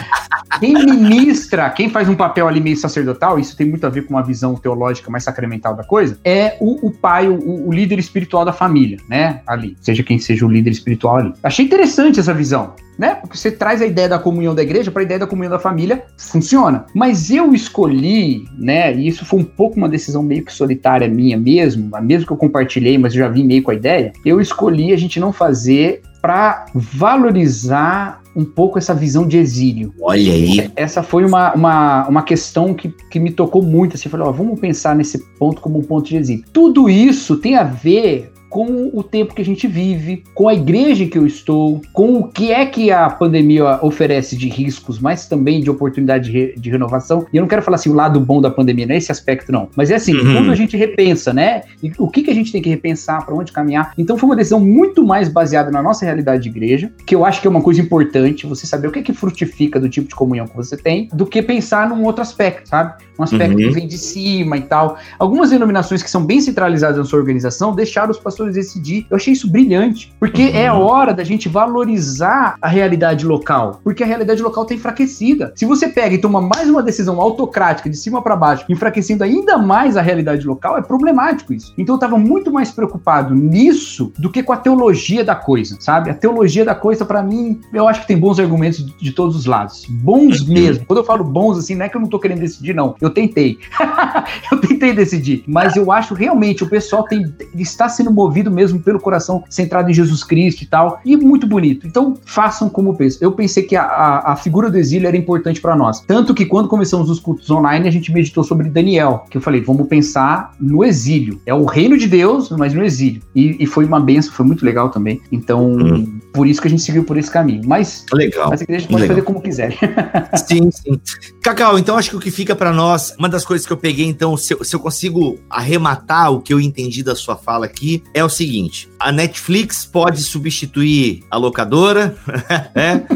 quem 0.60 0.74
ministra, 0.74 1.68
quem 1.70 1.88
faz 1.88 2.08
um 2.08 2.14
papel 2.14 2.48
ali 2.48 2.60
meio 2.60 2.76
sacerdotal, 2.76 3.38
isso 3.38 3.56
tem 3.56 3.66
muito 3.68 3.86
a 3.86 3.90
ver 3.90 4.02
com 4.02 4.14
uma 4.14 4.22
visão 4.22 4.54
teológica 4.54 5.10
mais 5.10 5.24
sacramental 5.24 5.74
da 5.74 5.84
coisa, 5.84 6.18
é 6.24 6.56
o, 6.60 6.86
o 6.86 6.90
pai, 6.90 7.28
o, 7.28 7.68
o 7.68 7.72
líder 7.72 7.98
espiritual 7.98 8.44
da 8.44 8.52
família, 8.52 8.98
né? 9.08 9.40
Ali, 9.46 9.76
seja 9.80 10.02
quem 10.02 10.18
seja 10.18 10.46
o 10.46 10.48
líder 10.48 10.70
espiritual 10.70 11.21
ali. 11.22 11.34
Achei 11.42 11.64
interessante 11.64 12.20
essa 12.20 12.34
visão. 12.34 12.74
Né? 12.98 13.14
Porque 13.14 13.38
você 13.38 13.50
traz 13.50 13.80
a 13.80 13.86
ideia 13.86 14.08
da 14.08 14.18
comunhão 14.18 14.54
da 14.54 14.62
igreja 14.62 14.90
para 14.90 15.00
a 15.00 15.04
ideia 15.04 15.18
da 15.18 15.26
comunhão 15.26 15.50
da 15.50 15.58
família, 15.58 16.04
funciona. 16.18 16.84
Mas 16.94 17.30
eu 17.30 17.54
escolhi, 17.54 18.44
né? 18.58 18.94
E 18.94 19.08
isso 19.08 19.24
foi 19.24 19.40
um 19.40 19.44
pouco 19.44 19.78
uma 19.78 19.88
decisão 19.88 20.22
meio 20.22 20.44
que 20.44 20.52
solitária 20.52 21.08
minha 21.08 21.38
mesmo, 21.38 21.90
mesmo 22.02 22.26
que 22.26 22.32
eu 22.32 22.36
compartilhei, 22.36 22.98
mas 22.98 23.14
eu 23.14 23.20
já 23.20 23.28
vim 23.28 23.44
meio 23.44 23.62
com 23.62 23.70
a 23.70 23.74
ideia. 23.74 24.12
Eu 24.24 24.40
escolhi 24.40 24.92
a 24.92 24.96
gente 24.96 25.18
não 25.18 25.32
fazer 25.32 26.02
para 26.20 26.66
valorizar 26.74 28.22
um 28.34 28.44
pouco 28.44 28.78
essa 28.78 28.94
visão 28.94 29.26
de 29.26 29.36
exílio. 29.36 29.92
Olha 30.00 30.32
aí. 30.32 30.70
Essa 30.76 31.02
foi 31.02 31.24
uma, 31.24 31.52
uma, 31.52 32.08
uma 32.08 32.22
questão 32.22 32.72
que, 32.72 32.88
que 33.10 33.18
me 33.18 33.30
tocou 33.30 33.62
muito. 33.62 33.94
Assim, 33.94 34.06
eu 34.06 34.10
falei, 34.10 34.26
ó, 34.26 34.32
vamos 34.32 34.58
pensar 34.58 34.94
nesse 34.96 35.18
ponto 35.38 35.60
como 35.60 35.78
um 35.78 35.82
ponto 35.82 36.08
de 36.08 36.16
exílio. 36.16 36.44
Tudo 36.52 36.88
isso 36.88 37.36
tem 37.36 37.56
a 37.56 37.64
ver 37.64 38.32
com 38.52 38.90
o 38.92 39.02
tempo 39.02 39.34
que 39.34 39.40
a 39.40 39.44
gente 39.44 39.66
vive, 39.66 40.24
com 40.34 40.46
a 40.46 40.52
igreja 40.52 41.04
em 41.04 41.08
que 41.08 41.16
eu 41.16 41.26
estou, 41.26 41.80
com 41.90 42.18
o 42.18 42.28
que 42.28 42.52
é 42.52 42.66
que 42.66 42.90
a 42.90 43.08
pandemia 43.08 43.78
oferece 43.80 44.36
de 44.36 44.46
riscos, 44.46 44.98
mas 44.98 45.26
também 45.26 45.62
de 45.62 45.70
oportunidade 45.70 46.30
de, 46.30 46.32
re, 46.32 46.54
de 46.54 46.70
renovação. 46.70 47.26
E 47.32 47.38
eu 47.38 47.40
não 47.40 47.48
quero 47.48 47.62
falar 47.62 47.76
assim 47.76 47.88
o 47.88 47.94
lado 47.94 48.20
bom 48.20 48.42
da 48.42 48.50
pandemia, 48.50 48.86
não 48.86 48.94
é 48.94 48.98
esse 48.98 49.10
aspecto 49.10 49.50
não, 49.50 49.70
mas 49.74 49.90
é 49.90 49.94
assim, 49.94 50.14
uhum. 50.14 50.34
quando 50.34 50.52
a 50.52 50.54
gente 50.54 50.76
repensa, 50.76 51.32
né? 51.32 51.62
E 51.82 51.90
o 51.98 52.08
que, 52.08 52.22
que 52.22 52.30
a 52.30 52.34
gente 52.34 52.52
tem 52.52 52.60
que 52.60 52.68
repensar, 52.68 53.24
para 53.24 53.34
onde 53.34 53.52
caminhar. 53.52 53.94
Então 53.96 54.18
foi 54.18 54.28
uma 54.28 54.36
decisão 54.36 54.60
muito 54.60 55.02
mais 55.02 55.30
baseada 55.30 55.70
na 55.70 55.82
nossa 55.82 56.04
realidade 56.04 56.42
de 56.42 56.50
igreja, 56.50 56.92
que 57.06 57.14
eu 57.14 57.24
acho 57.24 57.40
que 57.40 57.46
é 57.46 57.50
uma 57.50 57.62
coisa 57.62 57.80
importante, 57.80 58.46
você 58.46 58.66
saber 58.66 58.86
o 58.86 58.92
que 58.92 58.98
é 58.98 59.02
que 59.02 59.14
frutifica 59.14 59.80
do 59.80 59.88
tipo 59.88 60.08
de 60.08 60.14
comunhão 60.14 60.46
que 60.46 60.54
você 60.54 60.76
tem, 60.76 61.08
do 61.14 61.24
que 61.24 61.40
pensar 61.40 61.88
num 61.88 62.04
outro 62.04 62.20
aspecto, 62.20 62.68
sabe? 62.68 63.02
Um 63.18 63.22
aspecto 63.22 63.52
uhum. 63.52 63.68
que 63.68 63.70
vem 63.70 63.86
de 63.86 63.96
cima 63.96 64.58
e 64.58 64.62
tal. 64.62 64.98
Algumas 65.18 65.48
denominações 65.48 66.02
que 66.02 66.10
são 66.10 66.22
bem 66.22 66.38
centralizadas 66.38 66.98
na 66.98 67.04
sua 67.04 67.18
organização 67.18 67.74
deixaram 67.74 68.10
os 68.10 68.18
pastores 68.18 68.41
decidir. 68.50 69.06
Eu 69.10 69.16
achei 69.16 69.32
isso 69.32 69.50
brilhante, 69.50 70.12
porque 70.18 70.46
uhum. 70.46 70.56
é 70.56 70.66
a 70.66 70.74
hora 70.74 71.12
da 71.12 71.24
gente 71.24 71.48
valorizar 71.48 72.56
a 72.60 72.68
realidade 72.68 73.24
local, 73.26 73.80
porque 73.84 74.02
a 74.02 74.06
realidade 74.06 74.42
local 74.42 74.64
está 74.64 74.74
enfraquecida. 74.74 75.52
Se 75.54 75.64
você 75.64 75.88
pega 75.88 76.14
e 76.14 76.18
toma 76.18 76.40
mais 76.40 76.68
uma 76.68 76.82
decisão 76.82 77.20
autocrática 77.20 77.88
de 77.88 77.96
cima 77.96 78.22
para 78.22 78.36
baixo, 78.36 78.64
enfraquecendo 78.68 79.24
ainda 79.24 79.58
mais 79.58 79.96
a 79.96 80.02
realidade 80.02 80.46
local, 80.46 80.76
é 80.76 80.82
problemático 80.82 81.52
isso. 81.52 81.72
Então 81.76 81.94
eu 81.94 81.98
estava 81.98 82.18
muito 82.18 82.50
mais 82.50 82.70
preocupado 82.70 83.34
nisso 83.34 84.12
do 84.18 84.30
que 84.30 84.42
com 84.42 84.52
a 84.52 84.56
teologia 84.56 85.24
da 85.24 85.34
coisa, 85.34 85.76
sabe? 85.80 86.10
A 86.10 86.14
teologia 86.14 86.64
da 86.64 86.74
coisa, 86.74 87.04
para 87.04 87.22
mim, 87.22 87.60
eu 87.72 87.86
acho 87.86 88.02
que 88.02 88.06
tem 88.06 88.18
bons 88.18 88.38
argumentos 88.38 88.84
de 88.84 89.12
todos 89.12 89.36
os 89.36 89.46
lados. 89.46 89.86
Bons 89.88 90.40
uhum. 90.40 90.54
mesmo. 90.54 90.86
Quando 90.86 90.98
eu 90.98 91.04
falo 91.04 91.24
bons, 91.24 91.58
assim, 91.58 91.74
não 91.74 91.84
é 91.84 91.88
que 91.88 91.96
eu 91.96 92.00
não 92.00 92.08
tô 92.08 92.18
querendo 92.18 92.40
decidir, 92.40 92.74
não. 92.74 92.94
Eu 93.00 93.10
tentei. 93.10 93.58
eu 94.50 94.60
tentei 94.60 94.92
decidir. 94.92 95.44
Mas 95.46 95.76
eu 95.76 95.90
acho 95.92 96.14
realmente 96.14 96.64
o 96.64 96.68
pessoal 96.68 97.04
tem, 97.04 97.34
está 97.54 97.88
sendo 97.88 98.10
movido 98.10 98.31
movido 98.32 98.50
mesmo 98.50 98.80
pelo 98.80 98.98
coração 98.98 99.44
centrado 99.50 99.90
em 99.90 99.94
Jesus 99.94 100.24
Cristo 100.24 100.62
e 100.62 100.66
tal. 100.66 101.00
E 101.04 101.16
muito 101.16 101.46
bonito. 101.46 101.86
Então, 101.86 102.16
façam 102.24 102.68
como 102.70 102.96
pensam. 102.96 103.18
Eu 103.20 103.32
pensei 103.32 103.62
que 103.62 103.76
a, 103.76 103.82
a, 103.82 104.32
a 104.32 104.36
figura 104.36 104.70
do 104.70 104.78
exílio 104.78 105.06
era 105.06 105.16
importante 105.16 105.60
para 105.60 105.76
nós. 105.76 106.00
Tanto 106.00 106.34
que 106.34 106.46
quando 106.46 106.68
começamos 106.68 107.10
os 107.10 107.20
cultos 107.20 107.50
online, 107.50 107.86
a 107.86 107.92
gente 107.92 108.10
meditou 108.10 108.42
sobre 108.42 108.70
Daniel, 108.70 109.26
que 109.30 109.36
eu 109.36 109.40
falei, 109.40 109.60
vamos 109.60 109.86
pensar 109.86 110.52
no 110.58 110.82
exílio. 110.82 111.40
É 111.44 111.52
o 111.52 111.66
reino 111.66 111.98
de 111.98 112.08
Deus, 112.08 112.48
mas 112.50 112.72
no 112.72 112.82
exílio. 112.82 113.22
E, 113.34 113.62
e 113.62 113.66
foi 113.66 113.84
uma 113.84 114.00
benção, 114.00 114.32
foi 114.32 114.46
muito 114.46 114.64
legal 114.64 114.88
também. 114.88 115.20
Então, 115.30 115.72
hum. 115.72 116.18
por 116.32 116.46
isso 116.46 116.60
que 116.60 116.68
a 116.68 116.70
gente 116.70 116.82
seguiu 116.82 117.04
por 117.04 117.18
esse 117.18 117.30
caminho. 117.30 117.62
Mas, 117.66 118.06
legal. 118.12 118.48
mas 118.48 118.60
a 118.60 118.64
igreja 118.64 118.86
pode 118.86 119.02
legal. 119.02 119.16
fazer 119.16 119.26
como 119.26 119.42
quiser. 119.42 119.76
Sim, 120.46 120.70
sim. 120.70 121.00
Cacau, 121.42 121.78
então 121.78 121.96
acho 121.96 122.10
que 122.10 122.16
o 122.16 122.20
que 122.20 122.30
fica 122.30 122.54
para 122.54 122.72
nós, 122.72 123.14
uma 123.18 123.28
das 123.28 123.44
coisas 123.44 123.66
que 123.66 123.72
eu 123.72 123.76
peguei, 123.76 124.06
então, 124.06 124.36
se 124.36 124.54
eu, 124.54 124.64
se 124.64 124.74
eu 124.74 124.80
consigo 124.80 125.38
arrematar 125.48 126.32
o 126.32 126.40
que 126.40 126.52
eu 126.52 126.60
entendi 126.60 127.02
da 127.02 127.14
sua 127.14 127.36
fala 127.36 127.66
aqui, 127.66 128.02
é 128.14 128.21
o 128.24 128.30
seguinte: 128.30 128.88
a 128.98 129.10
Netflix 129.10 129.84
pode 129.84 130.22
substituir 130.22 131.24
a 131.30 131.36
locadora, 131.36 132.16
né? 132.74 133.06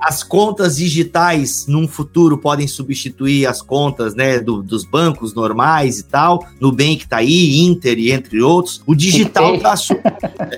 as 0.00 0.22
contas 0.22 0.76
digitais 0.76 1.66
num 1.68 1.86
futuro 1.86 2.38
podem 2.38 2.66
substituir 2.66 3.46
as 3.46 3.62
contas 3.62 4.14
né, 4.14 4.40
do, 4.40 4.62
dos 4.62 4.84
bancos 4.84 5.34
normais 5.34 5.98
e 5.98 6.04
tal, 6.04 6.46
Nubank 6.60 7.06
tá 7.06 7.18
aí, 7.18 7.60
Inter 7.60 7.98
e 7.98 8.10
entre 8.10 8.40
outros. 8.42 8.82
O 8.86 8.94
digital 8.94 9.58
tá, 9.58 9.74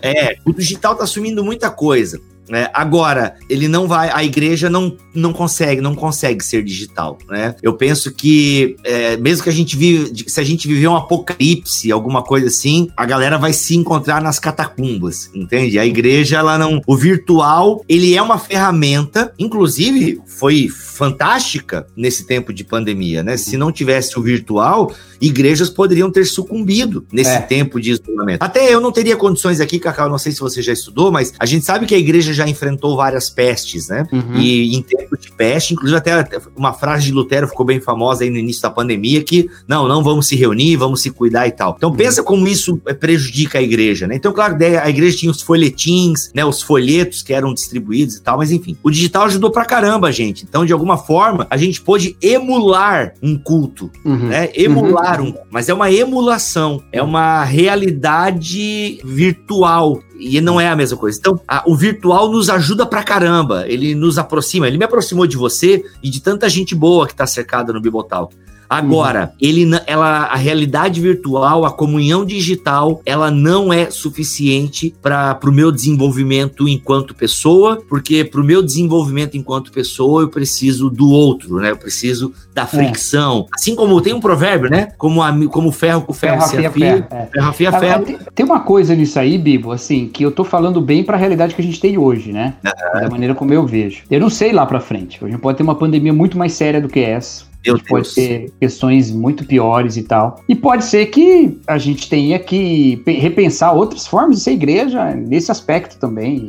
é, 0.03 0.37
o 0.45 0.53
digital 0.53 0.95
tá 0.95 1.05
assumindo 1.05 1.45
muita 1.45 1.71
coisa. 1.71 2.21
É, 2.51 2.71
agora, 2.73 3.37
ele 3.49 3.69
não 3.69 3.87
vai, 3.87 4.11
a 4.13 4.25
igreja 4.25 4.71
não, 4.71 4.97
não 5.15 5.33
consegue, 5.33 5.81
não 5.81 5.95
consegue 5.95 6.45
ser 6.45 6.63
digital, 6.63 7.19
né? 7.29 7.55
Eu 7.63 7.75
penso 7.75 8.13
que 8.13 8.77
é, 8.85 9.17
mesmo 9.17 9.45
que 9.45 9.51
a 9.51 9.53
gente 9.53 9.77
vive, 9.77 10.25
se 10.29 10.41
a 10.41 10.45
gente 10.45 10.67
viver 10.67 10.89
um 10.89 10.97
apocalipse, 10.97 11.93
alguma 11.93 12.23
coisa 12.23 12.47
assim, 12.47 12.89
a 12.97 13.05
galera 13.05 13.39
vai 13.39 13.53
se 13.53 13.77
encontrar 13.77 14.23
nas 14.23 14.39
catacumbas, 14.39 15.31
entende? 15.35 15.79
A 15.79 15.87
igreja, 15.87 16.39
ela 16.39 16.57
não, 16.57 16.81
o 16.87 16.97
virtual, 16.97 17.85
ele 17.89 18.15
é 18.15 18.23
uma 18.23 18.39
ferramenta, 18.39 19.33
inclusive 19.39 20.21
foi 20.27 20.69
fantástica 20.69 21.87
nesse 21.97 22.27
tempo 22.27 22.53
de 22.53 22.65
pandemia, 22.65 23.23
né? 23.23 23.37
Se 23.37 23.57
não 23.57 23.71
tivesse 23.71 24.19
o 24.19 24.23
virtual, 24.23 24.93
igrejas 25.21 25.71
poderiam 25.71 26.11
ter 26.11 26.25
sucumbido 26.25 27.07
nesse 27.13 27.31
é. 27.31 27.41
tempo 27.41 27.81
de 27.81 27.93
isolamento. 27.93 28.43
Até 28.43 28.73
eu 28.73 28.81
não 28.81 28.93
teria 28.93 29.17
condições 29.17 29.61
aqui, 29.61 29.79
Cacau, 29.79 30.09
não 30.09 30.19
sei 30.19 30.33
se 30.33 30.41
você 30.41 30.63
já 30.63 30.73
estudou, 30.73 31.11
mas 31.13 31.33
a 31.39 31.47
gente 31.47 31.65
sabe 31.65 31.87
que 31.87 31.95
a 31.95 31.99
igreja 31.99 32.33
já 32.39 32.49
enfrentou 32.49 32.97
várias 32.97 33.29
pestes, 33.29 33.89
né? 33.89 34.07
Uhum. 34.13 34.37
E 34.37 34.75
em 34.77 34.83
tempo 34.83 35.17
de 35.19 35.31
peste, 35.33 35.75
inclusive 35.75 35.99
até 35.99 36.27
uma 36.57 36.73
frase 36.73 37.05
de 37.05 37.13
Lutero 37.13 37.49
ficou 37.49 37.67
bem 37.67 37.81
famosa 37.81 38.25
aí 38.25 38.31
no 38.31 38.37
início 38.37 38.63
da 38.63 38.71
pandemia, 38.71 39.23
que 39.23 39.49
não, 39.67 39.87
não 39.89 40.03
vamos 40.03 40.27
se 40.27 40.37
reunir, 40.37 40.77
vamos 40.77 41.03
se 41.03 41.11
cuidar 41.11 41.47
e 41.47 41.51
tal. 41.51 41.75
Então 41.77 41.93
pensa 41.93 42.23
como 42.23 42.47
isso 42.47 42.81
é, 42.87 42.95
prejudica 42.95 43.59
a 43.59 43.63
igreja, 43.63 44.07
né? 44.07 44.15
Então, 44.15 44.33
claro, 44.33 44.57
a 44.83 44.89
igreja 44.89 45.19
tinha 45.19 45.31
os 45.31 45.43
folhetins, 45.43 46.31
né? 46.35 46.45
Os 46.45 46.63
folhetos 46.63 47.23
que 47.23 47.33
eram 47.33 47.53
distribuídos 47.53 48.17
e 48.17 48.23
tal, 48.23 48.39
mas 48.39 48.51
enfim, 48.51 48.77
o 48.83 48.91
digital 48.91 49.25
ajudou 49.25 49.51
pra 49.51 49.65
caramba, 49.65 50.11
gente. 50.13 50.45
Então, 50.49 50.65
de 50.65 50.73
alguma 50.73 50.97
forma, 50.97 51.47
a 51.51 51.57
gente 51.57 51.81
pôde 51.81 52.17
emular 52.23 53.15
um 53.23 53.37
culto, 53.37 53.91
uhum. 54.05 54.29
né? 54.29 54.51
Emular 54.55 55.21
uhum. 55.21 55.29
um, 55.29 55.35
mas 55.51 55.69
é 55.69 55.75
uma 55.75 55.91
emulação, 55.91 56.83
é 56.93 57.03
uma 57.03 57.45
realidade 57.45 59.01
virtual 59.05 60.01
e 60.19 60.41
não 60.41 60.61
é 60.61 60.69
a 60.69 60.77
mesma 60.77 60.99
coisa. 60.99 61.19
Então, 61.19 61.41
a, 61.47 61.63
o 61.67 61.77
virtual 61.77 62.31
nos 62.31 62.51
ajuda 62.51 62.85
pra 62.85 63.05
caramba. 63.05 63.65
Ele 63.69 63.95
nos 63.95 64.19
aproxima. 64.19 64.67
Ele 64.67 64.77
me 64.77 64.85
aproximou 64.85 65.27
de 65.27 65.37
você 65.37 65.85
e 66.03 66.11
de 66.11 66.21
tanta 66.21 66.49
gente 66.49 66.75
boa 66.75 67.07
que 67.07 67.15
tá 67.15 67.27
cercada 67.27 67.73
no 67.73 67.81
Bibotalk. 67.81 68.35
Agora, 68.69 69.33
uhum. 69.33 69.37
ele, 69.41 69.81
ela, 69.87 70.25
a 70.25 70.37
realidade 70.37 71.01
virtual, 71.01 71.65
a 71.65 71.71
comunhão 71.71 72.25
digital, 72.25 73.01
ela 73.07 73.31
não 73.31 73.73
é 73.73 73.91
suficiente 73.91 74.95
para 75.01 75.39
o 75.45 75.51
meu 75.51 75.73
desenvolvimento 75.73 76.69
enquanto 76.69 77.15
pessoa, 77.15 77.83
porque 77.89 78.25
para 78.25 78.41
o 78.41 78.45
meu 78.45 78.63
desenvolvimento 78.63 79.37
enquanto 79.37 79.73
pessoa 79.73 80.23
eu 80.23 80.29
preciso 80.29 80.91
do 80.91 81.09
outro, 81.11 81.57
né? 81.57 81.71
Eu 81.71 81.77
preciso 81.77 82.33
da 82.53 82.63
é. 82.63 82.67
fricção. 82.67 83.47
É. 83.47 83.55
Assim 83.55 83.75
como 83.75 84.01
tem 84.03 84.13
um 84.13 84.21
provérbio, 84.21 84.69
né? 84.71 84.89
Como, 84.99 85.23
a, 85.23 85.33
como 85.49 85.73
ferro 85.73 86.03
com 86.03 86.13
ferro, 86.13 86.41
ferro 86.41 86.51
se 86.51 86.67
afia, 86.67 86.71
ferro, 86.71 87.07
é. 87.11 87.27
ferro 87.27 87.49
afia 87.49 87.73
ferro. 87.73 88.05
Tem, 88.05 88.19
tem 88.35 88.47
uma 88.47 88.61
coisa 88.61 88.95
nisso 88.95 89.19
aí, 89.19 89.39
Bibo, 89.39 89.73
assim, 89.73 90.09
que 90.09 90.23
eu 90.23 90.31
tô 90.31 90.45
falando 90.45 90.81
bem 90.81 91.03
para 91.03 91.17
a 91.17 91.19
realidade 91.19 91.55
que 91.55 91.63
a 91.63 91.65
gente 91.65 91.81
tem 91.81 91.97
hoje, 91.97 92.33
né? 92.33 92.55
Uhum. 92.65 93.01
Da 93.01 93.11
maneira 93.11 93.35
como 93.35 93.53
eu 93.53 93.67
vejo. 93.67 94.03
Eu 94.11 94.21
não 94.21 94.29
sei 94.29 94.53
lá 94.53 94.67
para 94.67 94.81
frente. 94.81 95.25
Hoje 95.25 95.39
pode 95.39 95.57
ter 95.57 95.63
uma 95.63 95.75
pandemia 95.75 96.13
muito 96.13 96.37
mais 96.37 96.53
séria 96.53 96.81
do 96.81 96.89
que 96.89 97.01
essa 97.01 97.48
Meu 97.65 97.75
a 97.75 97.79
gente 97.79 97.89
Deus. 97.89 97.89
pode 97.89 98.15
ter 98.15 98.53
questões 98.61 99.11
muito 99.11 99.45
piores 99.45 99.97
e 99.97 100.03
tal. 100.03 100.43
E 100.49 100.55
pode 100.55 100.85
ser 100.85 101.07
que 101.07 101.59
a 101.67 101.79
gente 101.79 102.09
tenha 102.09 102.39
que 102.39 103.03
repensar 103.07 103.73
outras 103.73 104.07
formas 104.07 104.39
de 104.39 104.43
ser 104.43 104.53
igreja 104.53 105.15
nesse 105.15 105.51
aspecto 105.51 105.99
também. 105.99 106.47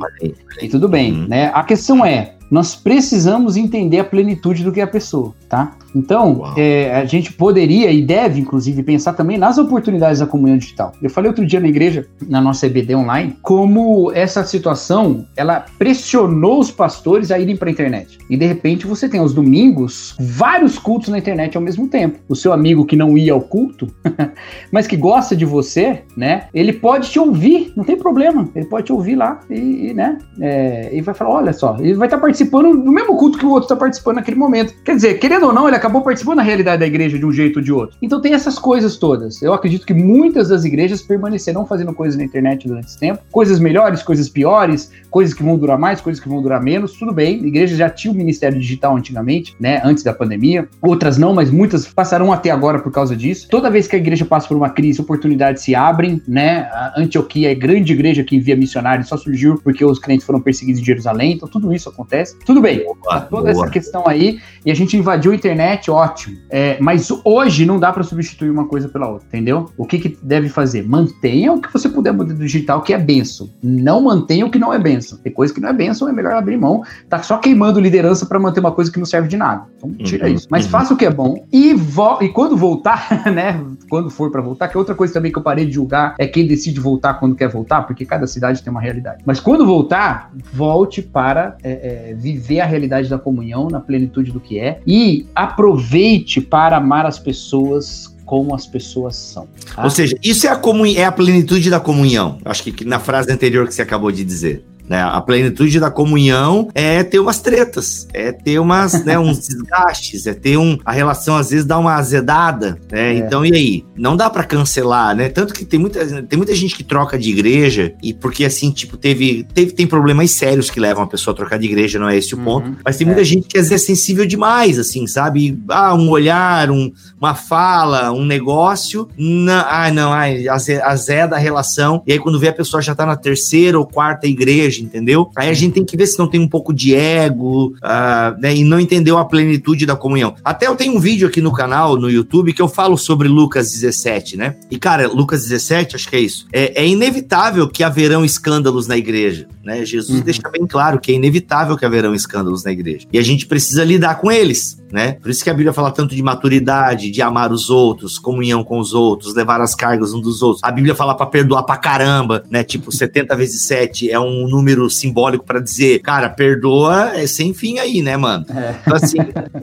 E 0.62 0.68
tudo 0.68 0.88
bem, 0.88 1.14
uhum. 1.14 1.28
né? 1.28 1.51
A 1.53 1.64
questão 1.64 2.05
é, 2.05 2.36
nós 2.50 2.76
precisamos 2.76 3.56
entender 3.58 4.00
a 4.00 4.04
plenitude 4.04 4.64
do 4.64 4.72
que 4.72 4.80
é 4.80 4.84
a 4.84 4.88
pessoa, 4.88 5.34
tá? 5.47 5.76
Então, 5.95 6.54
é, 6.56 6.95
a 6.95 7.06
gente 7.06 7.34
poderia 7.34 7.91
e 7.91 8.02
deve, 8.02 8.39
inclusive, 8.39 8.84
pensar 8.84 9.14
também 9.14 9.38
nas 9.38 9.58
oportunidades 9.58 10.20
da 10.20 10.26
comunhão 10.26 10.58
digital. 10.58 10.91
Eu 11.02 11.10
falei 11.10 11.30
outro 11.30 11.45
dia 11.45 11.60
na 11.60 11.68
igreja, 11.68 12.08
na 12.28 12.41
nossa 12.41 12.68
EBD 12.68 12.95
online, 12.95 13.36
como 13.41 14.12
essa 14.14 14.43
situação, 14.43 15.26
ela 15.36 15.66
pressionou 15.78 16.60
os 16.60 16.72
pastores 16.72 17.32
a 17.32 17.39
irem 17.39 17.56
para 17.56 17.70
a 17.70 17.72
internet. 17.72 18.18
E, 18.30 18.38
de 18.38 18.45
repente, 18.45 18.86
você 18.86 19.10
tem 19.10 19.20
aos 19.20 19.34
domingos 19.34 20.16
vários 20.20 20.78
cultos 20.78 21.10
na 21.10 21.18
internet 21.18 21.56
ao 21.58 21.64
mesmo 21.64 21.88
tempo. 21.88 22.20
O 22.28 22.36
seu 22.36 22.54
amigo 22.54 22.86
que 22.86 22.95
não 22.95 23.18
ia 23.18 23.34
ao 23.34 23.41
culto, 23.41 23.88
mas 24.72 24.88
que 24.88 24.95
gosta 24.95 25.36
de 25.36 25.45
você, 25.45 26.04
né? 26.16 26.47
Ele 26.54 26.74
pode 26.74 27.10
te 27.10 27.20
ouvir, 27.20 27.74
não 27.76 27.84
tem 27.84 27.97
problema. 27.97 28.47
Ele 28.56 28.66
pode 28.66 28.88
te 28.88 28.93
ouvir 28.93 29.16
lá 29.16 29.39
e, 29.50 29.89
e 29.89 29.93
né? 29.93 30.18
É, 30.39 30.89
e 30.93 31.02
vai 31.02 31.16
falar, 31.16 31.32
olha 31.32 31.54
só, 31.54 31.78
ele 31.80 31.95
vai 31.95 32.08
estar 32.08 32.18
participando 32.18 32.39
do 32.46 32.92
mesmo 32.92 33.18
culto 33.18 33.38
que 33.38 33.46
o 33.46 33.50
outro 33.50 33.66
está 33.66 33.76
participando 33.76 34.16
naquele 34.16 34.38
momento. 34.38 34.74
Quer 34.84 34.96
dizer, 34.96 35.20
querendo 35.20 35.48
ou 35.48 35.54
não, 35.54 35.68
ele 35.68 35.76
acabou 35.76 36.02
participando 36.02 36.38
da 36.38 36.44
realidade 36.44 36.80
da 36.80 36.88
igreja 36.88 37.18
de 37.18 37.26
um 37.26 37.32
jeito 37.32 37.58
ou 37.58 37.64
de 37.64 37.72
outro. 37.72 37.98
Então 38.02 38.22
tem 38.22 38.34
essas 38.34 38.58
coisas 38.58 38.98
todas. 38.98 39.42
Eu 39.42 39.54
acredito 39.54 39.86
que 39.86 39.94
muitas 39.94 40.50
das 40.50 40.66
igrejas 40.66 41.02
permanecerão 41.02 41.66
fazendo 41.66 41.94
coisas 41.94 42.18
na 42.18 42.24
internet 42.24 42.68
durante 42.68 42.88
esse 42.88 43.00
tempo. 43.00 43.22
Coisas 43.32 43.60
melhores, 43.60 44.02
coisas 44.04 44.30
piores, 44.30 44.92
coisas 45.10 45.34
que 45.34 45.44
vão 45.44 45.58
durar 45.58 45.78
mais, 45.78 46.02
coisas 46.02 46.22
que 46.22 46.30
vão 46.30 46.42
durar 46.42 46.62
menos. 46.62 46.94
Tudo 46.94 47.14
bem, 47.14 47.46
igrejas 47.46 47.78
já 47.78 47.90
tinham 47.90 48.14
o 48.14 48.18
ministério 48.18 48.60
digital 48.60 48.96
antigamente, 48.96 49.56
né? 49.60 49.82
Antes 49.84 50.04
da 50.04 50.14
pandemia. 50.14 50.68
Outras 50.82 51.18
não, 51.18 51.34
mas 51.34 51.52
muitas 51.52 51.88
passarão 51.88 52.32
até 52.32 52.50
agora 52.50 52.80
por 52.80 52.92
causa 52.92 53.16
disso. 53.16 53.48
Toda 53.50 53.70
vez 53.70 53.88
que 53.88 53.96
a 53.96 54.00
igreja 54.00 54.26
passa 54.26 54.48
por 54.48 54.58
uma 54.58 54.70
crise, 54.70 55.02
oportunidades 55.02 55.64
se 55.64 55.76
abrem, 55.76 56.22
né? 56.28 56.70
A 56.72 56.94
Antioquia 56.98 57.52
é 57.52 57.56
grande 57.56 57.94
igreja 57.94 58.24
que 58.24 58.36
envia 58.36 58.56
missionários, 58.56 59.08
só 59.08 59.18
surgiu 59.18 59.60
porque 59.64 59.84
os 59.84 60.00
crentes 60.00 60.26
foram 60.26 60.42
perseguidos 60.42 60.82
em 60.82 60.86
Jerusalém. 60.86 61.34
Então 61.34 61.48
tudo 61.48 61.74
isso 61.74 61.90
acontece. 61.90 62.28
Tudo 62.45 62.61
bem. 62.61 62.84
Boa, 62.84 63.21
toda 63.21 63.51
boa. 63.51 63.65
essa 63.65 63.69
questão 63.71 64.07
aí. 64.07 64.39
E 64.65 64.71
a 64.71 64.75
gente 64.75 64.97
invadiu 64.97 65.32
a 65.32 65.36
internet 65.36 65.49
internet, 65.49 65.91
ótimo. 65.91 66.38
É, 66.49 66.77
mas 66.80 67.09
hoje 67.23 67.65
não 67.65 67.80
dá 67.80 67.91
para 67.91 68.03
substituir 68.03 68.49
uma 68.49 68.67
coisa 68.67 68.88
pela 68.88 69.07
outra, 69.07 69.27
entendeu? 69.27 69.69
O 69.77 69.86
que, 69.86 69.99
que 69.99 70.17
deve 70.21 70.49
fazer? 70.49 70.88
Mantenha 70.88 71.53
o 71.53 71.61
que 71.61 71.71
você 71.71 71.89
puder 71.89 72.11
mudar 72.11 72.34
do 72.34 72.39
digital, 72.39 72.82
que 72.82 72.93
é 72.93 72.97
benção. 72.97 73.49
Não 73.61 74.01
mantenha 74.01 74.45
o 74.45 74.49
que 74.49 74.59
não 74.59 74.73
é 74.73 74.80
benção. 74.80 75.17
Tem 75.17 75.32
coisa 75.32 75.53
que 75.53 75.59
não 75.59 75.69
é 75.69 75.73
benção, 75.73 76.07
é 76.07 76.13
melhor 76.13 76.34
abrir 76.34 76.57
mão. 76.57 76.84
Tá 77.09 77.21
só 77.21 77.38
queimando 77.38 77.80
liderança 77.80 78.25
para 78.25 78.39
manter 78.39 78.59
uma 78.59 78.71
coisa 78.71 78.91
que 78.91 78.99
não 78.99 79.05
serve 79.05 79.27
de 79.27 79.38
nada. 79.38 79.65
Então 79.77 79.91
tira 79.93 80.27
uhum, 80.27 80.34
isso. 80.34 80.47
Mas 80.49 80.65
uhum. 80.65 80.71
faça 80.71 80.93
o 80.93 80.97
que 80.97 81.05
é 81.05 81.11
bom 81.11 81.45
e, 81.51 81.75
e 82.21 82.30
quando 82.30 82.55
voltar, 82.55 83.23
né? 83.34 83.61
Quando 83.89 84.09
for 84.09 84.32
para 84.32 84.41
voltar, 84.41 84.67
que 84.67 84.77
é 84.77 84.80
outra 84.80 84.95
coisa 84.95 85.13
também 85.13 85.32
que 85.32 85.38
eu 85.38 85.43
parei 85.43 85.65
de 85.65 85.71
julgar 85.71 86.15
é 86.17 86.27
quem 86.27 86.47
decide 86.47 86.80
voltar 86.80 87.15
quando 87.15 87.36
quer 87.36 87.49
voltar, 87.49 87.84
porque 87.84 88.05
cada 88.05 88.27
cidade 88.27 88.63
tem 88.63 88.71
uma 88.71 88.82
realidade. 88.82 89.23
Mas 89.25 89.39
quando 89.39 89.65
voltar, 89.65 90.32
volte 90.53 91.01
para 91.01 91.57
é, 91.63 91.71
é, 91.71 92.13
viver 92.20 92.59
a 92.59 92.65
realidade 92.65 93.09
da 93.09 93.17
comunhão 93.17 93.70
na 93.70 93.80
plenitude 93.80 94.32
do 94.32 94.39
que 94.39 94.59
é 94.59 94.82
e 94.86 95.26
aproveite 95.34 96.41
para 96.41 96.78
amar 96.78 97.05
as 97.05 97.17
pessoas 97.17 98.13
como 98.26 98.53
as 98.53 98.67
pessoas 98.67 99.15
são. 99.15 99.47
Tá? 99.76 99.84
Ou 99.84 99.89
seja, 99.89 100.15
isso 100.22 100.45
é 100.45 100.51
a, 100.51 100.61
é 100.95 101.05
a 101.05 101.11
plenitude 101.11 101.70
da 101.70 101.80
comunhão. 101.80 102.38
Acho 102.45 102.63
que 102.63 102.86
na 102.86 102.99
frase 102.99 103.32
anterior 103.32 103.67
que 103.67 103.74
você 103.74 103.82
acabou 103.82 104.11
de 104.11 104.24
dizer. 104.24 104.63
Né? 104.90 105.04
A 105.04 105.22
plenitude 105.22 105.80
da 105.80 105.92
comunhão 105.92 106.70
é 106.74 107.04
ter 107.04 107.20
umas 107.20 107.40
tretas, 107.40 108.08
é 108.12 108.32
ter 108.32 108.58
umas, 108.58 109.06
né, 109.06 109.18
uns 109.20 109.48
desgastes, 109.48 110.26
é 110.26 110.34
ter 110.34 110.58
um. 110.58 110.80
A 110.84 110.92
relação 110.92 111.38
às 111.38 111.52
vezes 111.52 111.64
dá 111.64 111.78
uma 111.78 111.94
azedada, 111.94 112.80
né? 112.92 113.14
É. 113.14 113.14
Então, 113.14 113.46
e 113.46 113.54
aí? 113.54 113.86
Não 113.96 114.18
dá 114.18 114.30
para 114.30 114.44
cancelar, 114.44 115.16
né? 115.16 115.30
Tanto 115.30 115.54
que 115.54 115.64
tem 115.64 115.80
muita, 115.80 116.24
tem 116.24 116.38
muita 116.38 116.56
gente 116.56 116.76
que 116.76 116.84
troca 116.84 117.20
de 117.20 117.30
igreja, 117.30 117.94
e 118.02 118.14
porque 118.14 118.44
assim, 118.44 118.72
tipo, 118.72 118.98
teve, 118.98 119.46
teve. 119.54 119.72
Tem 119.74 119.86
problemas 119.86 120.32
sérios 120.32 120.72
que 120.72 120.80
levam 120.80 121.04
a 121.04 121.08
pessoa 121.08 121.34
a 121.34 121.38
trocar 121.38 121.60
de 121.60 121.66
igreja, 121.66 122.00
não 122.00 122.10
é 122.10 122.18
esse 122.18 122.34
o 122.34 122.38
ponto. 122.38 122.70
Uhum. 122.70 122.76
Mas 122.84 122.98
tem 122.98 123.06
muita 123.06 123.22
é. 123.22 123.26
gente 123.26 123.48
que 123.48 123.60
às 123.60 123.70
vezes 123.70 123.84
é 123.84 123.94
sensível 123.94 124.26
demais, 124.26 124.80
assim, 124.80 125.06
sabe? 125.06 125.62
Ah, 125.70 125.94
um 125.94 126.10
olhar, 126.10 126.72
um, 126.72 126.92
uma 127.20 127.36
fala, 127.36 128.12
um 128.12 128.26
negócio. 128.26 129.08
Não, 129.16 129.64
ai, 129.68 129.92
não, 129.92 130.12
ai, 130.12 130.48
azeda 130.48 131.36
a 131.36 131.40
relação. 131.40 132.02
E 132.08 132.14
aí, 132.14 132.20
quando 132.20 132.40
vê 132.40 132.48
a 132.48 132.54
pessoa 132.54 132.82
já 132.82 132.96
tá 132.96 133.06
na 133.06 133.16
terceira 133.16 133.78
ou 133.78 133.86
quarta 133.86 134.26
igreja 134.26 134.78
entendeu? 134.82 135.30
Aí 135.36 135.49
a 135.49 135.53
gente 135.53 135.73
tem 135.73 135.86
que 135.86 135.97
ver 135.97 136.07
se 136.07 136.17
não 136.17 136.27
tem 136.27 136.39
um 136.39 136.47
pouco 136.47 136.73
de 136.73 136.95
ego, 136.95 137.73
uh, 137.77 138.39
né, 138.39 138.55
e 138.55 138.63
não 138.63 138.80
entendeu 138.80 139.17
a 139.17 139.25
plenitude 139.25 139.86
da 139.86 139.95
comunhão. 139.95 140.36
Até 140.43 140.67
eu 140.67 140.75
tenho 140.75 140.95
um 140.95 140.99
vídeo 140.99 141.27
aqui 141.27 141.41
no 141.41 141.51
canal, 141.51 141.97
no 141.97 142.09
YouTube, 142.09 142.53
que 142.53 142.61
eu 142.61 142.67
falo 142.67 142.97
sobre 142.97 143.27
Lucas 143.27 143.71
17, 143.71 144.38
né? 144.38 144.55
E, 144.69 144.77
cara, 144.77 145.07
Lucas 145.07 145.43
17, 145.43 145.95
acho 145.95 146.09
que 146.09 146.15
é 146.15 146.19
isso. 146.19 146.47
É, 146.51 146.84
é 146.84 146.88
inevitável 146.88 147.67
que 147.67 147.84
haverão 147.84 148.23
escândalos 148.23 148.88
na 148.88 148.97
igreja, 148.97 149.47
né? 149.63 149.86
Jesus 149.86 150.19
uhum. 150.19 150.23
deixa 150.23 150.49
bem 150.49 150.65
claro 150.65 150.99
que 150.99 151.11
é 151.11 151.15
inevitável 151.15 151.77
que 151.77 151.86
haverão 151.86 152.15
escândalos 152.15 152.63
na 152.63 152.71
igreja. 152.71 153.07
E 153.11 153.19
a 153.19 153.23
gente 153.23 153.45
precisa 153.45 153.84
lidar 153.84 154.15
com 154.15 154.32
eles 154.32 154.78
né? 154.92 155.14
Por 155.22 155.30
isso 155.30 155.44
que 155.44 155.50
a 155.50 155.54
Bíblia 155.54 155.74
fala 155.74 155.92
tanto 155.92 156.16
de 156.16 156.22
maturidade, 156.22 157.12
de 157.12 157.22
amar 157.22 157.52
os 157.52 157.70
outros, 157.70 158.18
comunhão 158.18 158.64
com 158.64 158.80
os 158.80 158.94
outros, 158.94 159.36
levar 159.36 159.62
as 159.62 159.76
cargas 159.76 160.14
um 160.14 160.22
dos 160.22 160.42
outros. 160.42 160.64
A 160.64 160.72
Bíblia 160.72 160.96
fala 160.96 161.16
para 161.16 161.26
perdoar 161.26 161.64
pra 161.64 161.78
caramba, 161.78 162.44
né? 162.50 162.64
Tipo, 162.64 162.92
70 162.92 163.36
vezes 163.36 163.64
7 163.64 164.10
é 164.10 164.20
um 164.20 164.48
número 164.48 164.90
simbólico 164.90 165.46
para 165.46 165.60
dizer, 165.60 166.00
cara, 166.00 166.30
perdoa 166.30 167.12
é 167.16 167.28
sem 167.28 167.54
fim 167.54 167.80
aí, 167.80 168.02
né, 168.02 168.18
mano? 168.18 168.46
É. 168.50 168.76
Então, 168.82 168.96
assim, 168.96 169.18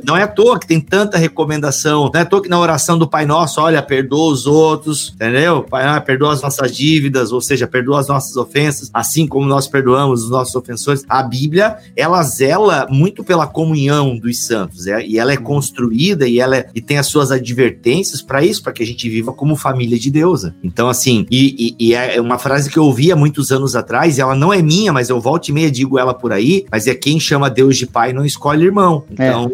não 0.04 0.16
é 0.16 0.22
à 0.22 0.28
toa 0.28 0.58
que 0.58 0.66
tem 0.66 0.80
tanta 0.80 1.18
recomendação, 1.18 2.10
não 2.12 2.20
é 2.20 2.22
à 2.22 2.26
toa 2.26 2.42
que 2.42 2.48
na 2.48 2.58
oração 2.58 2.98
do 2.98 3.08
Pai 3.08 3.26
Nosso, 3.26 3.60
olha, 3.60 3.82
perdoa 3.82 4.32
os 4.32 4.46
outros, 4.46 5.12
entendeu? 5.14 5.62
Pai, 5.62 5.84
ah, 5.86 6.00
perdoa 6.00 6.32
as 6.32 6.42
nossas 6.42 6.74
dívidas, 6.74 7.32
ou 7.32 7.40
seja, 7.40 7.66
perdoa 7.66 8.00
as 8.00 8.08
nossas 8.08 8.36
ofensas, 8.36 8.90
assim 8.92 9.26
como 9.26 9.46
nós 9.46 9.66
perdoamos 9.66 10.24
os 10.24 10.30
nossos 10.30 10.54
ofensores. 10.54 11.04
A 11.08 11.22
Bíblia, 11.22 11.76
ela 11.96 12.22
zela 12.22 12.86
muito 12.90 13.24
pela 13.24 13.46
comunhão 13.46 14.16
dos 14.16 14.44
santos, 14.44 14.86
é, 14.86 15.04
e 15.04 15.15
ela 15.18 15.32
é 15.32 15.36
construída 15.36 16.26
e 16.26 16.40
ela 16.40 16.56
é, 16.56 16.68
e 16.74 16.80
tem 16.80 16.98
as 16.98 17.06
suas 17.06 17.30
advertências 17.30 18.22
para 18.22 18.44
isso, 18.44 18.62
para 18.62 18.72
que 18.72 18.82
a 18.82 18.86
gente 18.86 19.08
viva 19.08 19.32
como 19.32 19.56
família 19.56 19.98
de 19.98 20.10
Deus. 20.10 20.50
Então, 20.62 20.88
assim, 20.88 21.26
e, 21.30 21.74
e, 21.78 21.88
e, 21.88 21.94
é 21.94 22.20
uma 22.20 22.38
frase 22.38 22.70
que 22.70 22.78
eu 22.78 22.84
ouvi 22.84 23.10
há 23.10 23.16
muitos 23.16 23.50
anos 23.52 23.74
atrás, 23.74 24.18
e 24.18 24.20
ela 24.20 24.34
não 24.34 24.52
é 24.52 24.62
minha, 24.62 24.92
mas 24.92 25.08
eu 25.08 25.20
volto 25.20 25.48
e 25.48 25.52
meia 25.52 25.70
digo 25.70 25.98
ela 25.98 26.14
por 26.14 26.32
aí, 26.32 26.66
mas 26.70 26.86
é 26.86 26.94
quem 26.94 27.18
chama 27.18 27.50
Deus 27.50 27.76
de 27.76 27.86
pai 27.86 28.12
não 28.12 28.24
escolhe 28.24 28.64
irmão. 28.64 29.04
Então, 29.10 29.50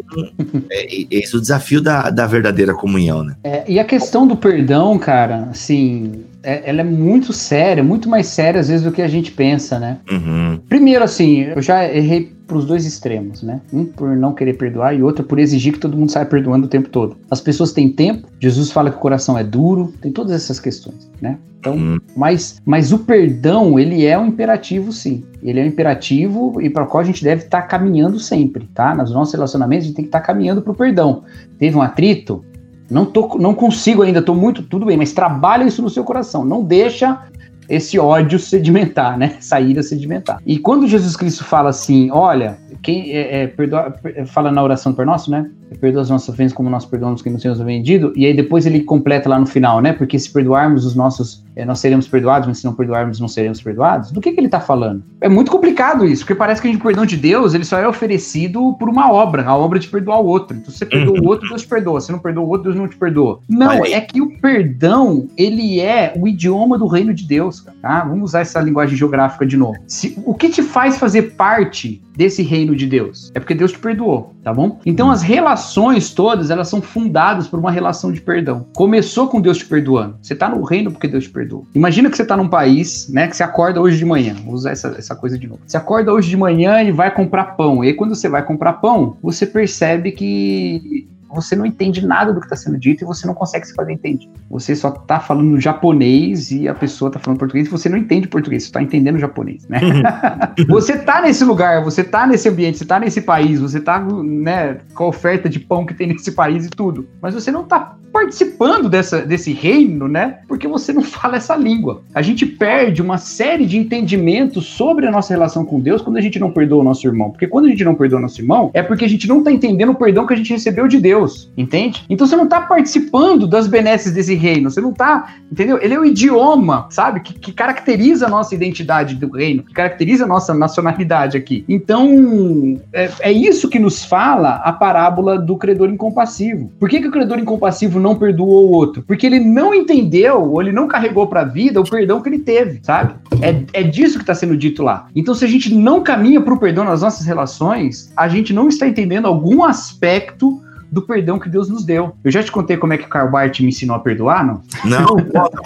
é, 0.71 0.97
é, 0.97 1.07
esse 1.11 1.35
é 1.35 1.39
o 1.39 1.41
desafio 1.41 1.81
da, 1.81 2.11
da 2.11 2.27
verdadeira 2.27 2.75
comunhão, 2.75 3.23
né? 3.23 3.37
É, 3.45 3.65
e 3.71 3.79
a 3.79 3.85
questão 3.85 4.27
do 4.27 4.37
perdão, 4.37 4.99
cara, 4.99 5.49
assim, 5.51 6.25
é, 6.43 6.69
ela 6.69 6.81
é 6.81 6.85
muito 6.85 7.33
séria, 7.33 7.83
muito 7.83 8.09
mais 8.09 8.27
séria 8.27 8.61
às 8.61 8.69
vezes 8.69 8.85
do 8.85 8.93
que 8.93 9.03
a 9.03 9.09
gente 9.09 9.33
pensa, 9.33 9.79
né? 9.79 9.99
Uhum. 10.11 10.59
Primeiro, 10.69 11.05
assim, 11.05 11.43
eu 11.43 11.63
já 11.63 11.85
errei 11.85 12.33
para 12.47 12.57
os 12.57 12.67
dois 12.67 12.85
extremos, 12.85 13.43
né? 13.43 13.61
Um 13.73 13.85
por 13.85 14.15
não 14.17 14.35
querer 14.35 14.55
perdoar 14.55 14.95
e 14.95 15.03
outro 15.03 15.25
por 15.25 15.39
exigir 15.39 15.73
que 15.73 15.79
todo 15.79 15.97
mundo 15.97 16.11
saia 16.11 16.27
perdoando 16.27 16.67
o 16.67 16.69
tempo 16.69 16.89
todo. 16.89 17.17
As 17.31 17.41
pessoas 17.41 17.73
têm 17.73 17.89
tempo, 17.89 18.29
Jesus 18.41 18.71
fala 18.71 18.91
que 18.91 18.97
o 18.97 19.01
coração 19.01 19.39
é 19.39 19.45
duro, 19.45 19.93
tem 20.01 20.13
todas 20.13 20.33
essas 20.33 20.61
questões, 20.61 21.11
né? 21.21 21.39
Então, 21.59 21.75
uhum. 21.75 21.99
mas, 22.17 22.61
mas 22.67 22.93
o 22.93 22.99
perdão, 22.99 23.79
ele 23.79 24.05
é 24.05 24.19
um 24.19 24.27
imperativo, 24.27 24.93
sim. 24.93 25.25
Ele 25.41 25.61
é 25.61 25.63
um 25.63 25.67
imperativo 25.67 26.61
e 26.61 26.69
para 26.69 26.83
o 26.83 26.87
qual 26.87 27.01
a 27.01 27.07
gente 27.07 27.23
deve 27.23 27.45
estar 27.45 27.63
tá 27.63 27.67
caminhando 27.69 28.19
sempre, 28.19 28.69
tá? 28.75 28.95
Nos 28.97 29.13
nossos 29.13 29.33
relacionamentos, 29.33 29.85
a 29.85 29.87
gente 29.87 29.97
tem 29.97 30.05
que 30.05 30.09
estar 30.09 30.21
tá 30.21 30.27
caminhando 30.27 30.61
para 30.61 30.73
o 30.73 30.75
perdão. 30.75 31.23
Teve 31.59 31.77
um 31.77 31.83
atrito, 31.83 32.45
não, 32.93 33.07
tô, 33.07 33.39
não 33.39 33.55
consigo 33.55 34.03
ainda, 34.03 34.21
tô 34.21 34.35
muito, 34.35 34.63
tudo 34.63 34.87
bem, 34.87 34.97
mas 34.97 35.13
trabalha 35.13 35.65
isso 35.65 35.83
no 35.83 35.91
seu 35.91 36.05
coração. 36.05 36.45
Não 36.45 36.63
deixa 36.63 37.27
esse 37.69 37.99
ódio 37.99 38.39
sedimentar, 38.39 39.17
né? 39.17 39.37
Sair 39.41 39.79
a 39.79 39.83
sedimentar. 39.83 40.41
E 40.45 40.59
quando 40.59 40.87
Jesus 40.87 41.17
Cristo 41.17 41.45
fala 41.45 41.71
assim, 41.71 42.11
olha, 42.11 42.59
quem 42.83 43.11
é, 43.13 43.43
é, 43.43 43.47
perdoa, 43.47 43.95
fala 44.27 44.53
na 44.53 44.63
oração 44.63 44.93
do 44.93 45.05
Nosso, 45.05 45.31
né? 45.31 45.51
Perdoa 45.81 46.03
as 46.03 46.11
nossas 46.11 46.29
ofensas 46.29 46.53
como 46.53 46.69
nós 46.71 46.85
perdoamos 46.85 47.23
quem 47.23 47.33
nos 47.33 47.43
tem 47.43 47.53
vendido. 47.65 48.13
E 48.17 48.27
aí 48.27 48.35
depois 48.35 48.67
ele 48.67 48.81
completa 48.81 49.29
lá 49.29 49.39
no 49.39 49.47
final, 49.47 49.81
né? 49.81 49.93
Porque 49.93 50.19
se 50.19 50.31
perdoarmos 50.31 50.85
os 50.85 50.95
nossos, 50.95 51.45
é, 51.55 51.65
nós 51.65 51.81
seremos 51.81 52.09
perdoados, 52.09 52.49
mas 52.49 52.59
se 52.59 52.65
não 52.65 52.75
perdoarmos, 52.75 53.21
não 53.21 53.29
seremos 53.29 53.61
perdoados. 53.61 54.11
Do 54.11 54.21
que, 54.21 54.33
que 54.33 54.41
ele 54.41 54.47
está 54.47 54.61
falando? 54.61 55.03
É 55.21 55.29
muito 55.29 55.51
complicado 55.51 56.05
isso, 56.05 56.23
porque 56.23 56.35
parece 56.35 56.61
que 56.63 56.69
o 56.69 56.81
perdão 56.81 57.07
de 57.07 57.17
Deus, 57.17 57.55
ele 57.55 57.65
só 57.65 57.79
é 57.79 57.87
oferecido 57.87 58.75
por 58.79 58.89
uma 58.89 59.13
obra, 59.13 59.45
a 59.45 59.57
obra 59.57 59.79
de 59.79 59.89
perdoar 59.89 60.21
o 60.21 60.27
outro. 60.27 60.57
Então, 60.57 60.71
se 60.71 60.79
você 60.79 60.87
perdoa 60.87 61.21
o 61.21 61.27
outro, 61.27 61.49
Deus 61.49 61.63
te 61.63 61.69
perdoa. 61.69 62.01
Se 62.01 62.13
não 62.13 62.19
perdoa 62.19 62.45
o 62.45 62.49
outro, 62.49 62.65
Deus 62.65 62.77
não 62.77 62.89
te 62.89 62.97
perdoa. 62.97 63.41
Não, 63.49 63.85
é 63.85 64.01
que 64.01 64.21
o 64.21 64.39
perdão, 64.39 65.29
ele 65.37 65.81
é 65.81 66.13
o 66.17 66.27
idioma 66.27 66.79
do 66.79 66.87
reino 66.87 67.13
de 67.13 67.27
Deus, 67.27 67.65
tá? 67.81 68.05
Vamos 68.05 68.31
usar 68.31 68.41
essa 68.41 68.61
linguagem 68.61 68.97
geográfica 68.97 69.47
de 69.47 69.57
novo. 69.57 69.79
Se, 69.87 70.19
o 70.25 70.35
que 70.35 70.49
te 70.49 70.63
faz 70.63 70.99
fazer 70.99 71.35
parte 71.35 72.03
desse 72.17 72.43
reino 72.43 72.75
de 72.75 72.87
Deus? 72.87 73.31
É 73.35 73.41
porque 73.41 73.55
Deus 73.55 73.73
te 73.73 73.79
perdoou, 73.79 74.35
tá 74.43 74.53
bom? 74.53 74.81
Então 74.85 75.11
as 75.11 75.23
relações 75.23 76.11
todas, 76.11 76.51
elas 76.51 76.69
são 76.69 76.81
fundadas 76.81 77.47
por 77.47 77.59
uma 77.59 77.71
relação 77.71 78.13
de 78.13 78.21
perdão. 78.21 78.67
Começou 78.75 79.29
com 79.29 79.41
Deus 79.41 79.59
te 79.59 79.67
perdoando. 79.67 80.17
Você 80.21 80.35
tá 80.35 80.49
no 80.49 80.63
reino 80.63 80.91
porque 80.91 81.09
Deus 81.09 81.25
te 81.25 81.31
perdoou. 81.31 81.67
Imagina 81.75 82.11
que 82.11 82.17
você 82.17 82.25
tá 82.25 82.37
num 82.37 82.49
país, 82.49 83.09
né, 83.09 83.29
que 83.29 83.37
você 83.37 83.43
acorda 83.43 83.81
hoje 83.81 83.99
de 83.99 84.05
manhã. 84.05 84.35
Vou 84.45 84.55
usar 84.55 84.73
essa, 84.73 84.95
essa 84.99 85.15
coisa 85.15 85.39
de 85.39 85.47
novo. 85.47 85.61
Você 85.67 85.77
acorda 85.77 86.13
hoje 86.13 86.29
de 86.29 86.37
manhã 86.37 86.83
e 86.83 86.93
vai 86.93 87.13
comprar 87.13 87.57
pão. 87.57 87.85
E 87.85 87.89
aí 87.89 87.95
quando 87.95 88.15
você 88.15 88.29
vai 88.29 88.45
comprar 88.45 88.75
pão, 88.75 89.17
você 89.23 89.47
percebe 89.47 90.13
que 90.13 91.09
você 91.33 91.57
não 91.57 91.65
entende 91.67 92.05
nada 92.07 92.33
do 92.33 92.41
que 92.41 92.47
está 92.47 92.57
sendo 92.57 92.79
dito 92.79 93.03
e 93.03 93.07
você 93.07 93.27
não 93.27 93.35
consegue 93.35 93.67
se 93.67 93.75
fazer 93.75 93.93
entender. 93.93 94.29
Você 94.51 94.77
só 94.77 94.89
está 94.89 95.19
falando 95.21 95.61
japonês 95.61 96.51
e 96.51 96.69
a 96.69 96.75
pessoa 96.75 97.09
está 97.09 97.19
falando 97.19 97.39
português 97.39 97.67
e 97.67 97.71
você 97.71 97.89
não 97.89 97.97
entende 97.97 98.29
português, 98.29 98.65
você 98.65 98.69
está 98.69 98.83
entendendo 98.83 99.19
japonês, 99.19 99.67
né? 99.69 99.81
Uhum. 99.83 100.67
você 100.69 100.95
está 100.95 101.23
nesse 101.23 101.45
lugar, 101.45 101.83
você 101.83 102.03
está 102.03 102.27
nesse 102.27 102.49
ambiente, 102.49 102.79
você 102.79 102.85
está 102.85 102.99
nesse 103.01 103.21
país, 103.21 103.61
você 103.61 103.79
está 103.79 104.01
né, 104.01 104.79
com 104.95 105.05
a 105.05 105.09
oferta 105.09 105.49
de 105.49 105.59
pão 105.59 105.87
que 105.87 105.95
tem 105.95 106.09
nesse 106.09 106.33
país 106.33 106.67
e 106.67 106.71
tudo, 106.71 107.09
mas 107.21 107.35
você 107.35 107.51
não 107.51 107.63
está 107.63 107.97
participando 108.13 108.89
dessa, 108.89 109.23
desse 109.23 109.53
reino, 109.53 110.07
né? 110.07 110.41
Porque 110.47 110.69
você 110.69 110.93
não 110.93 111.03
fala 111.03 111.37
essa 111.37 111.57
língua. 111.57 112.03
A 112.15 112.21
gente 112.21 112.45
perde 112.45 113.01
uma 113.01 113.17
série 113.17 113.65
de 113.65 113.79
entendimentos 113.79 114.67
sobre 114.67 115.07
a 115.07 115.11
nossa 115.11 115.33
relação 115.33 115.65
com 115.65 115.81
Deus 115.81 116.03
quando 116.03 116.19
a 116.19 116.21
gente 116.21 116.39
não 116.39 116.51
perdoa 116.51 116.83
o 116.83 116.85
nosso 116.85 117.07
irmão. 117.07 117.31
Porque 117.31 117.47
quando 117.47 117.65
a 117.67 117.69
gente 117.69 117.85
não 117.85 117.95
perdoa 117.95 118.19
o 118.19 118.23
nosso 118.23 118.41
irmão, 118.41 118.71
é 118.75 118.83
porque 118.83 119.05
a 119.05 119.09
gente 119.09 119.27
não 119.27 119.39
está 119.39 119.51
entendendo 119.51 119.91
o 119.91 119.95
perdão 119.95 120.27
que 120.27 120.35
a 120.35 120.37
gente 120.37 120.53
recebeu 120.53 120.87
de 120.87 121.01
Deus, 121.01 121.22
entende? 121.57 122.05
Então 122.09 122.27
você 122.27 122.37
não 122.37 122.45
está 122.45 122.61
participando 122.61 123.47
das 123.47 123.67
benesses 123.67 124.13
desse 124.13 124.35
reino, 124.35 124.71
você 124.71 124.81
não 124.81 124.91
está, 124.91 125.35
entendeu? 125.51 125.79
Ele 125.81 125.95
é 125.95 125.99
o 125.99 126.05
idioma, 126.05 126.87
sabe? 126.91 127.21
Que, 127.21 127.35
que 127.35 127.53
caracteriza 127.53 128.27
a 128.27 128.29
nossa 128.29 128.55
identidade 128.55 129.15
do 129.15 129.31
reino, 129.31 129.63
que 129.63 129.73
caracteriza 129.73 130.25
a 130.25 130.27
nossa 130.27 130.55
nacionalidade 130.55 131.37
aqui. 131.37 131.65
Então, 131.69 132.79
é, 132.93 133.11
é 133.21 133.33
isso 133.33 133.69
que 133.69 133.79
nos 133.79 134.05
fala 134.05 134.57
a 134.57 134.73
parábola 134.73 135.39
do 135.39 135.57
credor 135.57 135.89
incompassivo. 135.89 136.71
Por 136.79 136.89
que, 136.89 137.01
que 137.01 137.09
o 137.09 137.13
credor 137.13 137.39
incompassivo 137.39 138.01
não 138.01 138.15
perdoou 138.15 138.69
o 138.69 138.73
outro? 138.73 139.03
Porque 139.03 139.27
ele 139.27 139.41
não 139.41 139.75
entendeu, 139.75 140.51
ou 140.51 140.61
ele 140.61 140.73
não 140.73 140.87
carregou 140.89 141.27
para 141.27 141.43
a 141.43 141.45
vida 141.45 141.81
o 141.81 141.89
perdão 141.89 142.21
que 142.21 142.29
ele 142.29 142.39
teve, 142.39 142.81
sabe? 142.83 143.15
É, 143.41 143.81
é 143.81 143.83
disso 143.83 144.19
que 144.19 144.23
está 144.23 144.35
sendo 144.35 144.57
dito 144.57 144.83
lá. 144.83 145.07
Então, 145.15 145.35
se 145.35 145.45
a 145.45 145.49
gente 145.49 145.75
não 145.75 146.03
caminha 146.03 146.41
para 146.41 146.55
o 146.55 146.59
perdão 146.59 146.85
nas 146.85 147.03
nossas 147.03 147.27
relações, 147.27 148.13
a 148.17 148.29
gente 148.29 148.53
não 148.53 148.69
está 148.69 148.87
entendendo 148.87 149.27
algum 149.27 149.65
aspecto 149.65 150.63
do 150.93 151.01
perdão 151.01 151.39
que 151.39 151.49
Deus 151.49 151.71
nos 151.71 151.87
deu. 151.87 152.15
Eu 152.23 152.31
já 152.31 152.43
te 152.43 152.53
contei 152.53 152.77
como 152.77 152.93
é 152.93 152.99
que 152.99 153.07
o 153.07 153.09
Karl 153.09 153.31
Barth 153.31 153.61
me 153.61 153.69
ensinou 153.69 153.97
a 153.97 153.99
perdoar, 153.99 154.47
não? 154.47 154.61
Não, 154.85 155.17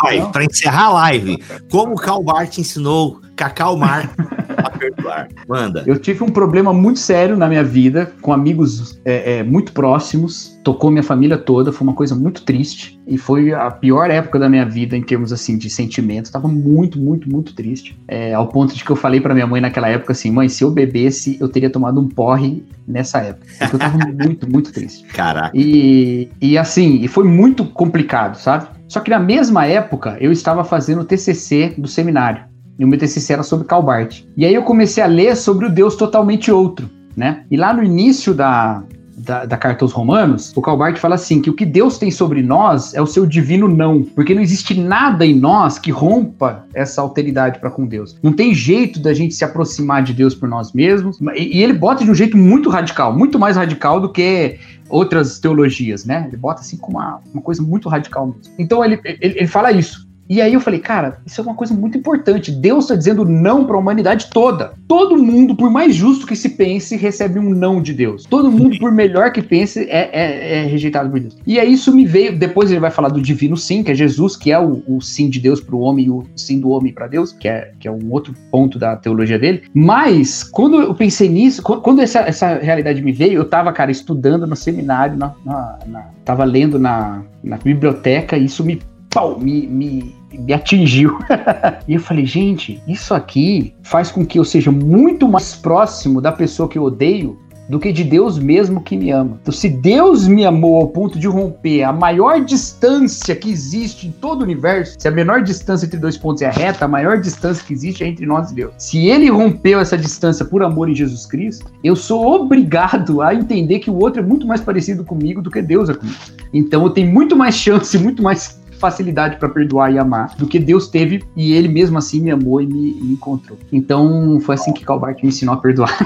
vai, 0.01 0.31
para 0.31 0.45
encerrar 0.45 0.85
a 0.85 0.93
live, 0.93 1.43
como 1.68 1.95
o 1.95 1.97
Karl 1.97 2.22
Barth 2.22 2.59
ensinou 2.59 3.20
Cacau 3.35 3.77
Mar 3.77 4.09
a 4.65 4.71
perdoar. 4.71 5.29
Manda. 5.49 5.85
Eu 5.87 5.99
tive 5.99 6.25
um 6.25 6.29
problema 6.29 6.73
muito 6.73 6.99
sério 6.99 7.37
na 7.37 7.49
minha 7.49 7.65
vida, 7.65 8.13
com 8.21 8.33
amigos 8.33 9.01
é, 9.05 9.39
é, 9.39 9.43
muito 9.43 9.73
próximos, 9.73 10.59
tocou 10.65 10.91
minha 10.91 11.03
família 11.03 11.39
toda, 11.39 11.73
foi 11.73 11.87
uma 11.87 11.95
coisa 11.95 12.15
muito 12.15 12.43
triste 12.43 12.99
e 13.07 13.17
foi 13.17 13.53
a 13.53 13.71
pior 13.71 14.11
época 14.11 14.39
da 14.39 14.49
minha 14.49 14.65
vida 14.65 14.97
em 14.97 15.03
termos 15.03 15.33
assim 15.33 15.57
de 15.57 15.71
sentimento. 15.71 16.31
Tava 16.31 16.49
muito, 16.49 16.99
muito, 16.99 17.31
muito 17.31 17.55
triste, 17.55 17.99
é, 18.09 18.35
ao 18.35 18.49
ponto 18.49 18.75
de 18.75 18.85
que 18.85 18.91
eu 18.91 18.97
falei 18.97 19.21
para 19.21 19.35
minha 19.35 19.47
mãe 19.47 19.61
naquela 19.61 19.89
época 19.89 20.13
assim, 20.13 20.31
mãe, 20.31 20.49
se 20.49 20.65
eu 20.65 20.71
bebesse, 20.71 21.37
eu 21.41 21.49
teria 21.49 21.71
tomado 21.71 22.01
um 22.01 22.09
porre 22.09 22.65
nessa 22.87 23.19
época. 23.19 23.47
Porque 23.59 23.77
eu 23.77 23.79
tava 23.79 23.99
muito, 24.09 24.51
muito 24.51 24.73
triste. 24.73 25.05
Caraca. 25.07 25.51
E, 25.55 26.29
e 26.41 26.59
assim, 26.59 27.01
e 27.03 27.09
foi 27.09 27.25
muito 27.25 27.65
complicado, 27.65 28.37
sabe? 28.37 28.69
Só 28.89 29.01
que 29.01 29.11
na 29.11 29.19
mesma 29.19 29.67
época 29.67 30.17
eu 30.21 30.31
estava 30.31 30.65
fazendo 30.65 31.01
o 31.01 31.05
TCC 31.05 31.75
do 31.77 31.89
seminário. 31.89 32.45
E 32.79 32.85
o 32.85 32.89
meu 32.89 32.99
TCC 32.99 33.33
era 33.33 33.43
sobre 33.43 33.66
Calbart. 33.66 34.22
E 34.37 34.45
aí 34.45 34.55
eu 34.55 34.62
comecei 34.62 35.03
a 35.03 35.07
ler 35.07 35.37
sobre 35.37 35.66
o 35.66 35.70
Deus 35.70 35.97
totalmente 35.97 36.51
outro, 36.51 36.91
né? 37.16 37.45
E 37.51 37.57
lá 37.57 37.72
no 37.72 37.83
início 37.83 38.35
da, 38.35 38.83
da, 39.16 39.47
da, 39.47 39.57
carta 39.57 39.85
aos 39.85 39.93
Romanos, 39.93 40.53
o 40.55 40.61
Calbart 40.61 40.99
fala 40.99 41.14
assim: 41.14 41.41
que 41.41 41.49
o 41.49 41.55
que 41.55 41.64
Deus 41.64 41.97
tem 41.97 42.11
sobre 42.11 42.43
nós 42.43 42.93
é 42.93 43.01
o 43.01 43.07
seu 43.07 43.24
divino 43.24 43.66
não, 43.66 44.03
porque 44.03 44.35
não 44.35 44.43
existe 44.43 44.79
nada 44.79 45.24
em 45.24 45.35
nós 45.35 45.79
que 45.79 45.91
rompa 45.91 46.66
essa 46.74 47.01
alteridade 47.01 47.59
para 47.59 47.70
com 47.70 47.87
Deus. 47.87 48.16
Não 48.22 48.33
tem 48.33 48.55
jeito 48.55 49.01
da 49.01 49.14
gente 49.14 49.35
se 49.35 49.45
aproximar 49.45 50.03
de 50.03 50.12
Deus 50.12 50.35
por 50.35 50.49
nós 50.49 50.72
mesmos, 50.72 51.18
e, 51.35 51.59
e 51.59 51.62
ele 51.62 51.72
bota 51.72 52.05
de 52.05 52.11
um 52.11 52.14
jeito 52.14 52.37
muito 52.37 52.68
radical, 52.68 53.16
muito 53.16 53.39
mais 53.39 53.57
radical 53.57 54.01
do 54.01 54.11
que 54.11 54.59
outras 54.89 55.39
teologias, 55.39 56.05
né? 56.05 56.27
Ele 56.29 56.37
bota 56.37 56.61
assim 56.61 56.77
com 56.77 56.93
uma, 56.93 57.20
uma 57.33 57.43
coisa 57.43 57.62
muito 57.62 57.89
radical 57.89 58.27
mesmo. 58.27 58.55
Então 58.59 58.85
ele, 58.85 59.01
ele, 59.05 59.18
ele 59.20 59.49
fala 59.49 59.72
isso. 59.72 60.06
E 60.29 60.41
aí 60.41 60.55
eu 60.55 60.61
falei, 60.61 60.81
cara, 60.81 61.18
isso 61.24 61.41
é 61.41 61.45
uma 61.45 61.55
coisa 61.55 61.74
muito 61.74 61.97
importante. 61.97 62.51
Deus 62.51 62.85
está 62.85 62.95
dizendo 62.95 63.24
não 63.24 63.64
para 63.64 63.77
a 63.77 63.79
humanidade 63.79 64.29
toda. 64.31 64.72
Todo 64.89 65.16
mundo, 65.16 65.55
por 65.55 65.70
mais 65.70 65.95
justo 65.95 66.27
que 66.27 66.37
se 66.37 66.51
pense, 66.51 66.97
recebe 66.97 67.39
um 67.39 67.51
não 67.51 67.81
de 67.81 67.93
Deus. 67.93 68.24
Todo 68.24 68.51
mundo, 68.51 68.79
por 68.79 68.93
melhor 68.93 69.33
que 69.33 69.43
pense, 69.43 69.81
é, 69.89 70.11
é, 70.12 70.59
é 70.59 70.64
rejeitado 70.64 71.11
por 71.11 71.20
Deus. 71.20 71.37
E 71.47 71.59
aí 71.59 71.72
isso 71.72 71.95
me 71.95 72.05
veio. 72.05 72.39
Depois 72.39 72.70
ele 72.70 72.81
vai 72.81 72.91
falar 72.91 73.09
do 73.09 73.20
divino 73.20 73.57
sim, 73.57 73.83
que 73.83 73.91
é 73.91 73.95
Jesus, 73.95 74.37
que 74.37 74.51
é 74.51 74.59
o, 74.59 74.83
o 74.87 75.01
sim 75.01 75.29
de 75.29 75.41
Deus 75.41 75.61
para 75.61 75.77
o 75.77 75.81
homem 75.81 76.07
e 76.07 76.11
o 76.11 76.24
sim 76.35 76.61
do 76.61 76.70
homem 76.70 76.93
para 76.93 77.07
Deus, 77.07 77.33
que 77.33 77.49
é, 77.49 77.72
que 77.79 77.87
é 77.87 77.91
um 77.91 78.11
outro 78.11 78.35
ponto 78.51 78.79
da 78.79 78.97
teologia 78.97 79.39
dele. 79.39 79.62
Mas 79.72 80.43
quando 80.43 80.81
eu 80.81 80.95
pensei 80.95 81.29
nisso, 81.29 81.62
quando 81.62 82.01
essa, 82.01 82.20
essa 82.20 82.59
realidade 82.59 83.03
me 83.03 83.12
veio, 83.12 83.35
eu 83.35 83.43
estava, 83.43 83.72
cara, 83.72 83.91
estudando 83.91 84.47
no 84.47 84.57
seminário, 84.57 85.16
na, 85.16 85.35
na, 85.45 85.79
na, 85.87 86.01
tava 86.24 86.45
lendo 86.45 86.79
na, 86.79 87.22
na 87.43 87.57
biblioteca, 87.57 88.37
e 88.37 88.45
isso 88.45 88.64
me 88.64 88.81
pau, 89.11 89.39
me, 89.39 89.66
me, 89.66 90.14
me 90.39 90.53
atingiu. 90.53 91.18
e 91.87 91.95
eu 91.95 92.01
falei, 92.01 92.26
gente, 92.26 92.82
isso 92.87 93.14
aqui 93.14 93.74
faz 93.82 94.11
com 94.11 94.24
que 94.24 94.39
eu 94.39 94.45
seja 94.45 94.70
muito 94.70 95.28
mais 95.28 95.55
próximo 95.55 96.20
da 96.20 96.32
pessoa 96.32 96.68
que 96.68 96.78
eu 96.78 96.84
odeio 96.84 97.39
do 97.68 97.80
que 97.80 97.93
de 97.93 98.05
Deus 98.05 98.39
mesmo 98.39 98.80
que 98.80 98.97
me 98.97 99.11
ama. 99.11 99.39
Então, 99.41 99.53
se 99.53 99.68
Deus 99.68 100.26
me 100.26 100.45
amou 100.45 100.76
ao 100.76 100.89
ponto 100.89 101.18
de 101.18 101.26
romper 101.26 101.82
a 101.82 101.93
maior 101.93 102.45
distância 102.45 103.34
que 103.34 103.51
existe 103.51 104.07
em 104.07 104.12
todo 104.12 104.41
o 104.41 104.45
universo, 104.45 104.95
se 104.99 105.09
a 105.09 105.11
menor 105.11 105.43
distância 105.43 105.87
entre 105.87 105.99
dois 105.99 106.16
pontos 106.16 106.43
é 106.43 106.51
reta, 106.51 106.84
a 106.84 106.89
maior 106.89 107.20
distância 107.20 107.64
que 107.64 107.72
existe 107.72 108.05
é 108.05 108.07
entre 108.07 108.24
nós 108.26 108.51
e 108.51 108.55
Deus. 108.55 108.72
Se 108.78 109.07
ele 109.07 109.28
rompeu 109.28 109.80
essa 109.80 109.99
distância 109.99 110.45
por 110.45 110.62
amor 110.62 110.89
em 110.89 110.95
Jesus 110.95 111.26
Cristo, 111.26 111.70
eu 111.82 111.97
sou 111.97 112.26
obrigado 112.34 113.20
a 113.20 113.34
entender 113.34 113.80
que 113.80 113.91
o 113.91 113.99
outro 113.99 114.20
é 114.20 114.24
muito 114.24 114.47
mais 114.47 114.61
parecido 114.61 115.05
comigo 115.05 115.43
do 115.43 115.51
que 115.51 115.61
Deus 115.61 115.89
é 115.89 115.95
comigo. 115.95 116.18
Então, 116.53 116.84
eu 116.84 116.91
tenho 116.91 117.12
muito 117.12 117.37
mais 117.37 117.55
chance, 117.55 117.99
muito 117.99 118.22
mais 118.22 118.61
facilidade 118.79 119.37
para 119.37 119.49
perdoar 119.49 119.93
e 119.93 119.99
amar 119.99 120.35
do 120.37 120.47
que 120.47 120.59
Deus 120.59 120.89
teve 120.89 121.22
e 121.37 121.53
ele 121.53 121.68
mesmo 121.68 121.99
assim 121.99 122.20
me 122.20 122.31
amou 122.31 122.61
e 122.61 122.66
me, 122.66 122.93
me 122.95 123.12
encontrou. 123.12 123.59
Então 123.72 124.39
foi 124.41 124.55
assim 124.55 124.72
que 124.72 124.85
Calbart 124.85 125.22
me 125.22 125.29
ensinou 125.29 125.55
a 125.55 125.59
perdoar. 125.59 125.97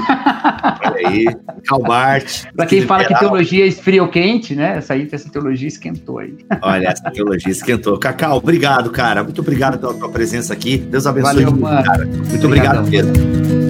Olha 0.85 1.09
aí, 1.09 1.27
Calbart. 1.66 2.45
para 2.55 2.66
quem 2.66 2.83
fala 2.83 3.05
que 3.05 3.18
teologia 3.18 3.66
esfria 3.66 4.03
ou 4.03 4.09
quente, 4.09 4.55
né? 4.55 4.79
Essa 4.79 4.95
aí, 4.95 5.09
essa 5.11 5.31
teologia 5.31 5.68
esquentou 5.68 6.18
aí. 6.18 6.37
Olha, 6.62 6.89
essa 6.89 7.11
teologia 7.11 7.51
esquentou. 7.51 7.99
Cacau, 7.99 8.39
obrigado, 8.39 8.91
cara. 8.91 9.23
Muito 9.23 9.41
obrigado 9.41 9.79
pela 9.79 9.95
tua 9.95 10.09
presença 10.09 10.53
aqui. 10.53 10.79
Deus 10.79 11.07
abençoe. 11.07 11.45
Valeu, 11.45 11.57
mano. 11.57 11.85
Cara. 11.85 12.07
Muito 12.07 12.47
obrigado 12.47 12.89
mesmo. 12.89 13.70